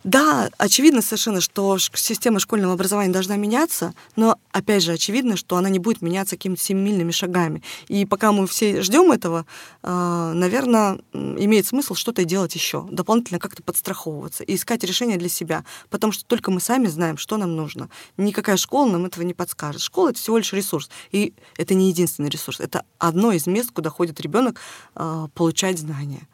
Да, 0.04 0.48
очевидно 0.56 1.02
совершенно, 1.02 1.40
что 1.40 1.78
система 1.78 2.40
школьного 2.40 2.74
образования 2.74 3.12
должна 3.12 3.36
меняться, 3.36 3.92
но, 4.16 4.38
опять 4.52 4.82
же, 4.82 4.92
очевидно, 4.92 5.36
что 5.36 5.56
она 5.56 5.68
не 5.68 5.78
будет 5.78 6.00
меняться 6.00 6.36
какими-то 6.36 6.62
семимильными 6.62 7.10
шагами. 7.10 7.62
И 7.88 8.06
пока 8.06 8.32
мы 8.32 8.46
все 8.46 8.80
ждем 8.80 9.12
этого, 9.12 9.44
э, 9.82 10.32
наверное, 10.34 10.98
имеет 11.12 11.66
смысл 11.66 11.94
что-то 11.94 12.24
делать 12.24 12.54
еще, 12.54 12.86
дополнительно 12.90 13.38
как-то 13.38 13.62
подстраховываться 13.62 14.44
и 14.44 14.54
искать 14.54 14.84
решения 14.84 15.16
для 15.16 15.28
себя, 15.28 15.64
потому 15.90 16.12
что 16.12 16.24
только 16.24 16.50
мы 16.50 16.60
сами 16.60 16.86
знаем, 16.86 17.18
что 17.18 17.36
нам 17.36 17.54
нужно. 17.54 17.88
Никакая 18.16 18.56
школа 18.56 18.79
нам 18.86 19.06
этого 19.06 19.24
не 19.24 19.34
подскажет. 19.34 19.82
Школа— 19.82 20.08
это 20.10 20.18
всего 20.18 20.38
лишь 20.38 20.52
ресурс. 20.52 20.90
И 21.12 21.34
это 21.56 21.74
не 21.74 21.88
единственный 21.88 22.28
ресурс. 22.28 22.60
Это 22.60 22.84
одно 22.98 23.32
из 23.32 23.46
мест, 23.46 23.70
куда 23.72 23.90
ходит 23.90 24.20
ребенок 24.20 24.60
э, 24.94 25.28
получать 25.34 25.78
знания. 25.78 26.26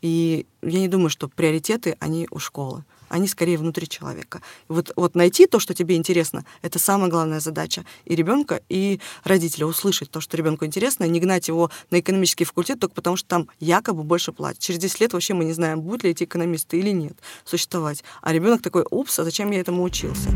И 0.00 0.46
я 0.62 0.78
не 0.78 0.88
думаю, 0.88 1.10
что 1.10 1.28
приоритеты, 1.28 1.96
они 2.00 2.28
у 2.30 2.38
школы. 2.38 2.84
Они 3.08 3.26
скорее 3.26 3.56
внутри 3.56 3.88
человека. 3.88 4.42
вот, 4.68 4.92
вот 4.94 5.14
найти 5.14 5.46
то, 5.46 5.58
что 5.58 5.72
тебе 5.72 5.96
интересно, 5.96 6.44
это 6.60 6.78
самая 6.78 7.08
главная 7.08 7.40
задача 7.40 7.84
и 8.04 8.14
ребенка, 8.14 8.60
и 8.68 9.00
родителя. 9.24 9.66
Услышать 9.66 10.10
то, 10.10 10.20
что 10.20 10.36
ребенку 10.36 10.66
интересно, 10.66 11.04
не 11.04 11.18
гнать 11.18 11.48
его 11.48 11.70
на 11.90 12.00
экономический 12.00 12.44
факультет 12.44 12.80
только 12.80 12.94
потому, 12.94 13.16
что 13.16 13.26
там 13.28 13.48
якобы 13.60 14.02
больше 14.02 14.32
платят. 14.32 14.60
Через 14.60 14.78
10 14.80 15.00
лет 15.00 15.12
вообще 15.14 15.32
мы 15.32 15.44
не 15.44 15.54
знаем, 15.54 15.80
будут 15.80 16.04
ли 16.04 16.10
эти 16.10 16.24
экономисты 16.24 16.78
или 16.78 16.90
нет 16.90 17.16
существовать. 17.44 18.04
А 18.20 18.32
ребенок 18.32 18.62
такой, 18.62 18.84
упс, 18.90 19.18
а 19.18 19.24
зачем 19.24 19.50
я 19.52 19.60
этому 19.60 19.82
учился? 19.82 20.28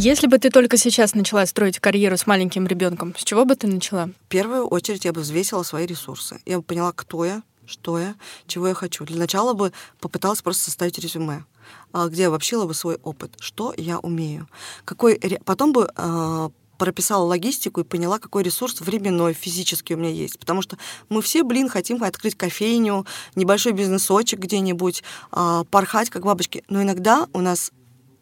Если 0.00 0.28
бы 0.28 0.38
ты 0.38 0.50
только 0.50 0.76
сейчас 0.76 1.14
начала 1.14 1.44
строить 1.44 1.80
карьеру 1.80 2.16
с 2.16 2.24
маленьким 2.24 2.68
ребенком, 2.68 3.16
с 3.18 3.24
чего 3.24 3.44
бы 3.44 3.56
ты 3.56 3.66
начала? 3.66 4.06
В 4.06 4.28
первую 4.28 4.64
очередь 4.64 5.04
я 5.04 5.12
бы 5.12 5.22
взвесила 5.22 5.64
свои 5.64 5.86
ресурсы. 5.86 6.38
Я 6.46 6.58
бы 6.58 6.62
поняла, 6.62 6.92
кто 6.92 7.24
я, 7.24 7.42
что 7.66 7.98
я, 7.98 8.14
чего 8.46 8.68
я 8.68 8.74
хочу. 8.74 9.04
Для 9.04 9.18
начала 9.18 9.54
бы 9.54 9.72
попыталась 9.98 10.40
просто 10.40 10.66
составить 10.66 11.00
резюме 11.00 11.44
а, 11.92 12.06
где 12.06 12.22
я 12.22 12.28
обобщила 12.28 12.64
бы 12.64 12.74
свой 12.74 13.00
опыт, 13.02 13.32
что 13.40 13.74
я 13.76 13.98
умею. 13.98 14.48
Какой... 14.84 15.18
Потом 15.44 15.72
бы 15.72 15.90
э, 15.92 16.48
прописала 16.78 17.24
логистику 17.24 17.80
и 17.80 17.84
поняла, 17.84 18.20
какой 18.20 18.44
ресурс 18.44 18.80
временной, 18.80 19.32
физический 19.32 19.94
у 19.94 19.98
меня 19.98 20.10
есть. 20.10 20.38
Потому 20.38 20.62
что 20.62 20.78
мы 21.08 21.22
все, 21.22 21.42
блин, 21.42 21.68
хотим 21.68 22.04
открыть 22.04 22.36
кофейню, 22.36 23.04
небольшой 23.34 23.72
бизнесочек 23.72 24.38
где-нибудь, 24.38 25.02
э, 25.32 25.64
порхать 25.68 26.08
как 26.08 26.24
бабочки. 26.24 26.62
Но 26.68 26.82
иногда 26.82 27.26
у 27.32 27.40
нас 27.40 27.72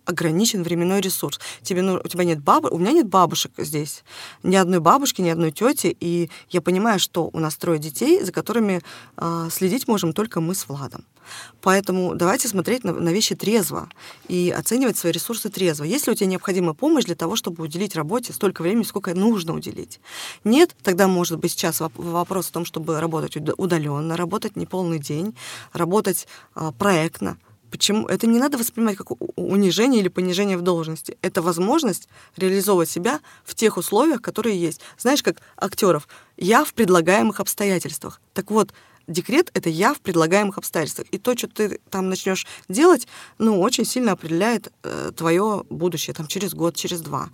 ограничен 0.06 0.62
временной 0.62 1.00
ресурс. 1.00 1.38
Тебе, 1.62 1.82
ну, 1.82 2.00
у 2.02 2.08
тебя 2.08 2.24
нет 2.24 2.40
бабы, 2.40 2.70
у 2.70 2.78
меня 2.78 2.92
нет 2.92 3.08
бабушек 3.08 3.52
здесь. 3.58 4.04
Ни 4.42 4.56
одной 4.56 4.80
бабушки, 4.80 5.20
ни 5.20 5.28
одной 5.28 5.50
тети. 5.50 5.96
И 6.00 6.30
я 6.50 6.62
понимаю, 6.62 6.98
что 6.98 7.28
у 7.32 7.38
нас 7.38 7.56
трое 7.56 7.78
детей, 7.78 8.22
за 8.22 8.32
которыми 8.32 8.80
э, 9.16 9.48
следить 9.50 9.88
можем 9.88 10.12
только 10.12 10.40
мы 10.40 10.54
с 10.54 10.68
Владом. 10.68 11.04
Поэтому 11.60 12.14
давайте 12.14 12.48
смотреть 12.48 12.84
на, 12.84 12.92
на 12.92 13.08
вещи 13.10 13.34
трезво 13.34 13.88
и 14.28 14.54
оценивать 14.56 14.96
свои 14.96 15.12
ресурсы 15.12 15.48
трезво. 15.48 15.84
Есть 15.84 16.06
ли 16.06 16.12
у 16.12 16.14
тебя 16.14 16.26
необходимая 16.28 16.74
помощь 16.74 17.04
для 17.04 17.14
того, 17.14 17.36
чтобы 17.36 17.64
уделить 17.64 17.96
работе 17.96 18.32
столько 18.32 18.62
времени, 18.62 18.84
сколько 18.84 19.14
нужно 19.14 19.54
уделить? 19.54 20.00
Нет, 20.44 20.74
тогда 20.82 21.08
может 21.08 21.38
быть 21.38 21.52
сейчас 21.52 21.80
вопрос 21.80 22.46
в 22.46 22.52
том, 22.52 22.64
чтобы 22.64 23.00
работать 23.00 23.36
удаленно, 23.36 24.16
работать 24.16 24.56
не 24.56 24.66
полный 24.66 24.98
день, 24.98 25.34
работать 25.72 26.26
э, 26.54 26.70
проектно, 26.78 27.38
Почему? 27.70 28.06
Это 28.06 28.26
не 28.26 28.38
надо 28.38 28.58
воспринимать 28.58 28.96
как 28.96 29.08
унижение 29.36 30.00
или 30.00 30.08
понижение 30.08 30.56
в 30.56 30.62
должности. 30.62 31.18
Это 31.22 31.42
возможность 31.42 32.08
реализовывать 32.36 32.88
себя 32.88 33.20
в 33.44 33.54
тех 33.54 33.76
условиях, 33.76 34.22
которые 34.22 34.60
есть. 34.60 34.80
Знаешь, 34.98 35.22
как 35.22 35.40
актеров, 35.56 36.08
я 36.36 36.64
в 36.64 36.74
предлагаемых 36.74 37.40
обстоятельствах. 37.40 38.20
Так 38.34 38.50
вот, 38.50 38.72
декрет— 39.06 39.50
это 39.54 39.68
я 39.68 39.94
в 39.94 40.00
предлагаемых 40.00 40.58
обстоятельствах. 40.58 41.08
И 41.10 41.18
то, 41.18 41.36
что 41.36 41.48
ты 41.48 41.80
там 41.90 42.08
начнешь 42.08 42.46
делать, 42.68 43.06
ну, 43.38 43.60
очень 43.60 43.84
сильно 43.84 44.12
определяет 44.12 44.72
э, 44.82 45.12
твое 45.16 45.64
будущее, 45.70 46.14
там, 46.14 46.26
через 46.26 46.54
год, 46.54 46.74
через 46.76 47.00
два. 47.00 47.30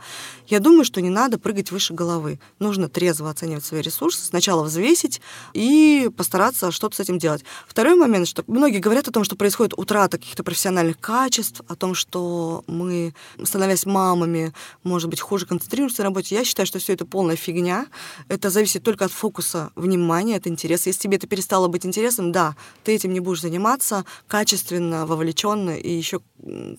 Я 0.46 0.60
думаю, 0.60 0.84
что 0.84 1.00
не 1.00 1.10
надо 1.10 1.38
прыгать 1.38 1.70
выше 1.70 1.94
головы. 1.94 2.38
Нужно 2.58 2.88
трезво 2.88 3.30
оценивать 3.30 3.64
свои 3.64 3.80
ресурсы, 3.80 4.24
сначала 4.24 4.62
взвесить 4.64 5.20
и 5.52 6.10
постараться 6.16 6.70
что-то 6.70 6.96
с 6.96 7.00
этим 7.00 7.18
делать. 7.18 7.44
Второй 7.66 7.94
момент, 7.94 8.28
что 8.28 8.44
многие 8.46 8.78
говорят 8.78 9.08
о 9.08 9.12
том, 9.12 9.24
что 9.24 9.36
происходит 9.36 9.74
утрата 9.76 10.18
каких-то 10.18 10.44
профессиональных 10.44 10.98
качеств, 10.98 11.62
о 11.68 11.74
том, 11.76 11.94
что 11.94 12.64
мы, 12.66 13.14
становясь 13.42 13.86
мамами, 13.86 14.52
может 14.82 15.08
быть, 15.08 15.20
хуже 15.20 15.46
концентрируемся 15.46 16.02
на 16.02 16.04
работе. 16.04 16.34
Я 16.34 16.44
считаю, 16.44 16.66
что 16.66 16.78
все 16.78 16.92
это 16.92 17.06
полная 17.06 17.36
фигня. 17.36 17.86
Это 18.28 18.50
зависит 18.50 18.82
только 18.82 19.04
от 19.04 19.12
фокуса 19.12 19.70
внимания, 19.74 20.36
от 20.36 20.46
интереса. 20.46 20.88
Если 20.88 21.02
тебе 21.02 21.16
это 21.16 21.26
перестало 21.26 21.61
перестало 21.62 21.68
быть 21.68 21.86
интересным, 21.86 22.32
да, 22.32 22.54
ты 22.84 22.94
этим 22.94 23.12
не 23.12 23.20
будешь 23.20 23.40
заниматься 23.40 24.04
качественно, 24.28 25.06
вовлеченно 25.06 25.76
и 25.76 25.90
еще 25.90 26.20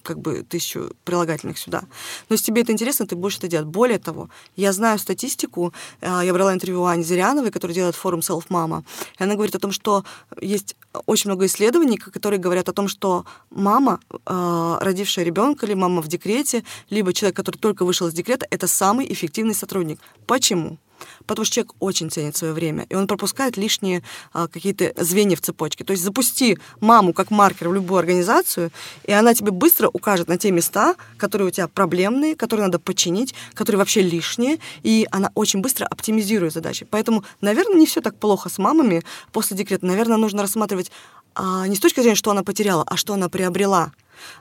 как 0.03 0.17
бы 0.17 0.43
тысячу 0.43 0.91
прилагательных 1.05 1.57
сюда. 1.57 1.81
Но 2.29 2.35
если 2.35 2.51
тебе 2.51 2.61
это 2.61 2.71
интересно, 2.71 3.05
ты 3.05 3.15
будешь 3.15 3.37
это 3.37 3.47
делать. 3.47 3.67
Более 3.67 3.97
того, 3.97 4.29
я 4.57 4.73
знаю 4.73 4.99
статистику, 4.99 5.73
э, 6.01 6.21
я 6.25 6.33
брала 6.33 6.53
интервью 6.53 6.83
Ани 6.85 7.03
Зыряновой, 7.03 7.51
которая 7.51 7.75
делает 7.75 7.95
форум 7.95 8.19
Self 8.19 8.43
Mama, 8.49 8.83
и 9.19 9.23
она 9.23 9.35
говорит 9.35 9.55
о 9.55 9.59
том, 9.59 9.71
что 9.71 10.03
есть 10.41 10.75
очень 11.05 11.29
много 11.29 11.45
исследований, 11.45 11.97
которые 11.97 12.39
говорят 12.39 12.69
о 12.69 12.73
том, 12.73 12.87
что 12.87 13.23
мама, 13.51 13.99
э, 14.11 14.77
родившая 14.81 15.25
ребенка, 15.25 15.65
или 15.65 15.75
мама 15.75 16.01
в 16.01 16.07
декрете, 16.07 16.63
либо 16.91 17.13
человек, 17.13 17.35
который 17.35 17.57
только 17.57 17.85
вышел 17.85 18.07
из 18.07 18.13
декрета, 18.13 18.45
это 18.51 18.67
самый 18.67 19.05
эффективный 19.05 19.55
сотрудник. 19.55 19.99
Почему? 20.25 20.77
Потому 21.25 21.45
что 21.45 21.55
человек 21.55 21.73
очень 21.79 22.09
ценит 22.09 22.35
свое 22.35 22.53
время, 22.53 22.85
и 22.89 22.95
он 22.95 23.07
пропускает 23.07 23.57
лишние 23.57 24.03
а, 24.33 24.47
какие-то 24.47 24.93
звенья 24.97 25.35
в 25.35 25.41
цепочке. 25.41 25.83
То 25.83 25.91
есть 25.91 26.03
запусти 26.03 26.57
маму 26.79 27.13
как 27.13 27.31
маркер 27.31 27.69
в 27.69 27.73
любую 27.73 27.99
организацию, 27.99 28.71
и 29.05 29.11
она 29.11 29.33
тебе 29.33 29.51
быстро 29.51 29.89
укажет 29.91 30.27
на 30.27 30.37
те 30.37 30.51
места, 30.51 30.95
которые 31.17 31.47
у 31.47 31.51
тебя 31.51 31.67
проблемные, 31.67 32.35
которые 32.35 32.65
надо 32.65 32.79
починить, 32.79 33.33
которые 33.53 33.79
вообще 33.79 34.01
лишние, 34.01 34.59
и 34.83 35.07
она 35.11 35.31
очень 35.35 35.61
быстро 35.61 35.85
оптимизирует 35.85 36.53
задачи. 36.53 36.85
Поэтому, 36.89 37.23
наверное, 37.41 37.77
не 37.77 37.85
все 37.85 38.01
так 38.01 38.15
плохо 38.17 38.49
с 38.49 38.57
мамами 38.57 39.03
после 39.31 39.57
декрета. 39.57 39.85
Наверное, 39.85 40.17
нужно 40.17 40.41
рассматривать 40.41 40.91
а, 41.35 41.67
не 41.67 41.75
с 41.75 41.79
точки 41.79 41.99
зрения, 41.99 42.15
что 42.15 42.31
она 42.31 42.43
потеряла, 42.43 42.83
а 42.85 42.97
что 42.97 43.13
она 43.13 43.29
приобрела 43.29 43.91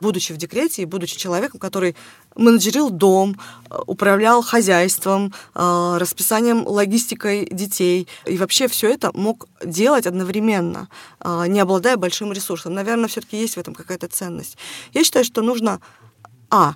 будучи 0.01 0.33
в 0.33 0.37
декрете 0.37 0.83
и 0.83 0.85
будучи 0.87 1.17
человеком, 1.17 1.61
который 1.61 1.97
менеджерил 2.35 2.91
дом, 2.91 3.39
э, 3.71 3.79
управлял 3.87 4.43
хозяйством, 4.43 5.33
э, 5.55 5.97
расписанием, 5.99 6.67
логистикой 6.67 7.47
детей. 7.51 8.09
И 8.27 8.37
вообще 8.37 8.69
все 8.69 8.91
это 8.91 9.11
мог 9.15 9.49
делать 9.65 10.07
одновременно, 10.07 10.89
э, 11.21 11.47
не 11.49 11.61
обладая 11.61 11.97
большим 11.97 12.33
ресурсом. 12.33 12.75
Наверное, 12.75 13.09
все-таки 13.09 13.37
есть 13.37 13.57
в 13.57 13.61
этом 13.61 13.75
какая-то 13.75 14.09
ценность. 14.09 14.57
Я 14.93 15.05
считаю, 15.05 15.25
что 15.25 15.43
нужно, 15.43 15.81
а, 16.51 16.75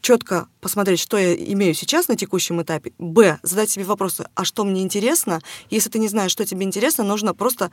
четко 0.00 0.46
посмотреть, 0.60 1.00
что 1.00 1.16
я 1.16 1.34
имею 1.34 1.74
сейчас 1.74 2.08
на 2.08 2.16
текущем 2.16 2.62
этапе. 2.62 2.92
Б. 2.98 3.38
Задать 3.42 3.70
себе 3.70 3.84
вопросы, 3.84 4.28
а 4.34 4.44
что 4.44 4.64
мне 4.64 4.82
интересно? 4.82 5.40
Если 5.70 5.90
ты 5.90 5.98
не 5.98 6.08
знаешь, 6.08 6.30
что 6.30 6.46
тебе 6.46 6.64
интересно, 6.64 7.02
нужно 7.02 7.34
просто 7.34 7.72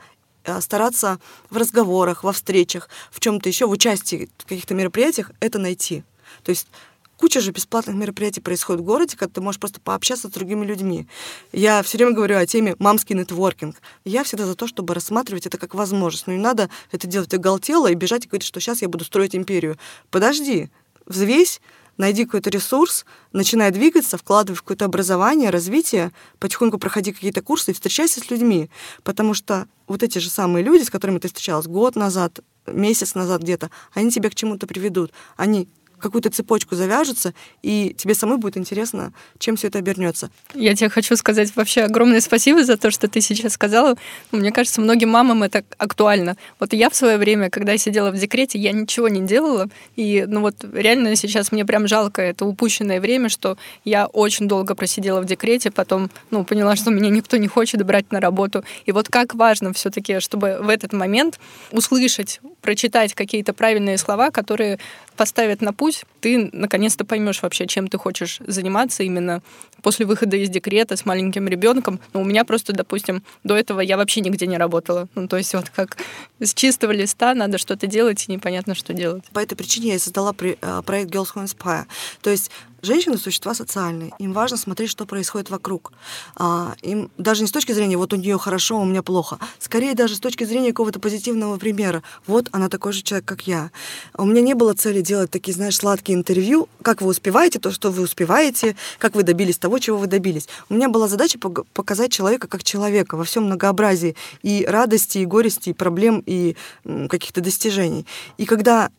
стараться 0.60 1.18
в 1.50 1.56
разговорах, 1.56 2.24
во 2.24 2.32
встречах, 2.32 2.88
в 3.10 3.20
чем-то 3.20 3.48
еще, 3.48 3.66
в 3.66 3.70
участии 3.70 4.28
в 4.38 4.46
каких-то 4.46 4.74
мероприятиях 4.74 5.30
это 5.40 5.58
найти. 5.58 6.04
То 6.42 6.50
есть 6.50 6.68
куча 7.16 7.40
же 7.40 7.50
бесплатных 7.50 7.96
мероприятий 7.96 8.40
происходит 8.40 8.82
в 8.82 8.84
городе, 8.84 9.16
когда 9.16 9.32
ты 9.34 9.40
можешь 9.40 9.60
просто 9.60 9.80
пообщаться 9.80 10.28
с 10.28 10.30
другими 10.30 10.64
людьми. 10.64 11.06
Я 11.52 11.82
все 11.82 11.98
время 11.98 12.12
говорю 12.12 12.36
о 12.36 12.46
теме 12.46 12.76
мамский 12.78 13.14
нетворкинг. 13.14 13.76
Я 14.04 14.24
всегда 14.24 14.46
за 14.46 14.54
то, 14.54 14.66
чтобы 14.66 14.94
рассматривать 14.94 15.46
это 15.46 15.58
как 15.58 15.74
возможность. 15.74 16.26
Но 16.26 16.34
не 16.34 16.40
надо 16.40 16.70
это 16.92 17.06
делать 17.06 17.32
оголтело 17.34 17.90
и 17.90 17.94
бежать 17.94 18.24
и 18.24 18.28
говорить, 18.28 18.46
что 18.46 18.60
сейчас 18.60 18.82
я 18.82 18.88
буду 18.88 19.04
строить 19.04 19.34
империю. 19.34 19.78
Подожди, 20.10 20.70
взвесь, 21.06 21.60
найди 21.96 22.24
какой-то 22.24 22.50
ресурс, 22.50 23.04
начинай 23.32 23.70
двигаться, 23.70 24.18
вкладывай 24.18 24.56
в 24.56 24.62
какое-то 24.62 24.84
образование, 24.84 25.50
развитие, 25.50 26.12
потихоньку 26.38 26.78
проходи 26.78 27.12
какие-то 27.12 27.42
курсы 27.42 27.70
и 27.70 27.74
встречайся 27.74 28.20
с 28.20 28.30
людьми. 28.30 28.70
Потому 29.02 29.34
что 29.34 29.66
вот 29.86 30.02
эти 30.02 30.18
же 30.18 30.30
самые 30.30 30.64
люди, 30.64 30.82
с 30.82 30.90
которыми 30.90 31.18
ты 31.18 31.28
встречалась 31.28 31.66
год 31.66 31.96
назад, 31.96 32.40
месяц 32.66 33.14
назад 33.14 33.42
где-то, 33.42 33.70
они 33.94 34.10
тебя 34.10 34.30
к 34.30 34.34
чему-то 34.34 34.66
приведут. 34.66 35.12
Они 35.36 35.68
какую-то 36.06 36.30
цепочку 36.30 36.74
завяжется, 36.74 37.34
и 37.62 37.94
тебе 37.96 38.14
самой 38.14 38.38
будет 38.38 38.56
интересно, 38.56 39.12
чем 39.38 39.56
все 39.56 39.68
это 39.68 39.78
обернется. 39.78 40.30
Я 40.54 40.74
тебе 40.74 40.88
хочу 40.88 41.16
сказать 41.16 41.54
вообще 41.56 41.82
огромное 41.82 42.20
спасибо 42.20 42.64
за 42.64 42.76
то, 42.76 42.90
что 42.90 43.08
ты 43.08 43.20
сейчас 43.20 43.54
сказала. 43.54 43.96
Мне 44.30 44.52
кажется, 44.52 44.80
многим 44.80 45.10
мамам 45.10 45.42
это 45.42 45.64
актуально. 45.78 46.36
Вот 46.60 46.72
я 46.72 46.90
в 46.90 46.96
свое 46.96 47.18
время, 47.18 47.50
когда 47.50 47.72
я 47.72 47.78
сидела 47.78 48.10
в 48.10 48.16
декрете, 48.16 48.58
я 48.58 48.72
ничего 48.72 49.08
не 49.08 49.26
делала, 49.26 49.68
и 49.96 50.24
ну 50.26 50.40
вот 50.40 50.64
реально 50.72 51.16
сейчас 51.16 51.52
мне 51.52 51.64
прям 51.64 51.88
жалко 51.88 52.22
это 52.22 52.44
упущенное 52.44 53.00
время, 53.00 53.28
что 53.28 53.58
я 53.84 54.06
очень 54.06 54.48
долго 54.48 54.74
просидела 54.74 55.20
в 55.20 55.24
декрете, 55.24 55.70
потом 55.70 56.10
ну, 56.30 56.44
поняла, 56.44 56.76
что 56.76 56.90
меня 56.90 57.10
никто 57.10 57.36
не 57.36 57.48
хочет 57.48 57.84
брать 57.84 58.12
на 58.12 58.20
работу. 58.20 58.64
И 58.84 58.92
вот 58.92 59.08
как 59.08 59.34
важно 59.34 59.72
все-таки, 59.72 60.20
чтобы 60.20 60.58
в 60.60 60.68
этот 60.68 60.92
момент 60.92 61.40
услышать, 61.72 62.40
прочитать 62.62 63.14
какие-то 63.14 63.52
правильные 63.52 63.98
слова, 63.98 64.30
которые 64.30 64.78
поставят 65.16 65.60
на 65.60 65.72
путь, 65.72 66.04
ты 66.20 66.50
наконец-то 66.52 67.04
поймешь 67.04 67.42
вообще, 67.42 67.66
чем 67.66 67.88
ты 67.88 67.98
хочешь 67.98 68.38
заниматься 68.46 69.02
именно 69.02 69.42
после 69.82 70.06
выхода 70.06 70.36
из 70.36 70.48
декрета 70.48 70.96
с 70.96 71.04
маленьким 71.04 71.48
ребенком. 71.48 72.00
Но 72.12 72.20
ну, 72.20 72.22
у 72.22 72.24
меня 72.24 72.44
просто, 72.44 72.72
допустим, 72.72 73.22
до 73.44 73.56
этого 73.56 73.80
я 73.80 73.96
вообще 73.96 74.20
нигде 74.20 74.46
не 74.46 74.56
работала. 74.56 75.08
Ну, 75.14 75.28
то 75.28 75.36
есть 75.36 75.54
вот 75.54 75.70
как 75.70 75.96
с 76.40 76.54
чистого 76.54 76.92
листа 76.92 77.34
надо 77.34 77.58
что-то 77.58 77.86
делать, 77.86 78.24
и 78.28 78.32
непонятно, 78.32 78.74
что 78.74 78.92
делать. 78.92 79.24
По 79.32 79.40
этой 79.40 79.56
причине 79.56 79.92
я 79.92 79.98
создала 79.98 80.34
э, 80.38 80.82
проект 80.84 81.10
Girls 81.10 81.34
Who 81.34 81.44
Inspire. 81.44 81.84
То 82.22 82.30
есть 82.30 82.50
Женщины– 82.86 83.18
существа 83.18 83.52
социальные. 83.52 84.12
Им 84.20 84.32
важно 84.32 84.56
смотреть, 84.56 84.90
что 84.90 85.06
происходит 85.06 85.50
вокруг. 85.50 85.92
А, 86.36 86.76
им 86.82 87.10
даже 87.18 87.42
не 87.42 87.48
с 87.48 87.50
точки 87.50 87.72
зрения 87.72 87.96
«вот 87.96 88.12
у 88.12 88.16
нее 88.16 88.38
хорошо, 88.38 88.76
а 88.76 88.82
у 88.82 88.84
меня 88.84 89.02
плохо». 89.02 89.40
Скорее 89.58 89.94
даже 89.94 90.14
с 90.14 90.20
точки 90.20 90.44
зрения 90.44 90.68
какого-то 90.68 91.00
позитивного 91.00 91.56
примера. 91.56 92.04
Вот 92.28 92.48
она 92.52 92.68
такой 92.68 92.92
же 92.92 93.02
человек, 93.02 93.24
как 93.24 93.48
я. 93.48 93.72
У 94.16 94.24
меня 94.24 94.40
не 94.40 94.54
было 94.54 94.72
цели 94.72 95.00
делать 95.00 95.32
такие, 95.32 95.52
знаешь, 95.52 95.76
сладкие 95.76 96.16
интервью. 96.16 96.68
Как 96.82 97.02
вы 97.02 97.08
успеваете 97.08 97.58
то, 97.58 97.72
что 97.72 97.90
вы 97.90 98.04
успеваете, 98.04 98.76
как 98.98 99.16
вы 99.16 99.24
добились 99.24 99.58
того, 99.58 99.80
чего 99.80 99.98
вы 99.98 100.06
добились. 100.06 100.46
У 100.68 100.74
меня 100.74 100.88
была 100.88 101.08
задача 101.08 101.40
показать 101.40 102.12
человека 102.12 102.46
как 102.46 102.62
человека 102.62 103.16
во 103.16 103.24
всем 103.24 103.46
многообразии 103.46 104.14
и 104.44 104.64
радости, 104.64 105.18
и 105.18 105.26
горести, 105.26 105.70
и 105.70 105.72
проблем, 105.72 106.22
и 106.24 106.54
каких-то 106.84 107.40
достижений. 107.40 108.06
И 108.38 108.44
когда 108.44 108.90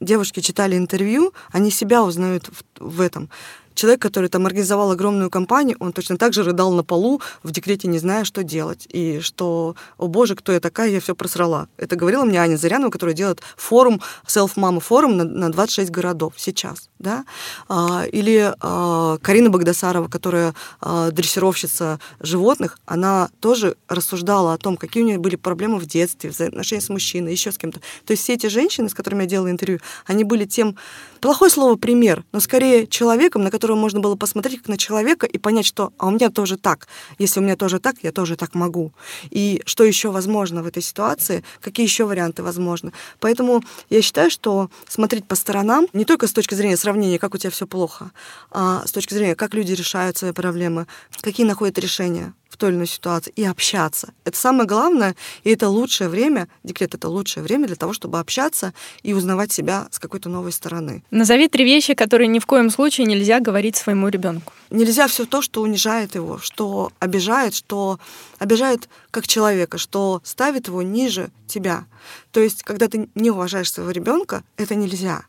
девушки 0.00 0.40
читали 0.40 0.76
интервью, 0.76 1.32
они 1.52 1.70
себя 1.70 2.02
узнают 2.02 2.48
в, 2.48 2.64
в 2.80 3.00
этом 3.00 3.30
человек, 3.76 4.02
который 4.02 4.28
там 4.28 4.46
организовал 4.46 4.90
огромную 4.90 5.30
компанию, 5.30 5.76
он 5.78 5.92
точно 5.92 6.16
так 6.16 6.32
же 6.32 6.42
рыдал 6.42 6.72
на 6.72 6.82
полу 6.82 7.20
в 7.42 7.52
декрете, 7.52 7.86
не 7.88 7.98
зная, 7.98 8.24
что 8.24 8.42
делать. 8.42 8.88
И 8.90 9.20
что, 9.20 9.76
о 9.98 10.08
боже, 10.08 10.34
кто 10.34 10.52
я 10.52 10.60
такая, 10.60 10.90
я 10.90 11.00
все 11.00 11.14
просрала. 11.14 11.68
Это 11.76 11.94
говорила 11.94 12.24
мне 12.24 12.40
Аня 12.40 12.56
Зарянова, 12.56 12.90
которая 12.90 13.14
делает 13.14 13.40
форум, 13.56 14.00
селф-мама 14.26 14.80
форум 14.80 15.16
на, 15.16 15.24
на 15.24 15.52
26 15.52 15.90
городов 15.90 16.34
сейчас. 16.36 16.88
Да? 16.98 17.24
А, 17.68 18.04
или 18.10 18.52
а, 18.60 19.18
Карина 19.18 19.50
Багдасарова, 19.50 20.08
которая 20.08 20.54
а, 20.80 21.10
дрессировщица 21.10 22.00
животных, 22.20 22.78
она 22.86 23.28
тоже 23.40 23.76
рассуждала 23.88 24.54
о 24.54 24.58
том, 24.58 24.76
какие 24.76 25.02
у 25.02 25.06
нее 25.06 25.18
были 25.18 25.36
проблемы 25.36 25.78
в 25.78 25.86
детстве, 25.86 26.30
взаимоотношения 26.30 26.80
с 26.80 26.88
мужчиной, 26.88 27.32
еще 27.32 27.52
с 27.52 27.58
кем-то. 27.58 27.80
То 28.06 28.12
есть 28.12 28.22
все 28.22 28.34
эти 28.34 28.46
женщины, 28.46 28.88
с 28.88 28.94
которыми 28.94 29.22
я 29.22 29.28
делала 29.28 29.50
интервью, 29.50 29.80
они 30.06 30.24
были 30.24 30.46
тем, 30.46 30.76
плохое 31.20 31.50
слово 31.50 31.76
пример, 31.76 32.24
но 32.32 32.40
скорее 32.40 32.86
человеком, 32.86 33.42
на 33.42 33.50
который 33.50 33.65
которого 33.66 33.80
можно 33.80 33.98
было 33.98 34.14
посмотреть 34.14 34.58
как 34.60 34.68
на 34.68 34.76
человека 34.76 35.26
и 35.26 35.38
понять, 35.38 35.66
что 35.66 35.92
а 35.98 36.06
у 36.06 36.10
меня 36.10 36.30
тоже 36.30 36.56
так. 36.56 36.86
Если 37.18 37.40
у 37.40 37.42
меня 37.42 37.56
тоже 37.56 37.80
так, 37.80 37.96
я 38.02 38.12
тоже 38.12 38.36
так 38.36 38.54
могу. 38.54 38.92
И 39.30 39.60
что 39.66 39.82
еще 39.82 40.10
возможно 40.10 40.62
в 40.62 40.66
этой 40.66 40.82
ситуации, 40.82 41.42
какие 41.60 41.84
еще 41.84 42.04
варианты 42.04 42.44
возможны. 42.44 42.92
Поэтому 43.18 43.64
я 43.90 44.02
считаю, 44.02 44.30
что 44.30 44.70
смотреть 44.88 45.26
по 45.26 45.34
сторонам, 45.34 45.88
не 45.92 46.04
только 46.04 46.28
с 46.28 46.32
точки 46.32 46.54
зрения 46.54 46.76
сравнения, 46.76 47.18
как 47.18 47.34
у 47.34 47.38
тебя 47.38 47.50
все 47.50 47.66
плохо, 47.66 48.12
а 48.52 48.86
с 48.86 48.92
точки 48.92 49.14
зрения, 49.14 49.34
как 49.34 49.54
люди 49.54 49.72
решают 49.72 50.16
свои 50.16 50.30
проблемы, 50.30 50.86
какие 51.22 51.44
находят 51.44 51.76
решения 51.78 52.32
в 52.48 52.56
той 52.56 52.70
или 52.70 52.76
иной 52.76 52.86
ситуации 52.86 53.32
и 53.36 53.44
общаться. 53.44 54.12
Это 54.24 54.36
самое 54.36 54.66
главное, 54.66 55.14
и 55.44 55.50
это 55.50 55.68
лучшее 55.68 56.08
время, 56.08 56.48
декрет— 56.64 56.94
это 56.94 57.08
лучшее 57.08 57.42
время 57.42 57.66
для 57.66 57.76
того, 57.76 57.92
чтобы 57.92 58.18
общаться 58.18 58.72
и 59.02 59.14
узнавать 59.14 59.52
себя 59.52 59.88
с 59.90 59.98
какой-то 59.98 60.28
новой 60.28 60.52
стороны. 60.52 61.02
Назови 61.10 61.48
три 61.48 61.64
вещи, 61.64 61.94
которые 61.94 62.28
ни 62.28 62.38
в 62.38 62.46
коем 62.46 62.70
случае 62.70 63.06
нельзя 63.06 63.40
говорить 63.40 63.76
своему 63.76 64.08
ребенку. 64.08 64.52
Нельзя 64.70 65.06
все 65.06 65.26
то, 65.26 65.42
что 65.42 65.62
унижает 65.62 66.14
его, 66.14 66.38
что 66.38 66.92
обижает, 66.98 67.54
что 67.54 67.98
обижает 68.38 68.88
как 69.10 69.26
человека, 69.26 69.78
что 69.78 70.20
ставит 70.24 70.68
его 70.68 70.82
ниже 70.82 71.30
тебя. 71.46 71.84
То 72.32 72.40
есть, 72.40 72.62
когда 72.62 72.88
ты 72.88 73.08
не 73.14 73.30
уважаешь 73.30 73.72
своего 73.72 73.90
ребенка, 73.90 74.42
это 74.56 74.74
нельзя. 74.74 75.24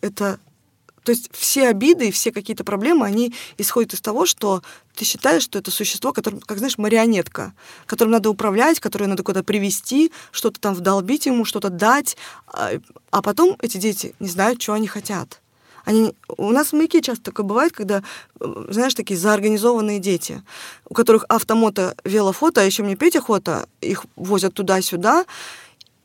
Это 0.00 0.38
то 1.04 1.12
есть 1.12 1.30
все 1.32 1.68
обиды 1.68 2.08
и 2.08 2.10
все 2.10 2.32
какие-то 2.32 2.64
проблемы, 2.64 3.06
они 3.06 3.34
исходят 3.58 3.94
из 3.94 4.00
того, 4.00 4.26
что 4.26 4.62
ты 4.94 5.04
считаешь, 5.04 5.42
что 5.42 5.58
это 5.58 5.70
существо, 5.70 6.12
которое, 6.12 6.40
как 6.40 6.58
знаешь, 6.58 6.78
марионетка, 6.78 7.52
которым 7.86 8.12
надо 8.12 8.30
управлять, 8.30 8.80
которое 8.80 9.06
надо 9.06 9.22
куда-то 9.22 9.44
привести, 9.44 10.12
что-то 10.30 10.60
там 10.60 10.74
вдолбить 10.74 11.26
ему, 11.26 11.44
что-то 11.44 11.70
дать, 11.70 12.16
а, 12.46 12.72
а 13.10 13.22
потом 13.22 13.56
эти 13.62 13.78
дети 13.78 14.14
не 14.20 14.28
знают, 14.28 14.60
что 14.60 14.74
они 14.74 14.86
хотят. 14.86 15.40
Они, 15.84 16.14
у 16.36 16.50
нас 16.50 16.68
в 16.68 16.72
маяке 16.74 17.00
часто 17.00 17.24
такое 17.24 17.46
бывает, 17.46 17.72
когда, 17.72 18.02
знаешь, 18.38 18.94
такие 18.94 19.18
заорганизованные 19.18 19.98
дети, 19.98 20.42
у 20.88 20.94
которых 20.94 21.24
автомото 21.28 21.96
велофото, 22.04 22.60
а 22.60 22.64
еще 22.64 22.82
мне 22.82 22.96
Петя 22.96 23.22
фото, 23.22 23.66
их 23.80 24.04
возят 24.16 24.54
туда-сюда, 24.54 25.24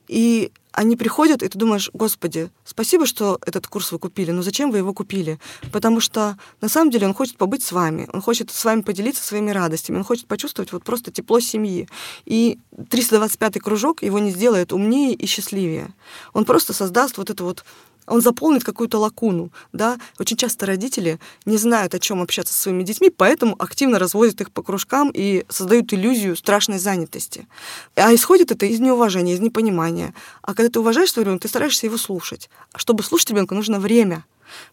и 0.08 0.52
они 0.76 0.98
приходят, 0.98 1.42
и 1.42 1.48
ты 1.48 1.58
думаешь, 1.58 1.90
господи, 1.94 2.52
спасибо, 2.66 3.06
что 3.06 3.40
этот 3.46 3.66
курс 3.68 3.92
вы 3.94 4.00
купили, 4.00 4.32
но 4.32 4.42
зачем 4.42 4.72
вы 4.72 4.80
его 4.80 4.94
купили? 4.94 5.40
Потому 5.72 6.02
что 6.02 6.38
на 6.60 6.68
самом 6.68 6.92
деле 6.92 7.08
он 7.08 7.14
хочет 7.14 7.38
побыть 7.38 7.64
с 7.64 7.72
вами, 7.72 8.10
он 8.12 8.22
хочет 8.22 8.52
с 8.52 8.66
вами 8.66 8.82
поделиться 8.82 9.24
своими 9.24 9.52
радостями, 9.52 9.98
он 9.98 10.04
хочет 10.04 10.28
почувствовать 10.28 10.74
вот 10.74 10.84
просто 10.84 11.12
тепло 11.12 11.40
семьи. 11.40 11.88
И 12.26 12.60
325-й 12.76 13.62
кружок 13.62 14.04
его 14.04 14.20
не 14.20 14.32
сделает 14.32 14.74
умнее 14.74 15.14
и 15.14 15.26
счастливее. 15.26 15.94
Он 16.34 16.44
просто 16.44 16.74
создаст 16.74 17.18
вот 17.18 17.30
это 17.30 17.44
вот 17.46 17.64
он 18.08 18.22
заполнит 18.22 18.64
какую-то 18.64 19.00
лакуну, 19.00 19.52
да. 19.74 19.98
Очень 20.20 20.38
часто 20.38 20.66
родители 20.66 21.20
не 21.46 21.58
знают, 21.58 21.94
о 21.94 22.00
чем 22.00 22.22
общаться 22.22 22.54
со 22.54 22.62
своими 22.64 22.84
детьми, 22.84 23.10
поэтому 23.10 23.56
активно 23.58 24.00
разводят 24.00 24.42
их 24.42 24.52
по 24.52 24.62
кружкам 24.62 25.12
и 25.14 25.46
создают 25.50 25.94
иллюзию 25.94 26.36
страшной 26.36 26.80
занятости. 26.80 27.48
А 27.96 28.14
исходит 28.14 28.52
это 28.52 28.66
из 28.66 28.80
неуважения, 28.80 29.34
из 29.34 29.40
непонимания. 29.40 30.14
А 30.42 30.54
когда 30.54 30.70
ты 30.70 30.80
уважаешь 30.80 31.12
своего 31.12 31.30
ребенка, 31.30 31.44
ты 31.44 31.50
стараешься 31.50 31.86
его 31.86 31.98
слушать. 31.98 32.50
А 32.74 32.80
чтобы 32.80 33.04
слушать 33.04 33.30
ребенка, 33.32 33.56
нужно 33.56 33.80
время. 33.80 34.26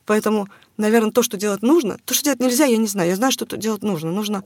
Поэтому, 0.04 0.48
наверное, 0.76 1.12
то, 1.12 1.22
что 1.22 1.36
делать 1.36 1.62
нужно, 1.62 1.98
то, 2.04 2.14
что 2.14 2.24
делать 2.24 2.40
нельзя, 2.40 2.66
я 2.66 2.76
не 2.76 2.86
знаю. 2.86 3.10
Я 3.10 3.16
знаю, 3.16 3.32
что 3.32 3.46
делать 3.56 3.82
нужно. 3.82 4.10
Нужно 4.12 4.44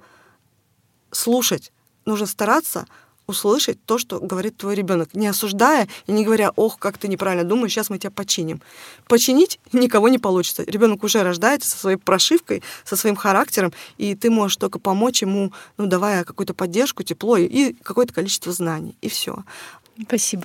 слушать, 1.10 1.72
нужно 2.04 2.26
стараться 2.26 2.86
услышать 3.26 3.82
то, 3.84 3.98
что 3.98 4.20
говорит 4.20 4.56
твой 4.56 4.74
ребенок, 4.74 5.14
не 5.14 5.26
осуждая 5.26 5.88
и 6.06 6.12
не 6.12 6.24
говоря, 6.24 6.52
ох, 6.56 6.78
как 6.78 6.98
ты 6.98 7.08
неправильно 7.08 7.44
думаешь, 7.44 7.72
сейчас 7.72 7.90
мы 7.90 7.98
тебя 7.98 8.10
починим. 8.10 8.60
Починить 9.06 9.58
никого 9.72 10.08
не 10.08 10.18
получится. 10.18 10.62
Ребенок 10.64 11.04
уже 11.04 11.22
рождается 11.22 11.70
со 11.70 11.78
своей 11.78 11.96
прошивкой, 11.96 12.62
со 12.84 12.96
своим 12.96 13.16
характером, 13.16 13.72
и 13.98 14.14
ты 14.14 14.30
можешь 14.30 14.56
только 14.56 14.78
помочь 14.78 15.22
ему, 15.22 15.52
ну, 15.76 15.86
давая 15.86 16.24
какую-то 16.24 16.54
поддержку, 16.54 17.02
тепло 17.02 17.36
и 17.36 17.74
какое-то 17.82 18.14
количество 18.14 18.52
знаний, 18.52 18.96
и 19.00 19.08
все. 19.08 19.44
Спасибо. 20.02 20.44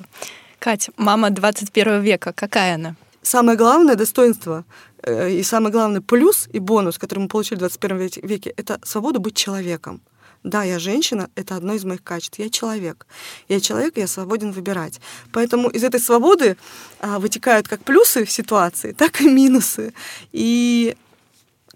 Катя, 0.60 0.92
мама 0.98 1.30
21 1.30 2.02
века, 2.02 2.34
какая 2.34 2.76
она? 2.76 2.96
Самое 3.22 3.58
главное 3.58 3.96
достоинство 3.96 4.64
э, 5.04 5.32
и 5.32 5.44
самый 5.44 5.72
главный 5.72 6.02
плюс 6.02 6.48
и 6.52 6.60
бонус, 6.60 6.98
который 6.98 7.20
мы 7.20 7.28
получили 7.28 7.58
в 7.58 7.60
21 7.60 8.10
веке, 8.24 8.54
это 8.58 8.80
свобода 8.84 9.20
быть 9.20 9.36
человеком. 9.36 10.02
Да, 10.44 10.64
я 10.64 10.80
женщина, 10.80 11.30
это 11.36 11.56
одно 11.56 11.74
из 11.74 11.84
моих 11.86 12.04
качеств. 12.04 12.40
Я 12.40 12.50
человек. 12.50 13.06
Я 13.48 13.60
человек, 13.60 13.98
я 13.98 14.08
свободен 14.08 14.52
выбирать. 14.52 15.00
Поэтому 15.32 15.70
из 15.70 15.84
этой 15.84 16.00
свободы 16.00 16.58
а, 17.00 17.20
вытекают 17.20 17.68
как 17.68 17.84
плюсы 17.84 18.26
в 18.26 18.32
ситуации, 18.32 18.92
так 18.92 19.22
и 19.22 19.30
минусы. 19.30 19.94
И 20.32 20.96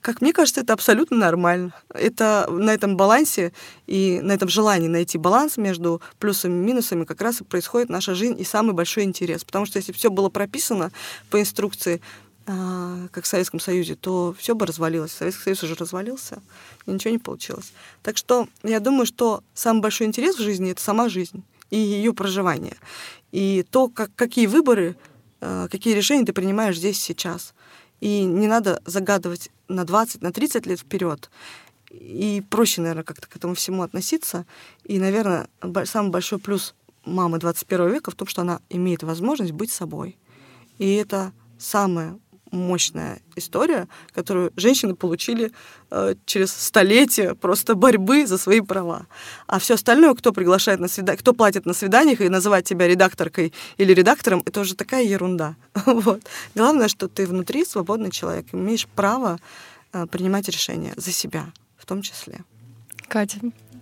как 0.06 0.22
мне 0.22 0.34
кажется, 0.34 0.62
это 0.62 0.74
абсолютно 0.74 1.18
нормально. 1.18 1.74
Это 1.92 2.48
на 2.48 2.72
этом 2.72 2.96
балансе 2.96 3.54
и 3.88 4.20
на 4.22 4.34
этом 4.34 4.50
желании 4.50 4.88
найти 4.88 5.18
баланс 5.18 5.58
между 5.58 6.00
плюсами 6.20 6.54
и 6.54 6.64
минусами 6.64 7.06
как 7.06 7.22
раз 7.22 7.42
и 7.42 7.44
происходит 7.44 7.90
наша 7.90 8.14
жизнь 8.14 8.40
и 8.40 8.44
самый 8.44 8.74
большой 8.74 9.04
интерес. 9.04 9.44
Потому 9.44 9.66
что 9.66 9.80
если 9.80 9.94
все 9.94 10.12
было 10.12 10.30
прописано 10.30 10.92
по 11.32 11.40
инструкции, 11.40 12.02
как 12.46 13.24
в 13.24 13.28
Советском 13.28 13.60
Союзе, 13.60 13.96
то 13.96 14.36
все 14.38 14.54
бы 14.54 14.66
развалилось. 14.68 15.12
Советский 15.12 15.44
Союз 15.44 15.64
уже 15.64 15.76
развалился, 15.76 16.44
и 16.86 16.92
ничего 16.92 17.12
не 17.12 17.18
получилось. 17.18 17.74
Так 18.04 18.18
что 18.18 18.48
я 18.62 18.80
думаю, 18.80 19.08
что 19.08 19.44
самый 19.56 19.82
большой 19.82 20.06
интерес 20.08 20.36
в 20.36 20.42
жизни 20.42 20.72
это 20.72 20.82
сама 20.82 21.10
жизнь 21.10 21.44
и 21.72 21.78
ее 21.78 22.14
проживание. 22.14 22.78
И 23.32 23.66
то, 23.70 23.88
как, 23.88 24.14
какие 24.16 24.46
выборы, 24.46 24.96
а, 25.42 25.68
какие 25.68 25.94
решения 25.94 26.26
ты 26.26 26.34
принимаешь 26.34 26.78
здесь 26.78 27.02
сейчас. 27.02 27.54
И 28.00 28.24
не 28.24 28.48
надо 28.48 28.82
загадывать 28.86 29.50
на 29.68 29.84
20, 29.84 30.22
на 30.22 30.32
30 30.32 30.66
лет 30.66 30.80
вперед. 30.80 31.30
И 31.92 32.44
проще, 32.50 32.82
наверное, 32.82 33.04
как-то 33.04 33.28
к 33.28 33.36
этому 33.36 33.56
всему 33.56 33.82
относиться. 33.82 34.46
И, 34.84 35.00
наверное, 35.00 35.48
самый 35.86 36.12
большой 36.12 36.40
плюс 36.40 36.76
мамы 37.06 37.40
21 37.40 37.90
века 37.90 38.12
в 38.12 38.16
том, 38.16 38.28
что 38.28 38.42
она 38.42 38.60
имеет 38.70 39.04
возможность 39.04 39.54
быть 39.54 39.72
собой. 39.72 40.18
И 40.78 40.94
это 40.96 41.32
самое 41.58 42.20
мощная 42.56 43.20
история, 43.36 43.88
которую 44.14 44.52
женщины 44.56 44.96
получили 44.96 45.52
э, 45.92 46.16
через 46.26 46.52
столетия 46.52 47.36
просто 47.36 47.76
борьбы 47.76 48.26
за 48.26 48.38
свои 48.38 48.62
права. 48.62 49.08
А 49.48 49.60
все 49.60 49.76
остальное, 49.76 50.14
кто 50.14 50.32
приглашает 50.32 50.80
на 50.80 50.88
свидание, 50.88 51.20
кто 51.20 51.34
платит 51.34 51.66
на 51.66 51.74
свиданиях 51.74 52.22
и 52.22 52.30
называет 52.30 52.66
тебя 52.66 52.88
редакторкой 52.88 53.54
или 53.78 53.94
редактором, 53.94 54.42
это 54.46 54.62
уже 54.62 54.76
такая 54.76 55.04
ерунда. 55.04 55.56
вот. 55.86 56.22
Главное, 56.56 56.88
что 56.88 57.08
ты 57.08 57.26
внутри 57.26 57.66
свободный 57.66 58.12
человек, 58.12 58.46
имеешь 58.54 58.88
право 58.88 59.40
э, 59.94 60.06
принимать 60.08 60.50
решения 60.50 60.94
за 60.96 61.12
себя 61.12 61.46
в 61.78 61.86
том 61.86 62.02
числе. 62.02 62.40
Катя, 63.08 63.40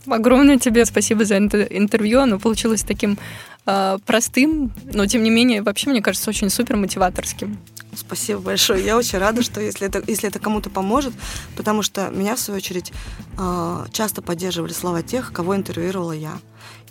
огромное 0.08 0.58
тебе 0.58 0.86
спасибо 0.86 1.26
за 1.26 1.38
интервью. 1.38 2.20
Оно 2.20 2.40
получилось 2.40 2.84
таким 2.84 3.18
э, 3.66 3.98
простым, 4.06 4.72
но 4.94 5.06
тем 5.06 5.24
не 5.24 5.30
менее, 5.30 5.62
вообще, 5.62 5.90
мне 5.90 6.02
кажется, 6.02 6.30
очень 6.30 6.50
супер 6.50 6.76
мотиваторским. 6.76 7.58
Спасибо 7.96 8.42
большое. 8.42 8.84
Я 8.84 8.98
очень 8.98 9.20
рада, 9.20 9.42
что 9.42 9.62
если 9.62 9.88
это, 9.88 10.04
если 10.08 10.30
это 10.30 10.40
кому-то 10.40 10.70
поможет, 10.70 11.14
потому 11.56 11.82
что 11.82 12.10
меня, 12.10 12.36
в 12.36 12.40
свою 12.40 12.58
очередь, 12.58 12.92
а, 13.38 13.86
часто 13.92 14.22
поддерживали 14.22 14.74
слова 14.74 15.02
тех, 15.02 15.32
кого 15.32 15.56
интервьюировала 15.56 16.14
я. 16.14 16.40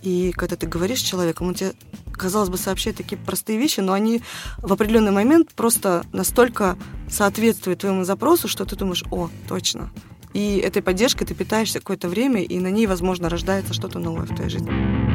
И 0.02 0.32
когда 0.32 0.56
ты 0.56 0.66
говоришь 0.66 1.00
с 1.00 1.04
человеком, 1.04 1.48
он 1.48 1.54
тебе, 1.54 1.74
казалось 2.12 2.48
бы, 2.48 2.58
сообщает 2.58 2.96
такие 2.96 3.16
простые 3.16 3.58
вещи, 3.58 3.80
но 3.80 3.92
они 3.92 4.22
в 4.58 4.72
определенный 4.72 5.12
момент 5.12 5.52
просто 5.54 6.04
настолько 6.12 6.76
соответствуют 7.08 7.80
твоему 7.80 8.04
запросу, 8.04 8.48
что 8.48 8.64
ты 8.64 8.76
думаешь, 8.76 9.04
о, 9.10 9.30
точно. 9.48 9.90
И 10.34 10.56
этой 10.56 10.82
поддержкой 10.82 11.26
ты 11.26 11.34
питаешься 11.34 11.78
какое-то 11.78 12.08
время, 12.08 12.42
и 12.42 12.58
на 12.58 12.68
ней, 12.68 12.86
возможно, 12.86 13.28
рождается 13.28 13.74
что-то 13.74 13.98
новое 13.98 14.26
в 14.26 14.34
твоей 14.34 14.50
жизни. 14.50 15.11